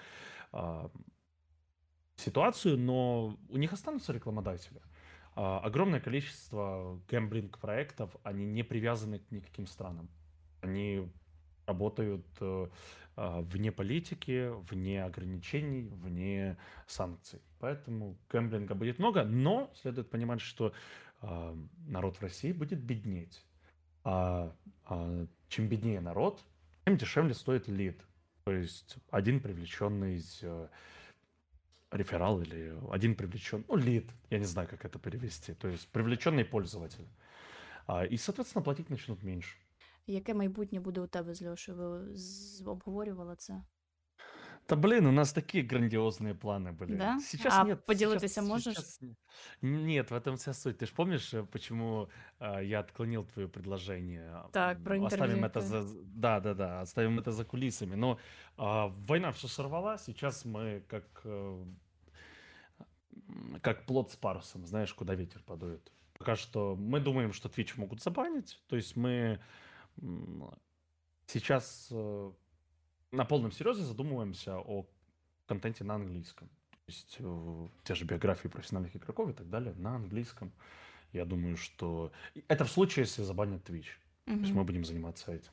ситуацию, 2.16 2.78
но 2.78 3.38
у 3.48 3.56
них 3.56 3.72
останутся 3.72 4.12
рекламодатели. 4.12 4.80
А, 5.34 5.60
огромное 5.60 6.00
количество 6.00 7.00
гэмблинг-проектов, 7.08 8.14
они 8.22 8.44
не 8.44 8.62
привязаны 8.62 9.20
к 9.20 9.30
никаким 9.30 9.66
странам. 9.66 10.08
Они 10.60 11.08
работают 11.66 12.26
э, 12.40 12.68
а, 13.16 13.40
вне 13.40 13.72
политики, 13.72 14.50
вне 14.70 15.04
ограничений, 15.04 15.88
вне 15.88 16.58
санкций. 16.86 17.40
Поэтому 17.58 18.18
гэмблинга 18.28 18.74
будет 18.74 18.98
много, 18.98 19.24
но 19.24 19.70
следует 19.74 20.10
понимать, 20.10 20.40
что 20.40 20.72
народ 21.86 22.16
в 22.16 22.22
России 22.22 22.50
будет 22.52 22.82
беднеть. 22.82 23.44
А, 24.04 24.56
чем 25.48 25.68
беднее 25.68 26.00
народ, 26.00 26.42
Тем 26.86 26.96
дешевле 26.96 27.34
стоит 27.34 27.68
лид. 27.68 28.00
То 28.44 28.52
есть 28.52 28.96
один 29.10 29.40
привлеченный 29.40 30.22
э, 30.42 30.68
реферал 31.90 32.40
или 32.40 32.74
один 32.90 33.14
привлеченный, 33.14 33.64
ну, 33.68 33.76
лид, 33.76 34.10
я 34.30 34.38
не 34.38 34.46
знаю, 34.46 34.68
как 34.68 34.84
это 34.84 34.98
перевести, 34.98 35.54
то 35.54 35.68
есть 35.68 35.88
привлеченный 35.88 36.44
пользователь. 36.44 37.06
А, 37.86 38.04
и, 38.04 38.16
соответственно, 38.16 38.64
платить 38.64 38.90
начнут 38.90 39.22
меньше. 39.22 39.56
Яке 40.06 40.34
майбутнє 40.34 40.80
буде 40.80 41.00
у 41.00 41.06
тебе 41.06 41.34
з 41.34 41.42
Льошею? 41.42 41.78
Ви 41.78 42.14
обговорювали 42.70 43.36
це? 43.36 43.62
Да 44.70 44.76
блин, 44.76 45.06
у 45.06 45.12
нас 45.12 45.32
такие 45.32 45.64
грандиозные 45.64 46.34
планы 46.34 46.72
были. 46.72 46.96
Да? 46.96 47.18
Сейчас 47.20 47.54
А 47.58 47.64
нет. 47.64 47.84
поделитися 47.84 48.28
сейчас, 48.28 48.48
можеш? 48.48 48.74
сейчас 48.74 49.00
не- 49.00 49.16
Нет, 49.62 50.10
в 50.10 50.14
этом 50.14 50.36
вся 50.36 50.52
суть. 50.54 50.78
Ты 50.78 50.86
же 50.86 50.92
помнишь, 50.92 51.34
э, 51.34 51.42
почему 51.42 52.08
э, 52.38 52.64
я 52.64 52.80
отклонил 52.80 53.24
твое 53.24 53.48
предложение? 53.48 54.44
Так, 54.52 54.82
про 54.84 54.96
М, 54.96 55.04
Оставим 55.06 55.24
интервью 55.24 55.46
это 55.46 55.58
это. 55.60 55.68
за... 55.82 55.94
Да, 56.04 56.40
да, 56.40 56.54
да, 56.54 56.80
оставим 56.82 57.18
это 57.18 57.32
за 57.32 57.44
кулисами. 57.44 57.96
Но 57.96 58.18
а, 58.56 58.86
война 58.88 59.30
все 59.32 59.48
сорвала. 59.48 59.98
Сейчас 59.98 60.44
мы 60.44 60.82
как, 60.88 61.04
э, 61.24 61.64
м, 63.28 63.60
как 63.62 63.86
плод 63.86 64.10
с 64.12 64.16
парусом, 64.16 64.66
знаешь, 64.66 64.94
куда 64.94 65.14
ветер 65.14 65.42
подует. 65.42 65.92
Пока 66.18 66.36
что 66.36 66.76
мы 66.76 67.00
думаем, 67.00 67.32
что 67.32 67.48
Twitch 67.48 67.72
могут 67.76 68.02
забанить. 68.02 68.62
То 68.68 68.76
есть 68.76 68.96
мы 68.96 69.40
м, 70.02 70.50
сейчас 71.26 71.88
э, 71.90 72.32
на 73.11 73.25
полном 73.25 73.51
серьезе 73.51 73.83
задумываемся 73.83 74.57
о 74.57 74.85
контенте 75.47 75.83
на 75.83 75.95
английском. 75.95 76.47
То 76.47 76.91
есть 76.91 77.17
э, 77.19 77.67
те 77.83 77.95
же 77.95 78.05
биографии 78.05 78.47
профессиональных 78.49 78.95
игроков 78.95 79.29
и 79.29 79.33
так 79.33 79.49
далее 79.49 79.73
на 79.77 79.95
английском. 79.95 80.51
Я 81.13 81.25
думаю, 81.25 81.55
что 81.57 82.11
и 82.35 82.43
это 82.47 82.63
в 82.65 82.69
случае, 82.71 83.03
если 83.05 83.23
забанят 83.23 83.69
Twitch. 83.69 83.87
То 84.25 84.31
есть 84.33 84.51
Мгм. 84.51 84.59
мы 84.61 84.63
будем 84.65 84.85
заниматься 84.85 85.31
этим. 85.31 85.51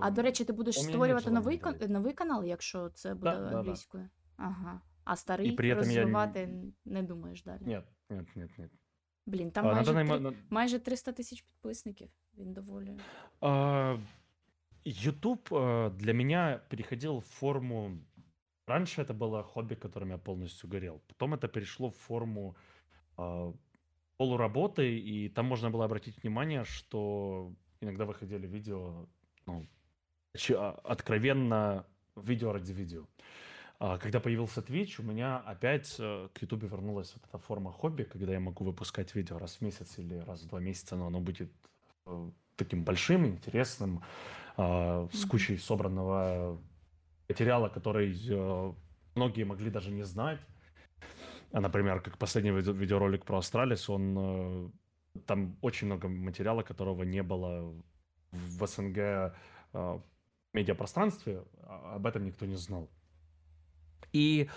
А 0.00 0.10
до 0.10 0.22
речі, 0.22 0.44
ти 0.44 0.52
будеш 0.52 0.76
у 0.76 0.80
мене 0.80 0.88
нет 0.88 0.94
створювати 0.94 1.24
желання 1.24 1.40
новий, 1.40 1.58
кан- 1.58 1.72
делать. 1.78 1.90
новий 1.90 2.12
канал, 2.12 2.44
якщо 2.44 2.88
це 2.88 3.14
буде 3.14 3.30
да, 3.30 3.50
да. 3.50 3.58
англійською? 3.58 4.08
Ага. 4.36 4.80
А 5.04 5.16
старий 5.16 5.52
при 5.56 5.68
этом 5.68 5.70
я 5.70 5.74
не- 5.74 6.00
розвивати 6.00 6.48
не 6.84 7.02
думаєш 7.02 7.42
далі. 7.42 7.62
Нет, 7.66 7.84
нет, 8.10 8.36
нет, 8.36 8.58
нет. 8.58 8.70
Блін, 9.26 9.50
там 9.50 9.64
А, 9.64 9.68
на 9.68 9.74
майже, 9.74 9.90
данный 9.92 9.94
три- 9.94 10.04
мо- 10.04 10.18
на- 10.30 10.32
майже 10.50 10.78
300 10.78 11.12
тисяч 11.12 11.42
підписників. 11.42 12.08
Він 12.38 12.52
доволі. 12.52 12.96
А, 13.40 13.96
YouTube 14.83 15.47
э, 15.51 15.91
для 15.95 16.13
меня 16.13 16.57
переходил 16.69 17.19
в 17.19 17.25
форму... 17.25 17.99
Раньше 18.67 19.01
это 19.01 19.13
было 19.13 19.43
хобби, 19.43 19.75
которым 19.75 20.11
я 20.11 20.17
полностью 20.17 20.69
горел. 20.69 21.01
Потом 21.07 21.33
это 21.33 21.47
перешло 21.47 21.89
в 21.89 21.97
форму 21.97 22.55
а, 23.17 23.53
полуработы, 24.17 24.97
и 24.99 25.29
там 25.29 25.47
можно 25.47 25.69
было 25.71 25.85
обратить 25.85 26.21
внимание, 26.23 26.63
что 26.63 27.51
иногда 27.81 28.05
выходили 28.05 28.47
видео, 28.47 29.07
ну, 29.45 29.67
а, 30.51 30.79
откровенно 30.83 31.85
видео 32.15 32.53
ради 32.53 32.71
видео. 32.71 33.07
А, 33.79 33.97
Когда 33.97 34.19
появился 34.19 34.61
Twitch, 34.61 35.01
у 35.01 35.03
меня 35.03 35.37
опять 35.39 35.95
э, 35.97 36.29
к 36.33 36.41
YouTube 36.43 36.63
вернулась 36.63 37.13
вот 37.15 37.23
эта 37.27 37.39
форма 37.39 37.71
хобби, 37.71 38.03
когда 38.03 38.31
я 38.33 38.39
могу 38.39 38.63
выпускать 38.63 39.15
видео 39.15 39.39
раз 39.39 39.55
в 39.55 39.61
месяц 39.61 39.97
или 39.97 40.17
раз 40.17 40.43
в 40.43 40.47
два 40.47 40.59
месяца, 40.59 40.95
но 40.95 41.07
оно 41.07 41.19
будет 41.19 41.51
э, 42.05 42.31
таким 42.55 42.83
большим, 42.83 43.25
интересным, 43.25 44.03
а, 44.57 45.07
с 45.11 45.25
кучей 45.25 45.57
собранного 45.57 46.59
материала, 47.29 47.69
который 47.69 48.13
э, 48.29 48.73
многие 49.15 49.43
могли 49.43 49.69
даже 49.69 49.91
не 49.91 50.03
знать. 50.03 50.39
А, 51.53 51.61
Например, 51.61 52.01
как 52.01 52.17
последний 52.17 52.51
видео- 52.51 52.73
видеоролик 52.73 53.25
про 53.25 53.37
Астралис, 53.37 53.89
он 53.89 54.15
э, 54.17 54.69
там 55.25 55.57
очень 55.61 55.87
много 55.87 56.07
материала, 56.07 56.61
которого 56.63 57.03
не 57.03 57.23
было 57.23 57.73
в 58.31 58.67
СНГ 58.67 58.97
э, 58.97 59.99
медиапространстве, 60.53 61.43
а 61.63 61.95
об 61.95 62.05
этом 62.05 62.25
никто 62.25 62.45
не 62.45 62.57
знал. 62.57 62.89
И 64.13 64.49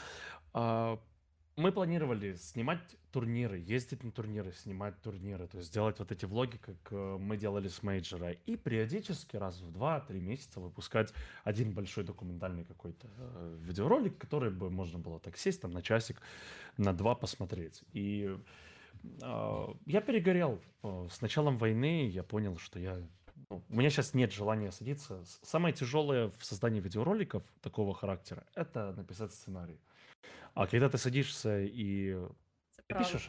мы 1.56 1.72
планировали 1.72 2.34
снимать 2.34 2.80
турниры, 3.12 3.58
ездить 3.58 4.02
на 4.02 4.10
турниры, 4.10 4.52
снимать 4.52 5.00
турниры, 5.02 5.46
то 5.46 5.58
есть 5.58 5.72
делать 5.72 5.98
вот 5.98 6.10
эти 6.10 6.24
влоги, 6.24 6.56
как 6.56 6.76
э, 6.90 7.16
мы 7.18 7.36
делали 7.36 7.68
с 7.68 7.82
мейджора, 7.82 8.32
и 8.32 8.56
периодически 8.56 9.36
раз 9.36 9.60
в 9.60 9.70
2-3 9.70 10.20
месяца 10.20 10.60
выпускать 10.60 11.12
один 11.44 11.72
большой 11.72 12.04
документальный 12.04 12.64
какой-то 12.64 13.06
э, 13.18 13.58
видеоролик, 13.60 14.18
который 14.18 14.50
бы 14.50 14.70
можно 14.70 14.98
было 14.98 15.20
так 15.20 15.36
сесть 15.36 15.60
там 15.60 15.70
на 15.70 15.82
часик, 15.82 16.20
на 16.76 16.92
два 16.92 17.14
посмотреть. 17.14 17.82
И 17.92 18.36
а, 19.22 19.74
я 19.86 20.00
перегорел. 20.00 20.60
Э, 20.82 21.06
С 21.10 21.20
началом 21.20 21.56
войны 21.56 22.08
я 22.08 22.22
понял, 22.22 22.56
что 22.58 22.78
я... 22.78 22.98
ну, 23.50 23.62
у 23.68 23.76
меня 23.76 23.90
сейчас 23.90 24.14
нет 24.14 24.32
желания 24.32 24.72
садиться. 24.72 25.24
Самое 25.42 25.74
тяжелое 25.74 26.30
в 26.38 26.44
создании 26.44 26.80
видеороликов 26.80 27.42
такого 27.62 27.94
характера— 27.94 28.44
это 28.54 28.92
написать 28.96 29.32
сценарий. 29.32 29.78
А 30.54 30.66
когда 30.66 30.88
ты 30.88 30.98
садишься 30.98 31.60
и 31.62 32.16
пишешь, 32.86 33.28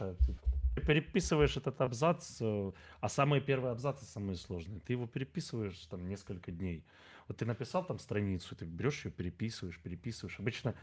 ты 0.76 0.82
переписываешь 0.82 1.56
этот 1.56 1.80
абзац, 1.80 2.36
э, 2.40 2.72
а 3.00 3.08
самые 3.08 3.40
первые 3.40 3.72
абзацы 3.72 4.04
самые 4.04 4.36
сложные. 4.36 4.80
Ты 4.80 4.92
его 4.92 5.06
переписываешь 5.06 5.78
там 5.86 6.06
несколько 6.06 6.52
дней. 6.52 6.84
Вот 7.28 7.38
ты 7.38 7.46
написал 7.46 7.84
там 7.84 7.98
страницу, 7.98 8.54
ты 8.54 8.66
берешь 8.66 9.04
ее, 9.06 9.10
переписываешь, 9.10 9.80
переписываешь. 9.80 10.38
Обычно 10.38 10.74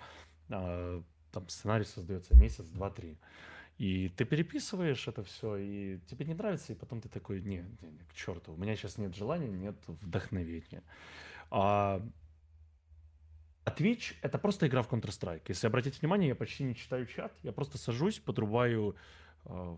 а, 0.50 1.04
там 1.32 1.48
сценарий 1.48 1.86
создается 1.86 2.36
месяц, 2.36 2.66
два, 2.66 2.90
три. 2.90 3.18
И 3.78 4.10
ты 4.10 4.26
переписываешь 4.26 5.08
это 5.08 5.24
все, 5.24 5.58
и 5.58 6.00
тебе 6.08 6.26
не 6.26 6.34
нравится, 6.34 6.74
и 6.74 6.76
потом 6.76 7.02
ты 7.02 7.10
такой, 7.10 7.42
не, 7.42 7.66
не, 7.82 7.92
не, 7.92 8.04
к 8.04 8.14
черту, 8.14 8.54
у 8.54 8.58
меня 8.58 8.76
сейчас 8.76 8.98
нет 8.98 9.16
желания, 9.16 9.50
нет 9.50 9.76
вдохновения. 9.88 10.84
А, 11.50 12.02
а 13.66 13.70
Twitch— 13.70 14.16
это 14.22 14.38
просто 14.38 14.68
игра 14.68 14.82
в 14.82 14.90
Counter-Strike. 14.92 15.44
Если 15.48 15.68
обратить 15.68 16.02
внимание, 16.02 16.30
я 16.30 16.36
почти 16.36 16.64
не 16.64 16.76
читаю 16.76 17.06
чат, 17.06 17.32
я 17.44 17.52
просто 17.52 17.78
сажусь, 17.78 18.20
подрубаю 18.20 18.96
э, 19.46 19.78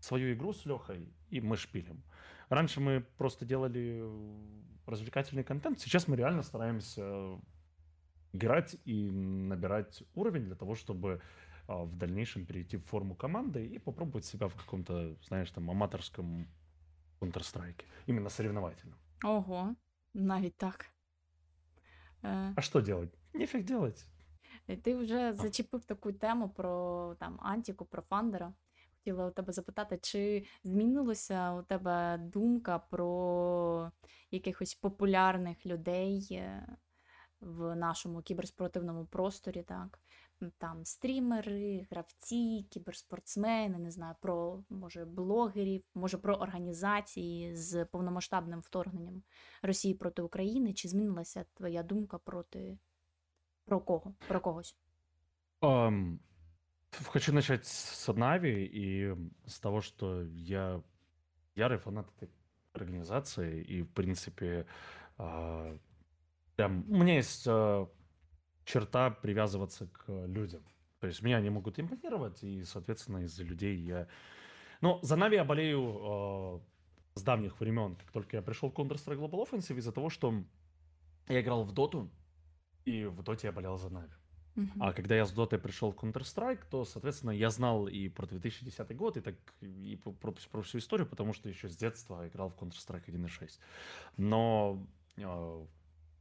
свою 0.00 0.34
игру 0.34 0.52
с 0.52 0.66
Лехой, 0.66 1.08
и 1.30 1.40
мы 1.40 1.56
шпилим. 1.56 2.02
Раньше 2.48 2.80
мы 2.80 3.00
просто 3.16 3.44
делали 3.44 4.00
э, 4.02 4.90
развлекательный 4.90 5.44
контент, 5.44 5.80
сейчас 5.80 6.08
мы 6.08 6.16
реально 6.16 6.42
стараемся 6.42 7.40
играть 8.32 8.76
и 8.84 9.10
набирать 9.10 10.02
уровень 10.14 10.44
для 10.44 10.54
того, 10.54 10.74
чтобы 10.74 11.20
а, 11.68 11.84
в 11.84 11.96
дальнейшем 11.96 12.46
перейти 12.46 12.76
в 12.76 12.84
форму 12.84 13.14
команды 13.14 13.66
и 13.66 13.78
попробовать 13.78 14.24
себя 14.24 14.48
в 14.48 14.54
каком-то, 14.54 15.16
знаешь, 15.22 15.50
там, 15.50 15.70
аматорском 15.70 16.48
Counter-Strike. 17.20 17.84
Именно 18.06 18.30
соревновательном. 18.30 18.98
Ого, 19.24 19.74
навіть 20.14 20.56
так. 20.56 20.86
Е, 22.24 22.52
А 22.56 22.60
что 22.60 22.80
делать? 22.80 23.18
Нефиг 23.34 23.64
делать. 23.64 24.06
Е, 24.68 24.76
Ти 24.76 24.94
вже 24.94 25.32
зачепив 25.32 25.84
таку 25.84 26.12
тему 26.12 26.48
про 26.48 27.14
там 27.20 27.38
Антіку, 27.42 27.84
про 27.84 28.02
Фандера. 28.02 28.52
Хотіла 28.98 29.26
у 29.26 29.30
тебе 29.30 29.52
запитати, 29.52 29.98
чи 30.02 30.44
змінилася 30.64 31.52
у 31.52 31.62
тебе 31.62 32.18
думка 32.18 32.78
про 32.78 33.90
якихось 34.30 34.74
популярних 34.74 35.66
людей 35.66 36.28
е, 36.32 36.76
в 37.40 37.74
нашому 37.76 38.22
кіберспортивному 38.22 39.06
просторі, 39.06 39.62
так? 39.62 39.98
Там 40.58 40.84
стрімери, 40.84 41.86
гравці, 41.90 42.66
кіберспортсмени, 42.70 43.78
не 43.78 43.90
знаю, 43.90 44.14
про 44.20 44.64
може 44.70 45.04
блогерів, 45.04 45.82
може 45.94 46.18
про 46.18 46.34
організації 46.34 47.56
з 47.56 47.84
повномасштабним 47.84 48.60
вторгненням 48.60 49.22
Росії 49.62 49.94
проти 49.94 50.22
України. 50.22 50.74
Чи 50.74 50.88
змінилася 50.88 51.44
твоя 51.54 51.82
думка 51.82 52.18
проти 52.18 52.78
про 53.64 53.80
кого? 53.80 54.14
Про 54.28 54.40
когось? 54.40 54.76
Ам, 55.60 56.20
хочу 57.10 57.32
начать 57.32 57.66
с 57.66 58.12
Нави 58.12 58.64
и 58.64 59.14
с 59.46 59.60
того, 59.60 59.80
что 59.80 60.22
я 60.22 60.82
ярый 61.54 61.78
фанат 61.78 62.10
этой 62.16 62.30
организации, 62.72 63.62
и, 63.62 63.82
в 63.82 63.90
принципе, 63.92 64.66
а, 65.18 65.76
прям, 66.56 66.84
у 66.90 66.96
меня 66.96 67.16
есть 67.16 67.44
а, 67.46 67.88
черта 68.64 69.10
привязываться 69.10 69.86
к 69.86 70.26
людям. 70.26 70.64
То 71.00 71.06
есть 71.06 71.22
меня 71.22 71.38
они 71.38 71.50
могут 71.50 71.78
импонировать, 71.78 72.42
и, 72.42 72.64
соответственно, 72.64 73.18
из-за 73.24 73.44
людей 73.44 73.76
я... 73.76 74.08
Ну, 74.80 74.98
за 75.02 75.16
Нави 75.16 75.36
я 75.36 75.44
болею 75.44 75.80
а, 75.82 76.60
с 77.14 77.22
давних 77.22 77.60
времен, 77.60 77.96
как 77.96 78.10
только 78.10 78.36
я 78.36 78.42
пришел 78.42 78.70
в 78.70 78.74
Counter-Strike 78.74 79.18
Global 79.18 79.46
Offensive, 79.48 79.76
из-за 79.78 79.92
того, 79.92 80.08
что 80.08 80.44
я 81.28 81.40
играл 81.40 81.64
в 81.64 81.72
Доту, 81.72 82.10
и 82.84 83.04
в 83.04 83.22
Доте 83.22 83.48
я 83.48 83.52
болел 83.52 83.78
за 83.78 83.90
Нави. 83.90 84.12
Мгм. 84.54 84.82
А 84.82 84.92
когда 84.92 85.16
я 85.16 85.24
с 85.24 85.32
Дотой 85.32 85.58
пришел 85.58 85.92
в 85.92 85.96
Counter-Strike, 85.96 86.64
то, 86.70 86.84
соответственно, 86.84 87.30
я 87.30 87.50
знал 87.50 87.88
и 87.88 88.08
про 88.08 88.26
2010 88.26 88.96
год, 88.96 89.16
и 89.16 89.20
так 89.20 89.34
и 89.60 89.96
про, 89.96 90.12
про- 90.12 90.34
про 90.50 90.62
всю 90.62 90.78
историю, 90.78 91.06
потому 91.06 91.32
что 91.32 91.48
еще 91.48 91.68
с 91.68 91.76
детства 91.76 92.28
играл 92.28 92.50
в 92.50 92.56
Counter-Strike 92.56 93.06
1.6. 93.06 93.58
Но 94.18 94.86
э, 95.16 95.66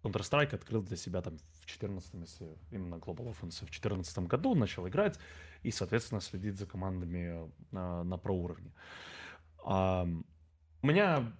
Counter-Strike 0.04 0.56
открыл 0.56 0.82
для 0.82 0.98
себя 0.98 1.22
там 1.22 1.38
в 1.60 1.66
14 1.66 2.14
если 2.22 2.48
именно 2.72 2.96
Global 2.96 3.36
Offensive, 3.36 3.66
в 3.66 3.72
14 3.72 4.18
году 4.20 4.56
начал 4.56 4.88
играть 4.88 5.20
и, 5.64 5.72
соответственно, 5.72 6.22
следить 6.22 6.58
за 6.58 6.66
командами 6.66 7.52
на, 7.72 8.04
на 8.04 8.18
проуровне. 8.18 8.72
А, 9.64 10.08
у 10.82 10.88
меня 10.88 11.34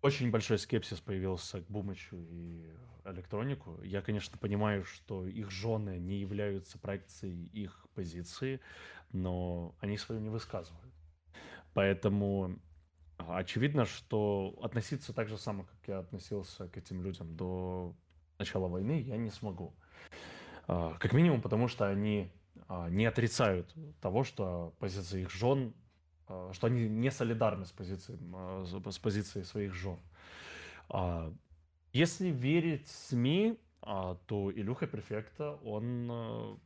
Очень 0.00 0.30
большой 0.30 0.58
скепсис 0.58 1.00
появился 1.00 1.60
к 1.60 1.68
Бумычу 1.68 2.16
и 2.16 2.64
электронику. 3.04 3.80
Я, 3.82 4.00
конечно, 4.00 4.38
понимаю, 4.38 4.84
что 4.84 5.26
их 5.26 5.50
жены 5.50 5.98
не 5.98 6.20
являются 6.20 6.78
проекцией 6.78 7.46
их 7.46 7.86
позиции, 7.94 8.60
но 9.12 9.74
они 9.80 9.98
свою 9.98 10.20
не 10.20 10.28
высказывают. 10.28 10.94
Поэтому 11.74 12.60
очевидно, 13.16 13.84
что 13.86 14.56
относиться 14.62 15.12
так 15.12 15.28
же 15.28 15.36
само, 15.36 15.64
как 15.64 15.88
я 15.88 15.98
относился 15.98 16.68
к 16.68 16.76
этим 16.76 17.02
людям 17.02 17.34
до 17.34 17.96
начала 18.38 18.68
войны, 18.68 19.00
я 19.00 19.16
не 19.16 19.30
смогу. 19.30 19.74
А, 20.68 20.94
как 20.98 21.12
минимум, 21.12 21.42
потому 21.42 21.66
что 21.66 21.88
они 21.88 22.30
а, 22.68 22.88
не 22.88 23.06
отрицают 23.06 23.74
того, 24.00 24.22
что 24.22 24.74
позиция 24.78 25.22
их 25.22 25.30
жен 25.30 25.74
а, 25.74 25.87
что 26.52 26.66
они 26.66 26.88
не 26.88 27.10
солидарны 27.10 27.64
с 27.64 27.72
позицией, 27.72 28.18
а, 28.34 28.64
с 28.90 28.98
позицией 28.98 29.44
своих 29.44 29.74
жен. 29.74 29.98
А, 30.88 31.32
если 31.92 32.28
верить 32.28 32.88
СМИ, 32.88 33.58
то 33.80 34.52
Илюха 34.54 34.86
Перфекта, 34.86 35.52
он, 35.64 36.60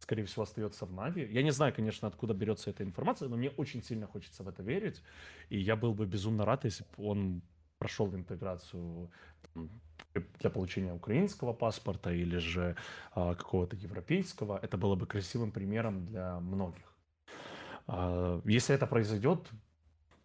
скорее 0.00 0.24
всего, 0.24 0.42
остается 0.42 0.84
в 0.84 0.92
Нави. 0.92 1.26
Я 1.32 1.42
не 1.42 1.52
знаю, 1.52 1.72
конечно, 1.72 2.08
откуда 2.08 2.34
берется 2.34 2.70
эта 2.70 2.82
информация, 2.82 3.28
но 3.28 3.36
мне 3.36 3.50
очень 3.50 3.82
сильно 3.82 4.06
хочется 4.06 4.42
в 4.42 4.48
это 4.48 4.62
верить. 4.62 5.02
И 5.48 5.58
я 5.58 5.76
был 5.76 5.94
бы 5.94 6.06
безумно 6.06 6.44
рад, 6.44 6.64
если 6.64 6.84
бы 6.84 7.04
он 7.04 7.42
прошел 7.78 8.14
интеграцию 8.14 9.10
для 10.14 10.50
получения 10.50 10.92
украинского 10.92 11.54
паспорта 11.54 12.12
или 12.12 12.36
же 12.38 12.76
какого-то 13.14 13.76
европейского. 13.76 14.58
Это 14.60 14.76
было 14.76 14.96
бы 14.96 15.06
красивым 15.06 15.52
примером 15.52 16.04
для 16.04 16.40
многих. 16.40 16.89
А, 17.92 18.40
если 18.44 18.74
это 18.74 18.86
произойдет, 18.86 19.50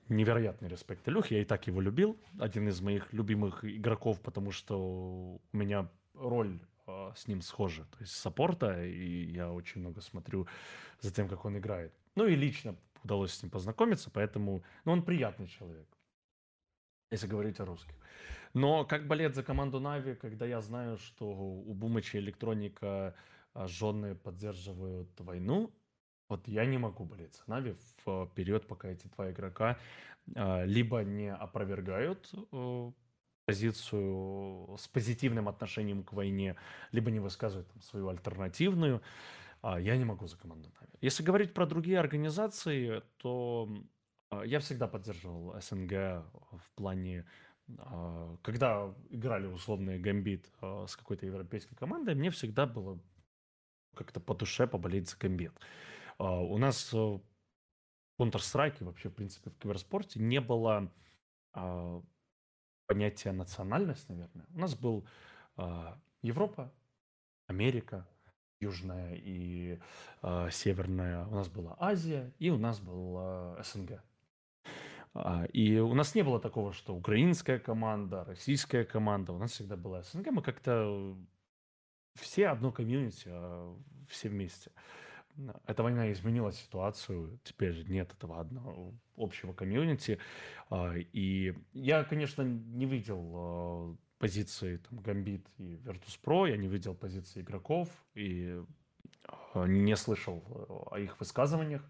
невероятный 0.07 0.69
респект 0.69 1.07
Илюх. 1.09 1.31
Я 1.31 1.41
и 1.41 1.45
так 1.45 1.65
его 1.65 1.81
любил. 1.81 2.15
Один 2.39 2.67
из 2.69 2.79
моих 2.79 3.11
любимых 3.11 3.65
игроков, 3.65 4.21
потому 4.21 4.51
что 4.51 4.77
у 4.77 5.41
меня 5.51 5.89
роль 6.13 6.59
а, 6.85 7.11
с 7.15 7.27
ним 7.27 7.41
схожа. 7.41 7.85
То 7.85 7.97
есть 8.01 8.13
саппорта, 8.13 8.85
и 8.85 9.31
я 9.31 9.51
очень 9.51 9.81
много 9.81 10.01
смотрю 10.01 10.47
за 11.01 11.11
тем, 11.11 11.27
как 11.27 11.43
он 11.45 11.57
играет. 11.57 11.91
Ну 12.15 12.27
и 12.27 12.35
лично 12.35 12.75
удалось 13.03 13.33
с 13.33 13.41
ним 13.41 13.49
познакомиться, 13.49 14.11
поэтому... 14.11 14.63
Ну, 14.85 14.91
он 14.91 15.01
приятный 15.03 15.47
человек, 15.47 15.87
если 17.11 17.27
говорить 17.27 17.59
о 17.59 17.65
русских. 17.65 17.95
Но 18.53 18.85
как 18.85 19.07
болеть 19.07 19.33
за 19.33 19.43
команду 19.43 19.79
Нави, 19.79 20.13
когда 20.13 20.45
я 20.45 20.61
знаю, 20.61 20.97
что 20.97 21.25
у 21.25 21.73
Бумыча 21.73 22.19
электроника 22.19 23.15
а, 23.53 23.67
жены 23.67 24.13
поддерживают 24.13 25.09
войну, 25.19 25.73
вот 26.29 26.47
я 26.47 26.65
не 26.65 26.77
могу 26.77 27.05
болеть 27.05 27.35
за 27.35 27.43
Нави 27.47 27.75
в 28.05 28.27
период, 28.35 28.67
пока 28.67 28.89
эти 28.89 29.07
два 29.07 29.31
игрока 29.31 29.77
а, 30.35 30.63
либо 30.65 31.03
не 31.03 31.31
опровергают 31.31 32.31
э, 32.51 32.91
позицию 33.45 34.75
с 34.77 34.87
позитивным 34.87 35.47
отношением 35.47 36.03
к 36.03 36.13
войне, 36.13 36.55
либо 36.91 37.11
не 37.11 37.19
высказывают 37.19 37.67
там, 37.67 37.81
свою 37.81 38.09
альтернативную. 38.09 39.01
А, 39.61 39.79
я 39.79 39.97
не 39.97 40.05
могу 40.05 40.27
за 40.27 40.37
команду 40.37 40.69
Нави. 40.79 40.93
Если 41.01 41.23
говорить 41.23 41.53
про 41.53 41.67
другие 41.67 41.99
организации, 41.99 43.03
то 43.17 43.69
а, 44.31 44.43
я 44.43 44.59
всегда 44.59 44.87
поддерживал 44.87 45.59
СНГ 45.61 45.91
в 45.91 46.71
плане 46.75 47.25
когда 48.43 48.93
играли 49.09 49.47
условные 49.47 49.97
гамбит 49.97 50.51
с 50.61 50.95
какой-то 50.95 51.25
европейской 51.25 51.73
командой, 51.73 52.13
мне 52.13 52.29
всегда 52.29 52.67
было 52.67 52.99
как-то 53.95 54.19
по 54.19 54.35
душе 54.35 54.67
поболеть 54.67 55.09
за 55.09 55.17
гамбит. 55.17 55.51
А, 56.17 56.39
у 56.39 56.57
нас 56.57 56.91
в 56.93 57.21
Counter-Strike 58.19 58.83
вообще, 58.83 59.09
в 59.09 59.13
принципе, 59.13 59.49
в 59.49 59.57
киберспорте 59.57 60.19
не 60.19 60.39
было 60.39 60.91
а, 61.53 62.01
понятия 62.87 63.31
национальность, 63.31 64.07
наверное. 64.09 64.45
У 64.53 64.59
нас 64.59 64.75
был 64.75 65.05
а, 65.57 65.99
Европа, 66.21 66.71
Америка, 67.47 68.07
Южная 68.61 69.15
и 69.15 69.79
э, 70.23 70.49
Северная. 70.49 71.25
У 71.27 71.35
нас 71.35 71.49
была 71.49 71.75
Азия 71.77 72.33
и 72.39 72.49
у 72.49 72.57
нас 72.57 72.79
был 72.79 73.17
э, 73.19 73.63
СНГ. 73.63 74.01
И 75.53 75.77
у 75.77 75.93
нас 75.93 76.15
не 76.15 76.23
было 76.23 76.39
такого, 76.39 76.73
что 76.73 76.95
украинская 76.95 77.59
команда, 77.59 78.23
российская 78.23 78.83
команда. 78.83 79.33
У 79.33 79.37
нас 79.37 79.51
всегда 79.51 79.75
была 79.75 80.03
СНГ. 80.03 80.31
Мы 80.31 80.41
как-то 80.41 81.15
все 82.15 82.47
одно 82.47 82.71
комьюнити, 82.71 83.29
все 84.09 84.29
вместе. 84.29 84.71
Эта 85.65 85.83
война 85.83 86.11
изменила 86.11 86.51
ситуацию, 86.51 87.39
теперь 87.43 87.83
нет 87.89 88.13
этого 88.13 88.39
одного 88.39 88.93
общего 89.17 89.53
комьюнити. 89.53 90.19
А, 90.69 90.93
и 90.95 91.53
я, 91.73 92.03
конечно, 92.03 92.41
не 92.41 92.85
видел 92.85 93.31
а, 93.33 93.95
позиции 94.17 94.77
там, 94.77 94.99
Гамбит 94.99 95.45
и 95.57 95.75
Virtus.pro, 95.75 96.49
я 96.49 96.57
не 96.57 96.67
видел 96.67 96.95
позиции 96.95 97.41
игроков 97.41 97.89
и 98.13 98.61
а, 99.53 99.65
не 99.65 99.95
слышал 99.95 100.43
о 100.91 100.99
их 100.99 101.19
высказываниях. 101.19 101.81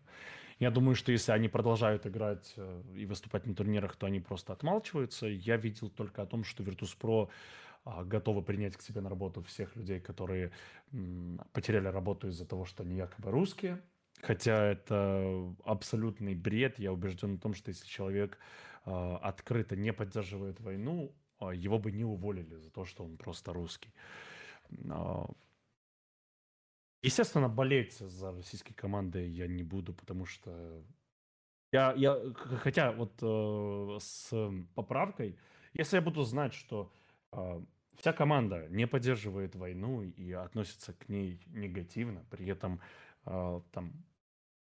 Я 0.60 0.72
думаю, 0.72 0.96
что 0.96 1.12
если 1.12 1.34
они 1.34 1.50
продолжают 1.50 2.08
играть 2.08 2.54
э, 2.56 2.82
и 2.96 3.06
выступать 3.06 3.46
на 3.46 3.54
турнирах, 3.54 3.98
то 3.98 4.06
они 4.06 4.22
просто 4.22 4.54
отмалчиваются. 4.54 5.28
Я 5.28 5.58
видел 5.58 5.90
только 5.90 6.22
о 6.22 6.26
том, 6.26 6.46
что 6.46 6.64
Virtus.pro 6.64 7.30
готовы 7.86 8.42
принять 8.42 8.76
к 8.76 8.82
себе 8.82 9.02
на 9.02 9.10
работу 9.10 9.42
всех 9.44 9.76
людей, 9.76 10.00
которые 10.00 10.52
потеряли 11.54 11.88
работу 11.88 12.28
из-за 12.30 12.46
того, 12.46 12.66
что 12.66 12.84
они 12.84 12.96
якобы 12.96 13.32
русские. 13.32 13.82
Хотя 14.22 14.72
это 14.72 15.54
абсолютный 15.64 16.36
бред. 16.36 16.80
Я 16.80 16.92
убежден 16.94 17.36
в 17.36 17.42
том, 17.42 17.54
что 17.54 17.70
если 17.70 17.86
человек 17.86 18.40
а, 18.86 19.18
открыто 19.18 19.76
не 19.76 19.94
поддерживает 19.94 20.60
войну, 20.62 21.14
а, 21.38 21.54
его 21.54 21.78
бы 21.78 21.92
не 21.92 22.06
уволили 22.06 22.56
за 22.56 22.72
то, 22.72 22.86
что 22.86 23.04
он 23.04 23.18
просто 23.18 23.54
русский. 23.54 23.94
Естественно, 27.04 27.50
болеть 27.50 28.00
за 28.00 28.32
российские 28.32 28.74
команды 28.74 29.28
я 29.28 29.46
не 29.46 29.62
буду, 29.62 29.94
потому 29.94 30.26
что 30.26 30.84
я, 31.72 31.94
я 31.94 32.20
хотя 32.64 32.92
вот 32.94 33.20
э, 33.22 33.98
с 34.00 34.34
поправкой, 34.74 35.38
если 35.74 35.98
я 35.98 36.02
буду 36.02 36.24
знать, 36.24 36.54
что 36.56 36.92
Вся 37.98 38.14
команда 38.14 38.68
не 38.70 38.88
поддерживает 38.88 39.56
войну 39.56 40.04
и 40.04 40.32
относится 40.32 40.94
к 40.94 41.10
ней 41.10 41.42
негативно, 41.48 42.24
при 42.30 42.48
этом 42.48 42.80
э, 43.26 43.62
там 43.72 43.94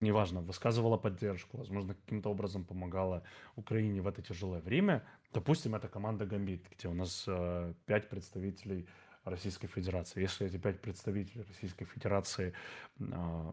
неважно, 0.01 0.41
высказывала 0.41 0.97
поддержку, 0.97 1.57
возможно, 1.57 1.93
каким-то 1.93 2.29
образом 2.29 2.65
помогала 2.65 3.23
Украине 3.55 4.01
в 4.01 4.07
это 4.07 4.21
тяжелое 4.21 4.61
время. 4.61 5.03
Допустим, 5.31 5.75
это 5.75 5.87
команда 5.87 6.25
Гамбит, 6.25 6.65
где 6.75 6.87
у 6.87 6.93
нас 6.93 7.25
э, 7.27 7.73
пять 7.85 8.09
представителей 8.09 8.87
Российской 9.23 9.67
Федерации. 9.67 10.21
Если 10.21 10.47
эти 10.47 10.57
пять 10.57 10.81
представителей 10.81 11.43
Российской 11.43 11.85
Федерации 11.85 12.53
э, 12.99 13.51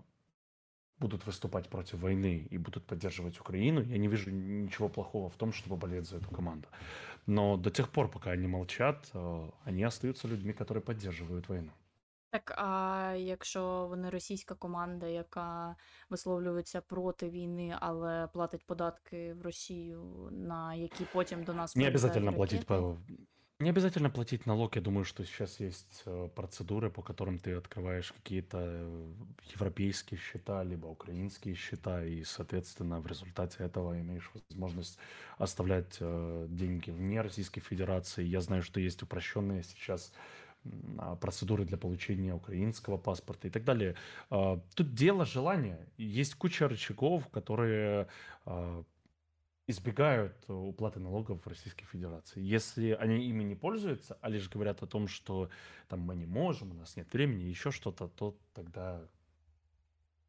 будут 1.00 1.26
выступать 1.26 1.70
против 1.70 2.00
войны 2.00 2.48
и 2.52 2.58
будут 2.58 2.86
поддерживать 2.86 3.40
Украину, 3.40 3.82
я 3.82 3.98
не 3.98 4.08
вижу 4.08 4.32
ничего 4.32 4.90
плохого 4.90 5.30
в 5.30 5.36
том, 5.36 5.52
чтобы 5.52 5.76
болеть 5.76 6.06
за 6.06 6.18
эту 6.18 6.30
команду. 6.30 6.68
Но 7.26 7.58
до 7.58 7.70
тех 7.70 7.90
пор, 7.90 8.12
пока 8.12 8.32
они 8.32 8.48
молчат, 8.48 9.12
э, 9.14 9.50
они 9.66 9.84
остаются 9.84 10.28
людьми, 10.28 10.54
которые 10.54 10.82
поддерживают 10.82 11.50
войну. 11.50 11.72
Так, 12.30 12.54
а 12.58 13.16
якщо 13.18 13.88
вони 13.90 14.10
російська 14.10 14.56
команда, 14.56 15.08
яка 15.08 15.76
висловлюється 16.10 16.82
проти 16.82 17.30
війни, 17.30 17.76
але 17.80 18.28
платить 18.28 18.66
податки 18.66 19.34
в 19.34 19.42
Росію, 19.42 20.30
на 20.32 20.76
які 20.76 21.06
потім 21.14 21.44
до 21.44 21.54
нас 21.54 21.76
Не 21.76 21.88
обязательно 21.88 22.34
платить 22.34 22.66
по 22.66 22.98
не 23.61 23.71
обязательно 23.71 24.09
платить 24.09 24.47
налог. 24.47 24.77
Я 24.77 24.83
думаю, 24.83 25.05
что 25.05 25.25
сейчас 25.25 25.59
есть 25.59 26.03
э, 26.07 26.29
процедуры, 26.35 26.91
по 26.91 27.03
которым 27.03 27.41
ты 27.41 27.55
открываешь 27.55 28.13
какие-то 28.13 28.59
э, 28.61 29.13
европейские 29.53 30.21
счета, 30.21 30.63
либо 30.63 30.87
украинские 30.87 31.57
счета, 31.57 32.05
и, 32.05 32.23
соответственно, 32.23 33.01
в 33.01 33.07
результате 33.09 33.65
этого 33.65 33.99
имеешь 34.01 34.31
возможность 34.49 34.99
оставлять 35.39 35.97
э, 35.99 36.47
деньги 36.49 36.91
вне 36.91 37.21
Российской 37.21 37.61
Федерации. 37.61 38.25
Я 38.25 38.41
знаю, 38.43 38.63
что 38.63 38.79
есть 38.79 39.03
упрощенные 39.03 39.65
сейчас 39.65 40.13
а, 40.99 41.17
процедуры 41.17 41.65
для 41.65 41.79
получения 41.79 42.35
украинского 42.35 42.97
паспорта 42.97 43.49
и 43.49 43.51
так 43.51 43.65
далее. 43.65 43.95
Тут 44.29 44.95
дело 44.95 45.25
желания. 45.25 45.79
Есть 45.97 46.35
куча 46.35 46.69
рычагов, 46.69 47.29
которые 47.29 48.07
избегают 49.69 50.35
э, 50.49 50.53
уплаты 50.53 50.99
налогов 50.99 51.45
в 51.45 51.47
Российской 51.47 51.85
Федерации. 51.85 52.41
Если 52.41 52.93
они 52.93 53.29
ими 53.29 53.45
не 53.45 53.55
пользуются, 53.55 54.17
а 54.23 54.31
лишь 54.31 54.49
говорят 54.49 54.83
о 54.83 54.87
том, 54.87 55.07
что 55.07 55.51
там 55.89 56.01
мы 56.01 56.17
не 56.17 56.27
можем, 56.27 56.71
у 56.71 56.75
нас 56.75 56.97
нет 56.97 57.13
времени, 57.13 57.45
еще 57.45 57.71
что-то, 57.71 58.09
то 58.09 58.35
тогда 58.55 59.03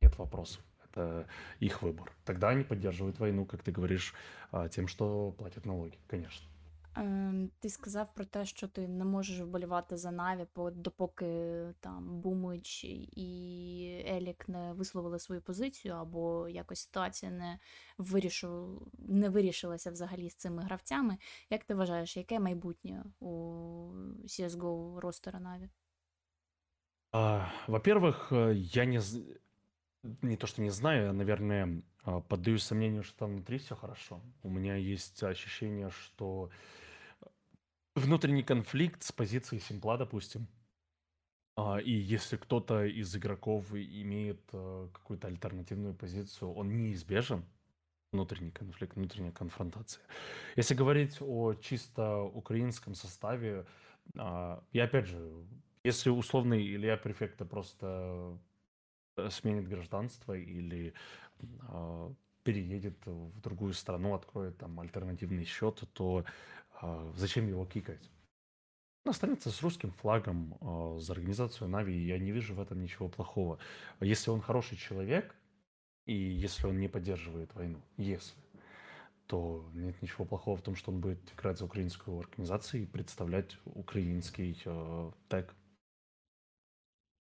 нет 0.02 0.18
вопросов. 0.18 0.62
Это 0.84 1.26
их 1.60 1.82
выбор. 1.82 2.12
Тогда 2.26 2.50
они 2.50 2.64
поддерживают 2.64 3.20
войну, 3.20 3.46
как 3.46 3.64
ты 3.64 3.72
говоришь, 3.72 4.14
а, 4.52 4.68
тем, 4.68 4.88
что 4.88 5.34
платят 5.38 5.66
налоги, 5.66 5.98
конечно. 6.08 6.46
Ем, 6.96 7.50
ти 7.60 7.70
сказав 7.70 8.14
про 8.14 8.26
те, 8.26 8.46
що 8.46 8.68
ти 8.68 8.88
не 8.88 9.06
можеш 9.06 9.40
вболівати 9.42 9.98
за 9.98 10.12
Наві, 10.12 10.46
по- 10.54 10.72
допоки 10.72 11.26
там 11.80 12.22
Бумич 12.22 12.84
і 12.84 14.04
Елік 14.08 14.50
не 14.50 14.74
висловили 14.74 15.20
свою 15.20 15.42
позицію, 15.42 15.94
або 15.94 16.50
якось 16.50 16.80
ситуація 16.80 17.32
не 17.32 17.60
вирішу, 17.98 18.82
не 19.00 19.30
вирішилася 19.30 19.92
взагалі 19.92 20.30
з 20.30 20.36
цими 20.36 20.64
гравцями. 20.64 21.18
Як 21.50 21.64
ти 21.64 21.76
вважаєш, 21.76 22.18
яке 22.18 22.40
майбутнє 22.40 23.04
у 23.20 23.92
CSGO 24.26 25.00
ростера 25.00 25.40
Наві? 25.40 25.70
Во-первых, 27.68 28.32
э, 28.32 28.54
я 28.54 28.86
не, 28.86 29.02
не 30.22 30.36
то 30.36 30.48
что 30.48 30.62
не 30.62 30.70
знаю, 30.72 31.10
а, 31.10 31.14
наверное, 31.14 31.82
поддаюсь 32.30 32.64
сомнению, 32.64 33.04
что 33.04 33.20
там 33.20 33.32
внутри 33.32 33.58
все 33.58 33.76
хорошо. 33.76 34.22
У 34.44 34.50
меня 34.50 34.76
есть 34.76 35.22
ощущение, 35.24 35.90
что 35.90 36.50
внутренний 37.96 38.44
конфликт 38.44 39.04
с 39.04 39.12
позиции 39.12 39.60
Симпла, 39.60 39.98
допустим. 39.98 40.48
А, 41.56 41.78
И 41.78 41.92
если 41.92 42.38
кто-то 42.38 42.86
из 42.86 43.16
игроков 43.16 43.74
имеет 43.74 44.42
э, 44.54 44.88
какую-то 44.94 45.28
альтернативную 45.28 45.94
позицию, 45.94 46.54
он 46.54 46.78
неизбежен. 46.78 47.44
Внутренний 48.12 48.52
конфликт, 48.52 48.96
внутренняя 48.96 49.32
конфронтация. 49.32 50.04
Если 50.56 50.74
говорить 50.74 51.18
о 51.22 51.54
чисто 51.54 52.22
украинском 52.22 52.96
составе, 52.96 53.66
а, 54.18 54.64
и 54.72 54.80
опять 54.80 55.06
же, 55.06 55.46
если 55.84 56.10
условный 56.10 56.66
Илья 56.66 56.98
Префекта 56.98 57.46
просто 57.46 58.38
сменит 59.30 59.68
гражданство 59.68 60.34
или 60.34 60.94
а, 61.68 62.14
переедет 62.44 62.98
в 63.06 63.40
другую 63.42 63.74
страну, 63.74 64.16
откроет 64.16 64.58
там 64.58 64.80
альтернативный 64.80 65.46
счет, 65.46 65.84
то 65.94 66.26
а, 66.82 67.12
зачем 67.16 67.48
его 67.48 67.66
кикать? 67.66 68.10
Он 69.06 69.12
останется 69.12 69.50
с 69.50 69.62
русским 69.62 69.92
флагом 69.92 70.58
а, 70.62 70.98
за 71.00 71.14
организацию 71.14 71.70
Нави, 71.70 71.98
я 71.98 72.18
не 72.18 72.32
вижу 72.32 72.54
в 72.56 72.62
этом 72.62 72.82
ничего 72.82 73.10
плохого. 73.10 73.60
Если 74.00 74.30
он 74.30 74.42
хороший 74.42 74.78
человек, 74.78 75.36
и 76.06 76.14
если 76.14 76.66
он 76.66 76.80
не 76.80 76.88
поддерживает 76.88 77.54
войну, 77.54 77.80
если, 77.98 78.36
то 79.28 79.64
нет 79.74 80.02
ничего 80.02 80.26
плохого 80.26 80.58
в 80.58 80.62
том, 80.64 80.76
что 80.76 80.92
он 80.92 81.02
будет 81.02 81.20
играть 81.36 81.60
за 81.60 81.66
украинскую 81.66 82.20
организацию 82.20 82.82
и 82.82 82.86
представлять 82.88 83.58
украинский 83.66 84.60
э, 84.66 85.12
тег. 85.28 85.54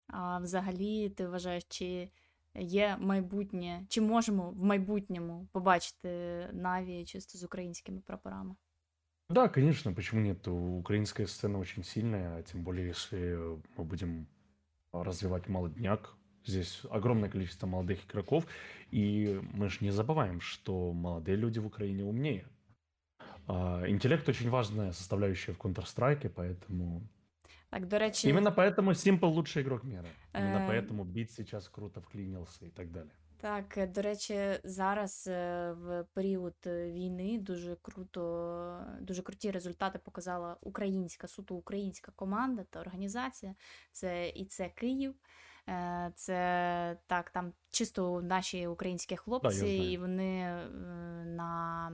А 0.09 0.39
взагалі, 0.39 1.09
ти 1.09 1.29
вважаєш, 1.29 1.65
чи 1.69 2.11
є 2.55 2.97
майбутнє, 3.01 3.87
чи 3.89 4.01
можемо 4.01 4.51
в 4.51 4.65
майбутньому 4.65 5.49
побачити 5.53 6.09
Наві 6.53 7.05
чисто 7.05 7.39
з 7.39 7.45
українськими 7.45 8.01
прапорами? 8.01 8.55
Да, 9.31 9.49
конечно, 9.49 9.95
почему 9.95 10.21
нет? 10.21 10.47
Украинская 10.49 11.27
сцена 11.27 11.59
очень 11.59 11.83
сильная, 11.83 12.37
а 12.37 12.43
тем 12.43 12.63
более, 12.63 12.89
если 12.89 13.19
мы 13.77 13.85
будем 13.85 14.27
развивать 14.93 15.49
молодняк. 15.49 16.15
Здесь 16.47 16.83
огромное 16.91 17.31
количество 17.31 17.67
молодых 17.67 18.05
игроков, 18.05 18.47
и 18.91 19.41
мы 19.55 19.71
же 19.71 19.79
не 19.81 19.91
забываем, 19.91 20.41
что 20.41 20.93
молодые 20.93 21.37
люди 21.37 21.59
в 21.59 21.67
Украине 21.67 22.05
умнее. 22.05 22.47
А, 23.47 23.89
Интеллект 23.89 24.29
очень 24.29 24.51
важная 24.51 24.93
составляющая 24.93 25.53
в 25.53 25.59
Counter-Strike, 25.59 26.29
поэтому... 26.29 27.03
Так, 27.71 27.87
до 27.87 27.99
речі, 27.99 28.29
Именно 28.29 28.51
поэтому 28.51 28.95
Simple 28.95 29.33
лучший 29.33 29.63
игрок 29.63 29.85
мира. 29.85 30.09
Именно 30.35 30.59
Э, 30.59 30.69
поэтому 30.69 31.05
Бит 31.05 31.31
сейчас 31.31 31.69
круто 31.69 32.01
вклинился 32.01 32.67
и 32.67 32.71
так 32.71 32.91
далее. 32.91 33.13
Так, 33.37 33.79
е, 33.79 33.87
до 33.87 34.03
речі, 34.03 34.59
зараз 34.65 35.27
е, 35.27 35.73
в 35.73 36.05
період 36.15 36.55
е, 36.67 36.91
війни 36.93 37.39
дуже 37.39 37.77
круто, 37.83 38.81
дуже 39.01 39.23
круті 39.23 39.51
результати 39.51 39.99
показала 39.99 40.57
українська, 40.61 41.29
суто 41.29 41.55
українська 41.55 42.13
команда 42.17 42.65
та 42.71 42.81
організація. 42.81 43.55
Це 43.93 44.29
і 44.29 44.45
це 44.45 44.69
Київ. 44.69 45.15
Е, 45.69 46.13
Це 46.15 46.97
так, 47.07 47.31
там 47.31 47.53
чисто 47.71 48.23
наші 48.23 48.67
українські 48.67 49.17
хлопці, 49.17 49.57
знаю. 49.57 49.93
і 49.93 49.99
вони 49.99 50.41
е, 50.41 50.69
на 51.25 51.93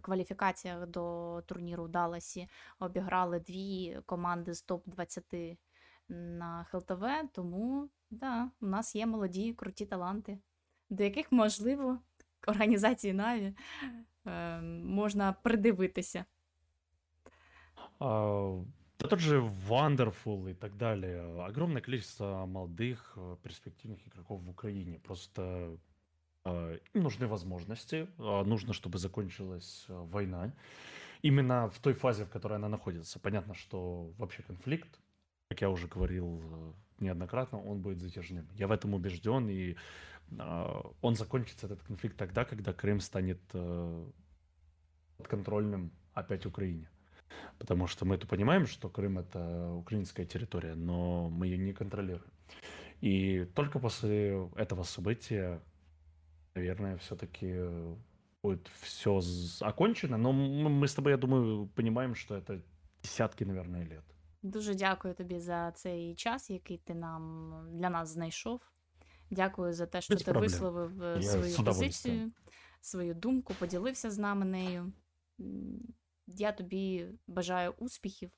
кваліфікаціях 0.00 0.86
до 0.86 1.42
турніру 1.46 1.84
в 1.84 1.88
Далласі 1.88 2.48
обіграли 2.78 3.40
дві 3.40 4.00
команди 4.06 4.54
з 4.54 4.66
топ-20 4.68 5.56
на 6.08 6.64
ХЛТВ. 6.64 7.04
Тому 7.32 7.88
да, 8.10 8.50
у 8.60 8.66
нас 8.66 8.94
є 8.94 9.06
молоді, 9.06 9.52
круті 9.52 9.86
таланти 9.86 10.38
до 10.92 11.04
яких, 11.04 11.32
можливо, 11.32 11.98
організації 12.46 13.12
Наві 13.12 13.54
е, 14.26 14.60
можна 14.60 15.32
придивитися. 15.32 16.24
А, 17.98 18.62
Да 19.00 19.08
тот 19.08 19.20
же 19.20 19.40
Wonderful 19.68 20.50
и 20.50 20.54
так 20.54 20.76
далее. 20.76 21.22
Огромное 21.48 21.82
количество 21.82 22.46
молодых, 22.46 23.16
э, 23.16 23.36
перспективных 23.42 24.06
игроков 24.06 24.40
в 24.42 24.48
Украине. 24.50 24.98
Просто 24.98 25.42
э, 25.42 25.70
им 25.72 25.78
нужны 26.93 27.27
возможности. 27.27 28.07
а, 28.17 28.43
Нужно, 28.43 28.73
чтобы 28.73 28.97
закончилась 28.97 29.85
э, 29.87 29.93
война. 29.93 30.53
Именно 31.21 31.69
в 31.69 31.79
той 31.79 31.93
фазе, 31.93 32.25
в 32.25 32.29
которой 32.29 32.53
она 32.55 32.69
находится. 32.69 33.19
Понятно, 33.19 33.53
что 33.53 34.11
вообще 34.17 34.43
конфликт, 34.43 34.99
как 35.49 35.61
я 35.61 35.69
уже 35.69 35.87
говорил 35.87 36.41
э, 36.43 36.73
неоднократно, 36.99 37.61
он 37.61 37.81
будет 37.81 37.99
затяжным. 37.99 38.47
Я 38.55 38.67
в 38.67 38.71
этом 38.71 38.93
убежден, 38.93 39.49
и 39.49 39.75
а, 40.37 40.91
он 41.01 41.15
закончится, 41.15 41.65
этот 41.67 41.81
конфликт, 41.83 42.17
тогда, 42.17 42.45
когда 42.45 42.73
Крым 42.73 42.99
станет 42.99 43.41
э, 43.53 44.05
подконтрольным 45.17 45.91
опять 46.13 46.45
Украине. 46.45 46.89
Потому 47.59 47.87
что 47.87 48.05
мы 48.05 48.15
это 48.15 48.27
понимаем, 48.27 48.67
что 48.67 48.89
Крым 48.89 49.19
это 49.19 49.71
украинская 49.71 50.25
территория, 50.25 50.75
но 50.75 51.29
мы 51.29 51.47
ее 51.47 51.57
не 51.57 51.73
контролируем. 51.73 52.31
И 53.01 53.45
только 53.53 53.79
после 53.79 54.49
этого 54.55 54.83
события, 54.83 55.61
наверное, 56.57 56.95
все-таки 56.97 57.55
будет 58.43 58.67
все 58.81 59.21
окончено. 59.61 60.17
Но 60.17 60.31
мы 60.31 60.87
с 60.87 60.93
тобой, 60.95 61.11
я 61.11 61.17
думаю, 61.17 61.67
понимаем, 61.75 62.15
что 62.15 62.35
это 62.35 62.61
десятки, 63.03 63.45
наверное, 63.45 63.85
лет. 63.85 64.03
Дуже 64.43 64.75
дякую 64.75 65.13
тобі 65.13 65.39
за 65.39 65.71
цей 65.71 66.15
час, 66.15 66.49
який 66.49 66.77
ти 66.77 66.93
нам 66.93 67.51
для 67.71 67.89
нас 67.89 68.09
знайшов. 68.09 68.61
Дякую 69.29 69.73
за 69.73 69.85
те, 69.85 70.01
що 70.01 70.13
Без 70.13 70.23
ти 70.23 70.31
проблем. 70.31 70.51
висловив 70.51 71.03
е, 71.03 71.19
Я 71.21 71.21
свою 71.21 71.65
позицію, 71.65 72.31
свою 72.81 73.13
думку, 73.13 73.53
поділився 73.59 74.11
з 74.11 74.17
нами 74.17 74.45
нею. 74.45 74.93
Я 76.27 76.51
тобі 76.51 77.07
бажаю 77.27 77.73
успіхів. 77.77 78.31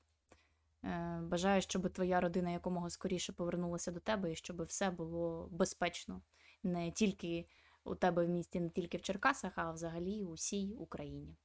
Е, 0.84 1.20
Бажаю, 1.22 1.62
щоб 1.62 1.90
твоя 1.90 2.20
родина 2.20 2.50
якомога 2.50 2.90
скоріше 2.90 3.32
повернулася 3.32 3.92
до 3.92 4.00
тебе 4.00 4.32
і 4.32 4.36
щоб 4.36 4.62
все 4.62 4.90
було 4.90 5.48
безпечно 5.52 6.22
не 6.62 6.90
тільки 6.90 7.46
у 7.84 7.94
тебе 7.94 8.26
в 8.26 8.28
місті, 8.28 8.60
не 8.60 8.70
тільки 8.70 8.98
в 8.98 9.02
Черкасах, 9.02 9.52
а 9.56 9.72
взагалі 9.72 10.24
у 10.24 10.32
всій 10.32 10.74
Україні. 10.78 11.36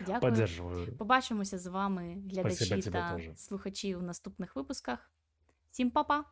Дякую. 0.00 0.20
Поддерживаю. 0.20 0.96
Побачимося 0.96 1.58
з 1.58 1.66
вами, 1.66 2.22
глядачі 2.30 2.64
Спасибо 2.64 2.90
та 2.90 3.20
слухачі 3.36 3.96
у 3.96 4.02
наступних 4.02 4.56
випусках. 4.56 5.10
Всім 5.70 5.90
па-па! 5.90 6.24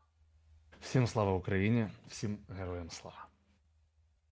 Всім 0.81 1.07
слава 1.07 1.33
Україні, 1.33 1.89
всім 2.09 2.39
героям 2.49 2.91
слава. 2.91 3.26